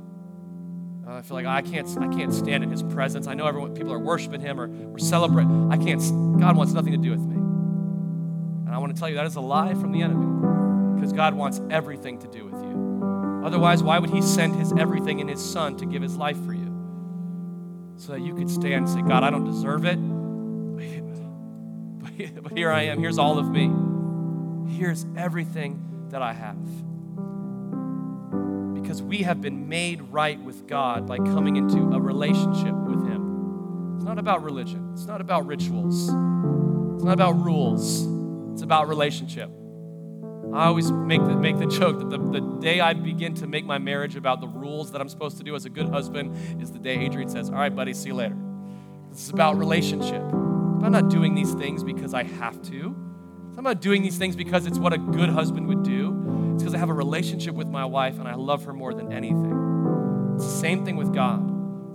Uh, 1.07 1.19
I 1.19 1.23
feel 1.23 1.37
like 1.37 1.47
I 1.47 1.63
can't, 1.63 1.87
I 2.01 2.09
can't 2.09 2.35
stand 2.35 2.65
in 2.65 2.73
His 2.73 2.83
presence. 2.83 3.29
I 3.29 3.35
know 3.35 3.47
everyone, 3.47 3.73
people 3.73 3.93
are 3.93 4.01
worshiping 4.01 4.41
Him 4.41 4.59
or 4.59 4.67
we're 4.67 4.99
celebrating. 4.99 5.73
I 5.73 5.77
can't. 5.77 6.01
God 6.41 6.57
wants 6.57 6.73
nothing 6.73 6.91
to 6.91 6.99
do 6.99 7.13
with 7.13 7.21
me. 7.21 7.37
And 7.37 8.75
I 8.75 8.79
want 8.79 8.97
to 8.97 8.99
tell 8.99 9.09
you 9.09 9.15
that 9.15 9.27
is 9.27 9.37
a 9.37 9.41
lie 9.41 9.75
from 9.75 9.93
the 9.93 10.03
enemy 10.03 10.97
because 10.97 11.13
God 11.13 11.35
wants 11.35 11.61
everything 11.71 12.19
to 12.19 12.27
do 12.27 12.47
with 12.47 12.55
you. 12.55 13.43
Otherwise, 13.45 13.81
why 13.81 14.01
would 14.01 14.11
He 14.11 14.23
send 14.23 14.57
His 14.57 14.73
everything 14.73 15.21
in 15.21 15.29
His 15.29 15.41
Son 15.41 15.77
to 15.77 15.87
give 15.87 16.03
His 16.03 16.17
life 16.17 16.37
for 16.45 16.53
you? 16.53 16.56
So 17.99 18.13
that 18.13 18.21
you 18.21 18.35
could 18.35 18.51
stand 18.51 18.87
and 18.87 18.89
say, 18.89 19.03
God, 19.03 19.25
I 19.25 19.31
don't 19.31 19.45
deserve 19.45 19.85
it, 19.85 19.97
but 22.43 22.53
here 22.53 22.71
I 22.71 22.83
am. 22.83 22.99
Here's 22.99 23.19
all 23.19 23.39
of 23.39 23.49
me. 23.49 23.71
Here's 24.77 25.07
everything 25.17 26.09
that 26.11 26.23
I 26.23 26.33
have. 26.33 26.63
Because 28.75 29.03
we 29.03 29.19
have 29.19 29.41
been 29.41 29.69
made 29.69 30.03
right 30.03 30.41
with 30.41 30.67
God 30.67 31.07
by 31.07 31.17
coming 31.17 31.57
into 31.57 31.79
a 31.79 32.01
relationship 32.01 32.75
with 32.75 33.07
Him. 33.07 33.95
It's 33.97 34.05
not 34.05 34.19
about 34.19 34.43
religion, 34.43 34.91
it's 34.93 35.07
not 35.07 35.21
about 35.21 35.47
rituals, 35.47 36.05
it's 36.05 37.05
not 37.05 37.15
about 37.15 37.33
rules. 37.33 38.17
It's 38.57 38.63
about 38.63 38.89
relationship. 38.89 39.51
I 40.57 40.65
always 40.69 40.91
make 40.91 41.23
the, 41.23 41.37
make 41.37 41.59
the 41.59 41.67
joke 41.67 41.99
that 41.99 42.09
the, 42.09 42.17
the 42.17 42.41
day 42.61 42.81
I 42.81 42.95
begin 42.95 43.35
to 43.35 43.47
make 43.47 43.67
my 43.67 43.77
marriage 43.77 44.17
about 44.17 44.41
the 44.41 44.49
rules 44.49 44.91
that 44.93 45.03
I'm 45.03 45.09
supposed 45.11 45.37
to 45.37 45.45
do 45.45 45.55
as 45.55 45.67
a 45.67 45.69
good 45.69 45.91
husband 45.91 46.63
is 46.63 46.73
the 46.73 46.79
day 46.79 46.99
Adrian 47.01 47.29
says, 47.29 47.51
All 47.51 47.57
right, 47.57 47.75
buddy, 47.75 47.93
see 47.93 48.09
you 48.09 48.15
later. 48.15 48.37
It's 49.11 49.29
about 49.29 49.59
relationship. 49.59 50.23
I'm 50.23 50.93
not 50.93 51.11
doing 51.11 51.35
these 51.35 51.53
things 51.53 51.85
because 51.85 52.15
I 52.15 52.23
have 52.23 52.63
to. 52.71 52.97
I'm 53.59 53.65
not 53.65 53.83
doing 53.83 54.01
these 54.01 54.17
things 54.17 54.35
because 54.35 54.65
it's 54.65 54.79
what 54.79 54.95
a 54.95 54.99
good 54.99 55.29
husband 55.29 55.69
would 55.69 55.83
do. 55.83 56.53
It's 56.55 56.63
because 56.63 56.75
I 56.75 56.79
have 56.79 56.89
a 56.89 56.95
relationship 56.95 57.55
with 57.55 57.69
my 57.69 57.85
wife 57.85 58.19
and 58.19 58.27
I 58.27 58.35
love 58.35 58.65
her 58.65 58.73
more 58.73 58.95
than 58.95 59.13
anything. 59.13 60.33
It's 60.37 60.45
the 60.45 60.51
same 60.51 60.87
thing 60.87 60.97
with 60.97 61.13
God. 61.13 61.43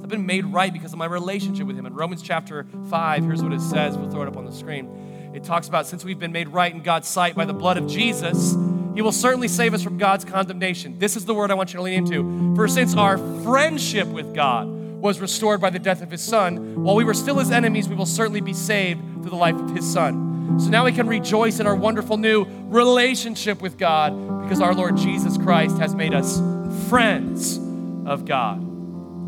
I've 0.03 0.09
been 0.09 0.27
made 0.27 0.45
right 0.45 0.71
because 0.71 0.93
of 0.93 0.99
my 0.99 1.05
relationship 1.05 1.65
with 1.65 1.77
Him. 1.77 1.87
In 1.87 1.95
Romans 1.95 2.21
chapter 2.21 2.67
5, 2.91 3.23
here's 3.23 3.41
what 3.41 3.53
it 3.53 3.61
says. 3.61 3.97
We'll 3.97 4.11
throw 4.11 4.21
it 4.21 4.27
up 4.27 4.37
on 4.37 4.45
the 4.45 4.51
screen 4.51 5.10
it 5.33 5.43
talks 5.43 5.67
about 5.67 5.87
since 5.87 6.03
we've 6.03 6.19
been 6.19 6.31
made 6.31 6.49
right 6.49 6.73
in 6.73 6.81
God's 6.81 7.07
sight 7.07 7.35
by 7.35 7.45
the 7.45 7.53
blood 7.53 7.77
of 7.77 7.87
Jesus, 7.87 8.55
He 8.95 9.01
will 9.01 9.11
certainly 9.11 9.47
save 9.47 9.73
us 9.73 9.81
from 9.81 9.97
God's 9.97 10.25
condemnation. 10.25 10.99
This 10.99 11.15
is 11.15 11.25
the 11.25 11.33
word 11.33 11.51
I 11.51 11.53
want 11.53 11.73
you 11.73 11.77
to 11.77 11.83
lean 11.83 11.93
into. 11.93 12.55
For 12.55 12.67
since 12.67 12.95
our 12.95 13.17
friendship 13.43 14.07
with 14.07 14.35
God 14.35 14.67
was 14.67 15.19
restored 15.19 15.61
by 15.61 15.69
the 15.69 15.79
death 15.79 16.01
of 16.01 16.11
His 16.11 16.21
Son, 16.21 16.83
while 16.83 16.95
we 16.95 17.03
were 17.03 17.13
still 17.13 17.39
His 17.39 17.49
enemies, 17.49 17.87
we 17.87 17.95
will 17.95 18.05
certainly 18.05 18.41
be 18.41 18.53
saved 18.53 19.01
through 19.21 19.29
the 19.29 19.35
life 19.35 19.55
of 19.55 19.75
His 19.75 19.89
Son. 19.89 20.59
So 20.59 20.69
now 20.69 20.83
we 20.83 20.91
can 20.91 21.07
rejoice 21.07 21.59
in 21.59 21.67
our 21.67 21.75
wonderful 21.75 22.17
new 22.17 22.45
relationship 22.65 23.61
with 23.61 23.77
God 23.77 24.43
because 24.43 24.59
our 24.59 24.73
Lord 24.73 24.97
Jesus 24.97 25.37
Christ 25.37 25.77
has 25.77 25.95
made 25.95 26.13
us 26.13 26.41
friends 26.89 27.57
of 28.05 28.25
God. 28.25 28.67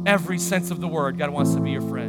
Every 0.05 0.37
sense 0.37 0.69
of 0.69 0.81
the 0.81 0.87
word, 0.87 1.17
God 1.17 1.29
wants 1.29 1.53
to 1.55 1.61
be 1.61 1.71
your 1.71 1.81
friend 1.81 2.02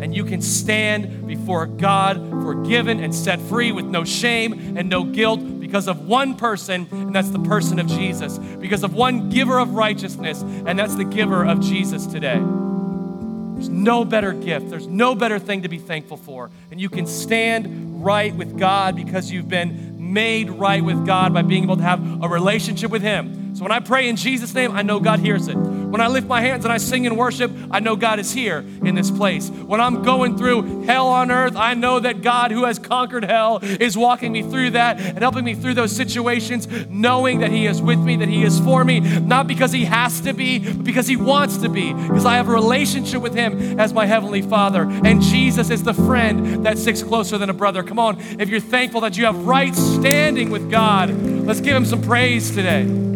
and 0.00 0.14
you 0.14 0.24
can 0.24 0.40
stand 0.40 1.26
before 1.26 1.66
God 1.66 2.16
forgiven 2.42 3.00
and 3.00 3.14
set 3.14 3.40
free 3.40 3.72
with 3.72 3.84
no 3.84 4.04
shame 4.04 4.76
and 4.76 4.88
no 4.88 5.04
guilt 5.04 5.40
because 5.60 5.86
of 5.86 6.06
one 6.06 6.36
person, 6.36 6.88
and 6.90 7.14
that's 7.14 7.30
the 7.30 7.38
person 7.40 7.78
of 7.78 7.86
Jesus, 7.86 8.38
because 8.38 8.82
of 8.82 8.94
one 8.94 9.28
giver 9.28 9.58
of 9.58 9.74
righteousness, 9.74 10.42
and 10.42 10.78
that's 10.78 10.94
the 10.94 11.04
giver 11.04 11.44
of 11.44 11.60
Jesus 11.60 12.06
today. 12.06 12.38
There's 12.38 13.68
no 13.68 14.04
better 14.04 14.32
gift, 14.32 14.70
there's 14.70 14.86
no 14.86 15.14
better 15.14 15.38
thing 15.38 15.62
to 15.62 15.68
be 15.68 15.78
thankful 15.78 16.16
for. 16.16 16.50
And 16.70 16.80
you 16.80 16.88
can 16.88 17.06
stand 17.06 18.04
right 18.04 18.34
with 18.34 18.56
God 18.56 18.94
because 18.94 19.30
you've 19.30 19.48
been 19.48 20.12
made 20.12 20.48
right 20.48 20.82
with 20.82 21.04
God 21.04 21.34
by 21.34 21.42
being 21.42 21.64
able 21.64 21.76
to 21.76 21.82
have 21.82 22.22
a 22.22 22.28
relationship 22.28 22.90
with 22.90 23.02
Him. 23.02 23.37
So 23.58 23.64
when 23.64 23.72
I 23.72 23.80
pray 23.80 24.08
in 24.08 24.14
Jesus' 24.14 24.54
name, 24.54 24.70
I 24.70 24.82
know 24.82 25.00
God 25.00 25.18
hears 25.18 25.48
it. 25.48 25.56
When 25.56 26.00
I 26.00 26.06
lift 26.06 26.28
my 26.28 26.40
hands 26.40 26.64
and 26.64 26.72
I 26.72 26.76
sing 26.76 27.06
in 27.06 27.16
worship, 27.16 27.50
I 27.72 27.80
know 27.80 27.96
God 27.96 28.20
is 28.20 28.30
here 28.30 28.58
in 28.84 28.94
this 28.94 29.10
place. 29.10 29.50
When 29.50 29.80
I'm 29.80 30.04
going 30.04 30.38
through 30.38 30.84
hell 30.84 31.08
on 31.08 31.32
earth, 31.32 31.56
I 31.56 31.74
know 31.74 31.98
that 31.98 32.22
God, 32.22 32.52
who 32.52 32.66
has 32.66 32.78
conquered 32.78 33.24
hell, 33.24 33.58
is 33.60 33.98
walking 33.98 34.30
me 34.30 34.42
through 34.42 34.70
that 34.70 35.00
and 35.00 35.18
helping 35.18 35.44
me 35.44 35.56
through 35.56 35.74
those 35.74 35.90
situations, 35.90 36.68
knowing 36.88 37.40
that 37.40 37.50
He 37.50 37.66
is 37.66 37.82
with 37.82 37.98
me, 37.98 38.14
that 38.18 38.28
He 38.28 38.44
is 38.44 38.60
for 38.60 38.84
me, 38.84 39.00
not 39.00 39.48
because 39.48 39.72
He 39.72 39.86
has 39.86 40.20
to 40.20 40.32
be, 40.32 40.60
but 40.60 40.84
because 40.84 41.08
He 41.08 41.16
wants 41.16 41.56
to 41.56 41.68
be, 41.68 41.92
because 41.92 42.26
I 42.26 42.36
have 42.36 42.46
a 42.46 42.52
relationship 42.52 43.20
with 43.20 43.34
Him 43.34 43.80
as 43.80 43.92
my 43.92 44.06
Heavenly 44.06 44.42
Father. 44.42 44.82
And 44.82 45.20
Jesus 45.20 45.68
is 45.68 45.82
the 45.82 45.94
friend 45.94 46.64
that 46.64 46.78
sticks 46.78 47.02
closer 47.02 47.38
than 47.38 47.50
a 47.50 47.54
brother. 47.54 47.82
Come 47.82 47.98
on, 47.98 48.20
if 48.38 48.48
you're 48.48 48.60
thankful 48.60 49.00
that 49.00 49.16
you 49.16 49.24
have 49.24 49.36
right 49.46 49.74
standing 49.74 50.50
with 50.50 50.70
God, 50.70 51.10
let's 51.10 51.60
give 51.60 51.74
Him 51.74 51.84
some 51.84 52.02
praise 52.02 52.54
today. 52.54 53.07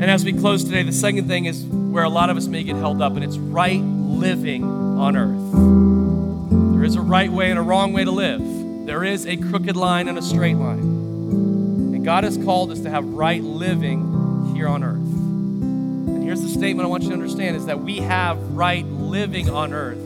And 0.00 0.10
as 0.10 0.24
we 0.24 0.32
close 0.32 0.64
today, 0.64 0.82
the 0.82 0.92
second 0.92 1.28
thing 1.28 1.44
is 1.44 1.62
where 1.62 2.04
a 2.04 2.08
lot 2.08 2.30
of 2.30 2.38
us 2.38 2.46
may 2.46 2.62
get 2.62 2.76
held 2.76 3.02
up, 3.02 3.16
and 3.16 3.22
it's 3.22 3.36
right 3.36 3.82
living 3.82 4.64
on 4.64 5.14
earth. 5.14 6.72
There 6.72 6.84
is 6.84 6.96
a 6.96 7.02
right 7.02 7.30
way 7.30 7.50
and 7.50 7.58
a 7.58 7.62
wrong 7.62 7.92
way 7.92 8.04
to 8.04 8.10
live, 8.10 8.40
there 8.86 9.04
is 9.04 9.26
a 9.26 9.36
crooked 9.36 9.76
line 9.76 10.08
and 10.08 10.16
a 10.16 10.22
straight 10.22 10.56
line. 10.56 10.78
And 10.78 12.02
God 12.02 12.24
has 12.24 12.38
called 12.38 12.70
us 12.70 12.80
to 12.80 12.88
have 12.88 13.04
right 13.04 13.42
living 13.42 14.54
here 14.54 14.68
on 14.68 14.82
earth. 14.82 14.96
And 14.96 16.24
here's 16.24 16.40
the 16.40 16.48
statement 16.48 16.86
I 16.86 16.88
want 16.88 17.02
you 17.02 17.10
to 17.10 17.14
understand 17.14 17.56
is 17.56 17.66
that 17.66 17.80
we 17.80 17.98
have 17.98 18.38
right 18.52 18.86
living 18.86 19.50
on 19.50 19.74
earth 19.74 20.00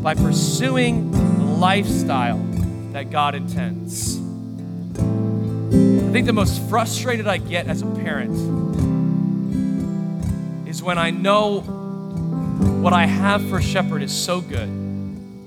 by 0.00 0.14
pursuing 0.14 1.10
the 1.10 1.44
lifestyle 1.44 2.38
that 2.92 3.10
God 3.10 3.34
intends. 3.34 4.16
I 4.96 6.12
think 6.12 6.26
the 6.26 6.32
most 6.32 6.62
frustrated 6.68 7.26
I 7.26 7.38
get 7.38 7.66
as 7.66 7.82
a 7.82 7.86
parent 7.86 8.73
is 10.74 10.82
when 10.82 10.98
I 10.98 11.10
know 11.10 11.60
what 11.60 12.92
I 12.92 13.06
have 13.06 13.48
for 13.48 13.62
Shepherd 13.62 14.02
is 14.02 14.12
so 14.12 14.40
good, 14.40 14.68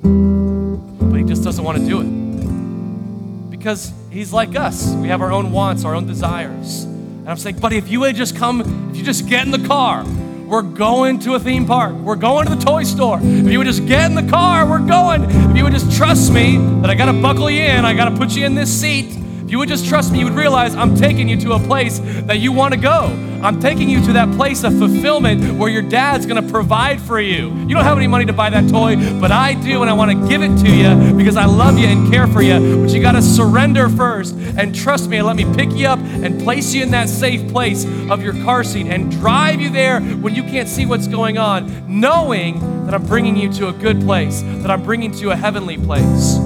but 0.02 1.18
he 1.18 1.26
just 1.26 1.44
doesn't 1.44 1.66
want 1.66 1.78
to 1.80 1.86
do 1.86 2.00
it. 2.00 3.52
Because 3.52 3.92
he's 4.10 4.32
like 4.32 4.56
us. 4.56 4.94
We 4.94 5.10
have 5.10 5.22
our 5.22 5.34
own 5.34 5.52
wants, 5.52 5.84
our 5.84 5.96
own 5.96 6.08
desires. 6.08 6.86
And 6.86 7.30
I'm 7.30 7.36
saying, 7.36 7.60
buddy, 7.60 7.76
if 7.76 7.90
you 7.90 8.00
would 8.00 8.16
just 8.16 8.38
come, 8.38 8.62
if 8.90 8.96
you 8.96 9.04
just 9.04 9.28
get 9.28 9.46
in 9.46 9.52
the 9.52 9.68
car, 9.68 10.06
we're 10.46 10.62
going 10.62 11.20
to 11.20 11.34
a 11.34 11.40
theme 11.42 11.66
park. 11.66 11.94
We're 11.94 12.16
going 12.16 12.48
to 12.48 12.56
the 12.56 12.64
toy 12.64 12.86
store. 12.86 13.20
If 13.22 13.52
you 13.52 13.58
would 13.58 13.68
just 13.68 13.86
get 13.86 14.10
in 14.10 14.16
the 14.16 14.32
car, 14.32 14.66
we're 14.66 14.80
going. 14.88 15.24
If 15.30 15.58
you 15.58 15.66
would 15.66 15.74
just 15.74 15.92
trust 15.98 16.32
me 16.32 16.56
that 16.80 16.90
I 16.90 16.96
got 16.96 17.12
to 17.12 17.22
buckle 17.22 17.50
you 17.50 17.64
in, 17.64 17.84
I 17.84 17.94
got 17.94 18.08
to 18.08 18.16
put 18.16 18.34
you 18.34 18.46
in 18.46 18.56
this 18.56 18.72
seat. 18.72 19.27
If 19.48 19.52
you 19.52 19.60
would 19.60 19.70
just 19.70 19.88
trust 19.88 20.12
me, 20.12 20.20
you 20.20 20.26
would 20.26 20.34
realize 20.34 20.76
I'm 20.76 20.94
taking 20.94 21.30
you 21.30 21.40
to 21.40 21.54
a 21.54 21.60
place 21.60 22.00
that 22.00 22.40
you 22.40 22.52
want 22.52 22.74
to 22.74 22.78
go. 22.78 23.06
I'm 23.42 23.62
taking 23.62 23.90
you 23.90 24.04
to 24.04 24.12
that 24.12 24.30
place 24.36 24.66
of 24.66 24.78
fulfillment 24.78 25.58
where 25.58 25.70
your 25.70 25.84
dad's 25.84 26.26
going 26.26 26.46
to 26.46 26.52
provide 26.52 27.00
for 27.00 27.22
you. 27.22 27.58
You 27.60 27.70
don't 27.70 27.86
have 27.86 27.96
any 27.98 28.08
money 28.08 28.26
to 28.26 28.34
buy 28.34 28.50
that 28.50 28.70
toy, 28.70 28.98
but 29.22 29.32
I 29.32 29.54
do, 29.54 29.84
and 29.84 29.90
I 29.90 29.94
want 29.94 30.12
to 30.12 30.28
give 30.28 30.42
it 30.42 30.54
to 30.58 30.70
you 30.70 31.14
because 31.14 31.38
I 31.38 31.46
love 31.46 31.80
you 31.80 31.88
and 31.88 32.12
care 32.12 32.28
for 32.28 32.42
you. 32.42 32.82
But 32.84 32.94
you 32.94 33.02
got 33.02 33.14
to 33.14 33.22
surrender 33.22 33.88
first 33.88 34.36
and 34.36 34.76
trust 34.76 35.08
me 35.08 35.16
and 35.16 35.26
let 35.26 35.38
me 35.38 35.46
pick 35.56 35.72
you 35.72 35.88
up 35.88 36.00
and 36.00 36.42
place 36.44 36.74
you 36.74 36.84
in 36.84 36.92
that 36.92 37.08
safe 37.08 37.50
place 37.50 37.86
of 38.12 38.22
your 38.22 38.34
car 38.44 38.66
seat 38.66 38.88
and 38.88 39.10
drive 39.10 39.62
you 39.62 39.70
there 39.70 40.02
when 40.02 40.36
you 40.36 40.44
can't 40.44 40.68
see 40.68 40.86
what's 40.86 41.08
going 41.08 41.38
on, 41.38 41.86
knowing 41.88 42.60
that 42.84 42.94
I'm 42.94 43.06
bringing 43.06 43.38
you 43.38 43.50
to 43.54 43.70
a 43.70 43.72
good 43.72 44.02
place, 44.02 44.42
that 44.42 44.70
I'm 44.70 44.84
bringing 44.84 45.14
you 45.14 45.20
to 45.20 45.30
a 45.30 45.38
heavenly 45.38 45.78
place. 45.78 46.38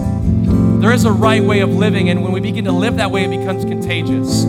There 0.82 0.92
is 0.92 1.06
a 1.06 1.12
right 1.12 1.44
way 1.44 1.60
of 1.60 1.70
living, 1.70 2.10
and 2.10 2.24
when 2.24 2.32
we 2.32 2.40
begin 2.40 2.66
to 2.66 2.72
live 2.72 2.96
that 2.96 3.12
way, 3.12 3.24
it 3.24 3.30
becomes 3.30 3.64
contagious. 3.66 4.46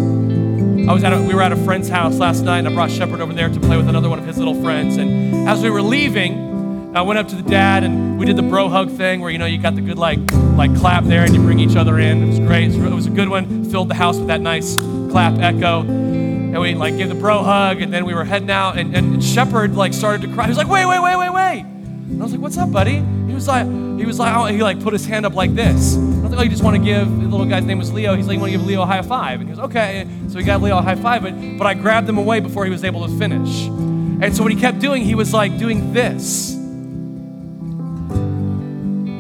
I 0.89 0.95
was 0.95 1.05
at 1.05 1.13
a, 1.13 1.21
we 1.21 1.35
were 1.35 1.43
at 1.43 1.53
a 1.53 1.57
friend's 1.57 1.91
house 1.91 2.17
last 2.17 2.41
night, 2.41 2.61
and 2.61 2.69
I 2.69 2.73
brought 2.73 2.91
Shepard 2.91 3.21
over 3.21 3.35
there 3.35 3.51
to 3.51 3.61
play 3.61 3.77
with 3.77 3.87
another 3.87 4.09
one 4.09 4.19
of 4.19 4.25
his 4.25 4.39
little 4.39 4.55
friends. 4.63 4.97
And 4.97 5.47
as 5.47 5.63
we 5.63 5.69
were 5.69 5.83
leaving, 5.83 6.97
I 6.97 7.03
went 7.03 7.19
up 7.19 7.29
to 7.29 7.37
the 7.37 7.43
dad, 7.43 7.85
and 7.85 8.19
we 8.19 8.25
did 8.25 8.37
the 8.37 8.43
bro 8.43 8.71
hug 8.71 8.91
thing, 8.91 9.21
where 9.21 9.31
you 9.31 9.37
know 9.37 9.45
you 9.45 9.59
got 9.59 9.75
the 9.75 9.83
good 9.83 9.99
like 9.99 10.21
like 10.57 10.75
clap 10.75 11.05
there 11.05 11.23
and 11.23 11.35
you 11.35 11.41
bring 11.43 11.59
each 11.59 11.77
other 11.77 11.99
in. 11.99 12.23
It 12.23 12.27
was 12.27 12.39
great. 12.39 12.73
It 12.73 12.95
was 12.95 13.07
a 13.07 13.11
good 13.11 13.29
one. 13.29 13.71
Filled 13.71 13.91
the 13.91 13.95
house 13.95 14.17
with 14.17 14.29
that 14.29 14.41
nice 14.41 14.79
clap 15.11 15.39
echo. 15.39 15.83
And 15.83 16.59
we 16.59 16.75
like 16.75 16.97
give 16.97 17.11
the 17.11 17.15
bro 17.15 17.43
hug, 17.43 17.83
and 17.83 17.93
then 17.93 18.07
we 18.07 18.15
were 18.15 18.25
heading 18.25 18.51
out, 18.51 18.79
and, 18.79 18.97
and 18.97 19.23
Shepard 19.23 19.77
like 19.77 19.93
started 19.93 20.27
to 20.27 20.33
cry. 20.33 20.45
He 20.45 20.49
was 20.49 20.57
like, 20.57 20.69
wait, 20.69 20.87
wait, 20.87 21.03
wait, 21.03 21.17
wait, 21.17 21.31
wait. 21.31 21.61
And 21.61 22.23
I 22.23 22.25
was 22.25 22.33
like, 22.33 22.41
what's 22.41 22.57
up, 22.57 22.73
buddy? 22.73 23.05
He 23.27 23.35
was 23.35 23.47
like, 23.47 23.67
he 23.67 24.07
was 24.07 24.19
like, 24.19 24.55
he 24.55 24.63
like 24.63 24.83
put 24.83 24.95
his 24.95 25.05
hand 25.05 25.27
up 25.27 25.35
like 25.35 25.55
this. 25.55 25.97
Like, 26.33 26.41
oh, 26.41 26.45
you 26.45 26.51
just 26.51 26.65
want 26.65 26.79
to 26.79 26.83
give, 26.83 27.07
the 27.09 27.29
little 27.29 27.45
guy's 27.45 27.67
name 27.67 27.77
was 27.77 27.93
Leo. 27.93 28.15
He's 28.15 28.27
like, 28.27 28.37
you 28.37 28.41
want 28.41 28.53
to 28.53 28.59
give 28.59 28.67
Leo 28.67 28.81
a 28.81 28.87
high 28.87 29.03
five? 29.03 29.41
And 29.41 29.51
he 29.51 29.55
goes, 29.55 29.63
okay. 29.67 30.09
So 30.29 30.39
he 30.39 30.45
got 30.45 30.63
Leo 30.63 30.79
a 30.79 30.83
high 30.83 30.95
five, 30.95 31.23
but, 31.23 31.35
but 31.59 31.67
I 31.67 31.75
grabbed 31.75 32.09
him 32.09 32.17
away 32.17 32.41
before 32.41 32.65
he 32.65 32.71
was 32.71 32.85
able 32.85 33.07
to 33.07 33.19
finish. 33.19 33.67
And 33.67 34.35
so 34.35 34.43
what 34.43 34.51
he 34.51 34.59
kept 34.59 34.79
doing, 34.79 35.05
he 35.05 35.15
was 35.15 35.35
like 35.35 35.59
doing 35.59 35.93
this. 35.93 36.53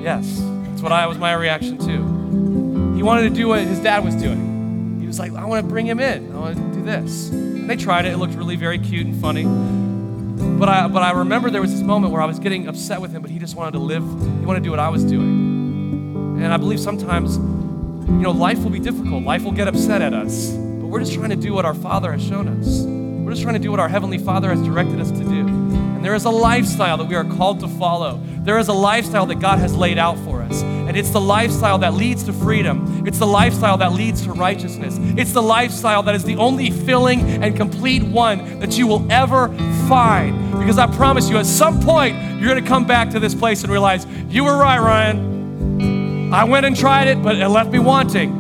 Yes, 0.02 0.40
that's 0.68 0.80
what 0.80 0.90
I 0.90 1.06
was 1.06 1.18
my 1.18 1.34
reaction 1.34 1.76
to. 1.78 2.96
He 2.96 3.02
wanted 3.02 3.28
to 3.28 3.34
do 3.34 3.46
what 3.46 3.60
his 3.60 3.78
dad 3.80 4.02
was 4.04 4.14
doing. 4.14 4.98
He 4.98 5.06
was 5.06 5.18
like, 5.18 5.34
I 5.34 5.44
want 5.44 5.62
to 5.62 5.68
bring 5.68 5.86
him 5.86 6.00
in. 6.00 6.34
I 6.34 6.38
want 6.38 6.56
to 6.56 6.62
do 6.72 6.82
this. 6.82 7.28
And 7.28 7.68
they 7.68 7.76
tried 7.76 8.06
it. 8.06 8.12
It 8.12 8.16
looked 8.16 8.36
really 8.36 8.56
very 8.56 8.78
cute 8.78 9.06
and 9.06 9.20
funny. 9.20 9.44
But 10.58 10.70
I, 10.70 10.88
but 10.88 11.02
I 11.02 11.10
remember 11.10 11.50
there 11.50 11.60
was 11.60 11.72
this 11.72 11.82
moment 11.82 12.10
where 12.10 12.22
I 12.22 12.26
was 12.26 12.38
getting 12.38 12.68
upset 12.68 13.02
with 13.02 13.12
him, 13.12 13.20
but 13.20 13.30
he 13.30 13.38
just 13.38 13.54
wanted 13.54 13.72
to 13.72 13.80
live, 13.80 14.02
he 14.02 14.46
wanted 14.46 14.60
to 14.60 14.64
do 14.64 14.70
what 14.70 14.80
I 14.80 14.88
was 14.88 15.04
doing. 15.04 15.51
And 16.42 16.52
I 16.52 16.56
believe 16.56 16.80
sometimes, 16.80 17.36
you 17.36 18.22
know, 18.22 18.32
life 18.32 18.58
will 18.58 18.70
be 18.70 18.80
difficult. 18.80 19.22
Life 19.22 19.44
will 19.44 19.52
get 19.52 19.68
upset 19.68 20.02
at 20.02 20.12
us. 20.12 20.50
But 20.50 20.88
we're 20.88 20.98
just 20.98 21.14
trying 21.14 21.30
to 21.30 21.36
do 21.36 21.54
what 21.54 21.64
our 21.64 21.74
Father 21.74 22.10
has 22.10 22.22
shown 22.22 22.48
us. 22.48 22.82
We're 22.82 23.30
just 23.30 23.42
trying 23.42 23.54
to 23.54 23.60
do 23.60 23.70
what 23.70 23.78
our 23.78 23.88
Heavenly 23.88 24.18
Father 24.18 24.50
has 24.50 24.60
directed 24.62 25.00
us 25.00 25.12
to 25.12 25.18
do. 25.18 25.46
And 25.46 26.04
there 26.04 26.16
is 26.16 26.24
a 26.24 26.30
lifestyle 26.30 26.96
that 26.96 27.06
we 27.06 27.14
are 27.14 27.24
called 27.24 27.60
to 27.60 27.68
follow. 27.68 28.20
There 28.40 28.58
is 28.58 28.66
a 28.66 28.72
lifestyle 28.72 29.24
that 29.26 29.36
God 29.36 29.60
has 29.60 29.76
laid 29.76 29.98
out 29.98 30.18
for 30.18 30.42
us. 30.42 30.62
And 30.62 30.96
it's 30.96 31.10
the 31.10 31.20
lifestyle 31.20 31.78
that 31.78 31.94
leads 31.94 32.24
to 32.24 32.32
freedom. 32.32 33.06
It's 33.06 33.18
the 33.18 33.26
lifestyle 33.26 33.76
that 33.78 33.92
leads 33.92 34.22
to 34.24 34.32
righteousness. 34.32 34.96
It's 35.16 35.32
the 35.32 35.42
lifestyle 35.42 36.02
that 36.02 36.16
is 36.16 36.24
the 36.24 36.34
only 36.36 36.70
filling 36.70 37.20
and 37.20 37.56
complete 37.56 38.02
one 38.02 38.58
that 38.58 38.76
you 38.76 38.88
will 38.88 39.10
ever 39.12 39.48
find. 39.88 40.58
Because 40.58 40.78
I 40.78 40.88
promise 40.88 41.30
you, 41.30 41.38
at 41.38 41.46
some 41.46 41.80
point, 41.80 42.16
you're 42.40 42.50
going 42.50 42.62
to 42.62 42.68
come 42.68 42.84
back 42.84 43.10
to 43.10 43.20
this 43.20 43.34
place 43.34 43.62
and 43.62 43.70
realize, 43.70 44.04
you 44.28 44.42
were 44.42 44.56
right, 44.56 44.80
Ryan. 44.80 46.01
I 46.32 46.44
went 46.44 46.64
and 46.64 46.74
tried 46.74 47.08
it, 47.08 47.22
but 47.22 47.36
it 47.36 47.46
left 47.48 47.70
me 47.70 47.78
wanting. 47.78 48.30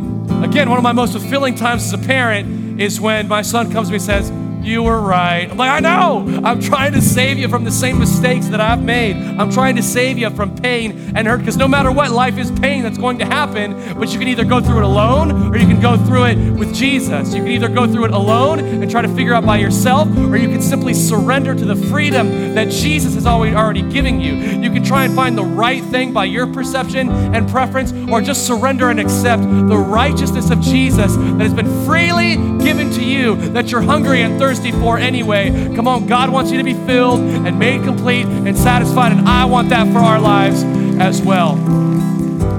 Again, 0.42 0.70
one 0.70 0.78
of 0.78 0.82
my 0.82 0.92
most 0.92 1.12
fulfilling 1.12 1.54
times 1.54 1.84
as 1.84 1.92
a 1.92 1.98
parent 1.98 2.80
is 2.80 2.98
when 2.98 3.28
my 3.28 3.42
son 3.42 3.70
comes 3.70 3.88
to 3.88 3.92
me 3.92 3.96
and 3.96 4.02
says, 4.02 4.30
you 4.64 4.82
were 4.82 5.00
right. 5.00 5.50
I'm 5.50 5.56
like, 5.56 5.70
I 5.70 5.80
know. 5.80 6.40
I'm 6.44 6.60
trying 6.60 6.92
to 6.92 7.02
save 7.02 7.38
you 7.38 7.48
from 7.48 7.64
the 7.64 7.70
same 7.70 7.98
mistakes 7.98 8.46
that 8.48 8.60
I've 8.60 8.82
made. 8.82 9.16
I'm 9.16 9.50
trying 9.50 9.76
to 9.76 9.82
save 9.82 10.18
you 10.18 10.30
from 10.30 10.56
pain 10.56 11.12
and 11.16 11.26
hurt 11.26 11.38
because 11.38 11.56
no 11.56 11.68
matter 11.68 11.90
what, 11.90 12.10
life 12.10 12.38
is 12.38 12.50
pain 12.50 12.82
that's 12.82 12.98
going 12.98 13.18
to 13.18 13.24
happen. 13.24 13.98
But 13.98 14.12
you 14.12 14.18
can 14.18 14.28
either 14.28 14.44
go 14.44 14.60
through 14.60 14.78
it 14.78 14.84
alone 14.84 15.52
or 15.52 15.56
you 15.56 15.66
can 15.66 15.80
go 15.80 15.96
through 15.96 16.26
it 16.26 16.36
with 16.52 16.74
Jesus. 16.74 17.34
You 17.34 17.42
can 17.42 17.48
either 17.52 17.68
go 17.68 17.86
through 17.86 18.06
it 18.06 18.12
alone 18.12 18.60
and 18.60 18.90
try 18.90 19.02
to 19.02 19.14
figure 19.14 19.34
out 19.34 19.44
by 19.44 19.58
yourself 19.58 20.08
or 20.16 20.36
you 20.36 20.48
can 20.48 20.62
simply 20.62 20.94
surrender 20.94 21.54
to 21.54 21.64
the 21.64 21.76
freedom 21.76 22.54
that 22.54 22.70
Jesus 22.70 23.14
has 23.14 23.26
already, 23.26 23.54
already 23.54 23.82
giving 23.82 24.20
you. 24.20 24.34
You 24.34 24.70
can 24.70 24.84
try 24.84 25.04
and 25.04 25.14
find 25.14 25.36
the 25.36 25.44
right 25.44 25.82
thing 25.84 26.12
by 26.12 26.24
your 26.24 26.46
perception 26.46 27.10
and 27.10 27.48
preference 27.48 27.92
or 28.10 28.20
just 28.20 28.46
surrender 28.46 28.90
and 28.90 29.00
accept 29.00 29.42
the 29.42 29.76
righteousness 29.76 30.50
of 30.50 30.60
Jesus 30.60 31.16
that 31.16 31.40
has 31.40 31.54
been 31.54 31.84
freely 31.84 32.36
given 32.62 32.90
to 32.92 33.04
you 33.04 33.34
that 33.50 33.70
you're 33.70 33.82
hungry 33.82 34.22
and 34.22 34.38
thirsty 34.38 34.51
thirsty 34.52 34.70
for 34.72 34.98
anyway. 34.98 35.50
Come 35.74 35.88
on, 35.88 36.06
God 36.06 36.28
wants 36.28 36.50
you 36.50 36.58
to 36.58 36.64
be 36.64 36.74
filled 36.74 37.20
and 37.20 37.58
made 37.58 37.84
complete 37.84 38.26
and 38.26 38.54
satisfied, 38.54 39.12
and 39.12 39.26
I 39.26 39.46
want 39.46 39.70
that 39.70 39.90
for 39.94 39.98
our 40.00 40.20
lives 40.20 40.62
as 41.00 41.22
well. 41.22 41.56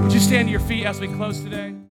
Would 0.02 0.12
you 0.12 0.18
stand 0.18 0.48
to 0.48 0.50
your 0.50 0.58
feet 0.58 0.86
as 0.86 0.98
we 0.98 1.06
close 1.06 1.40
today? 1.40 1.74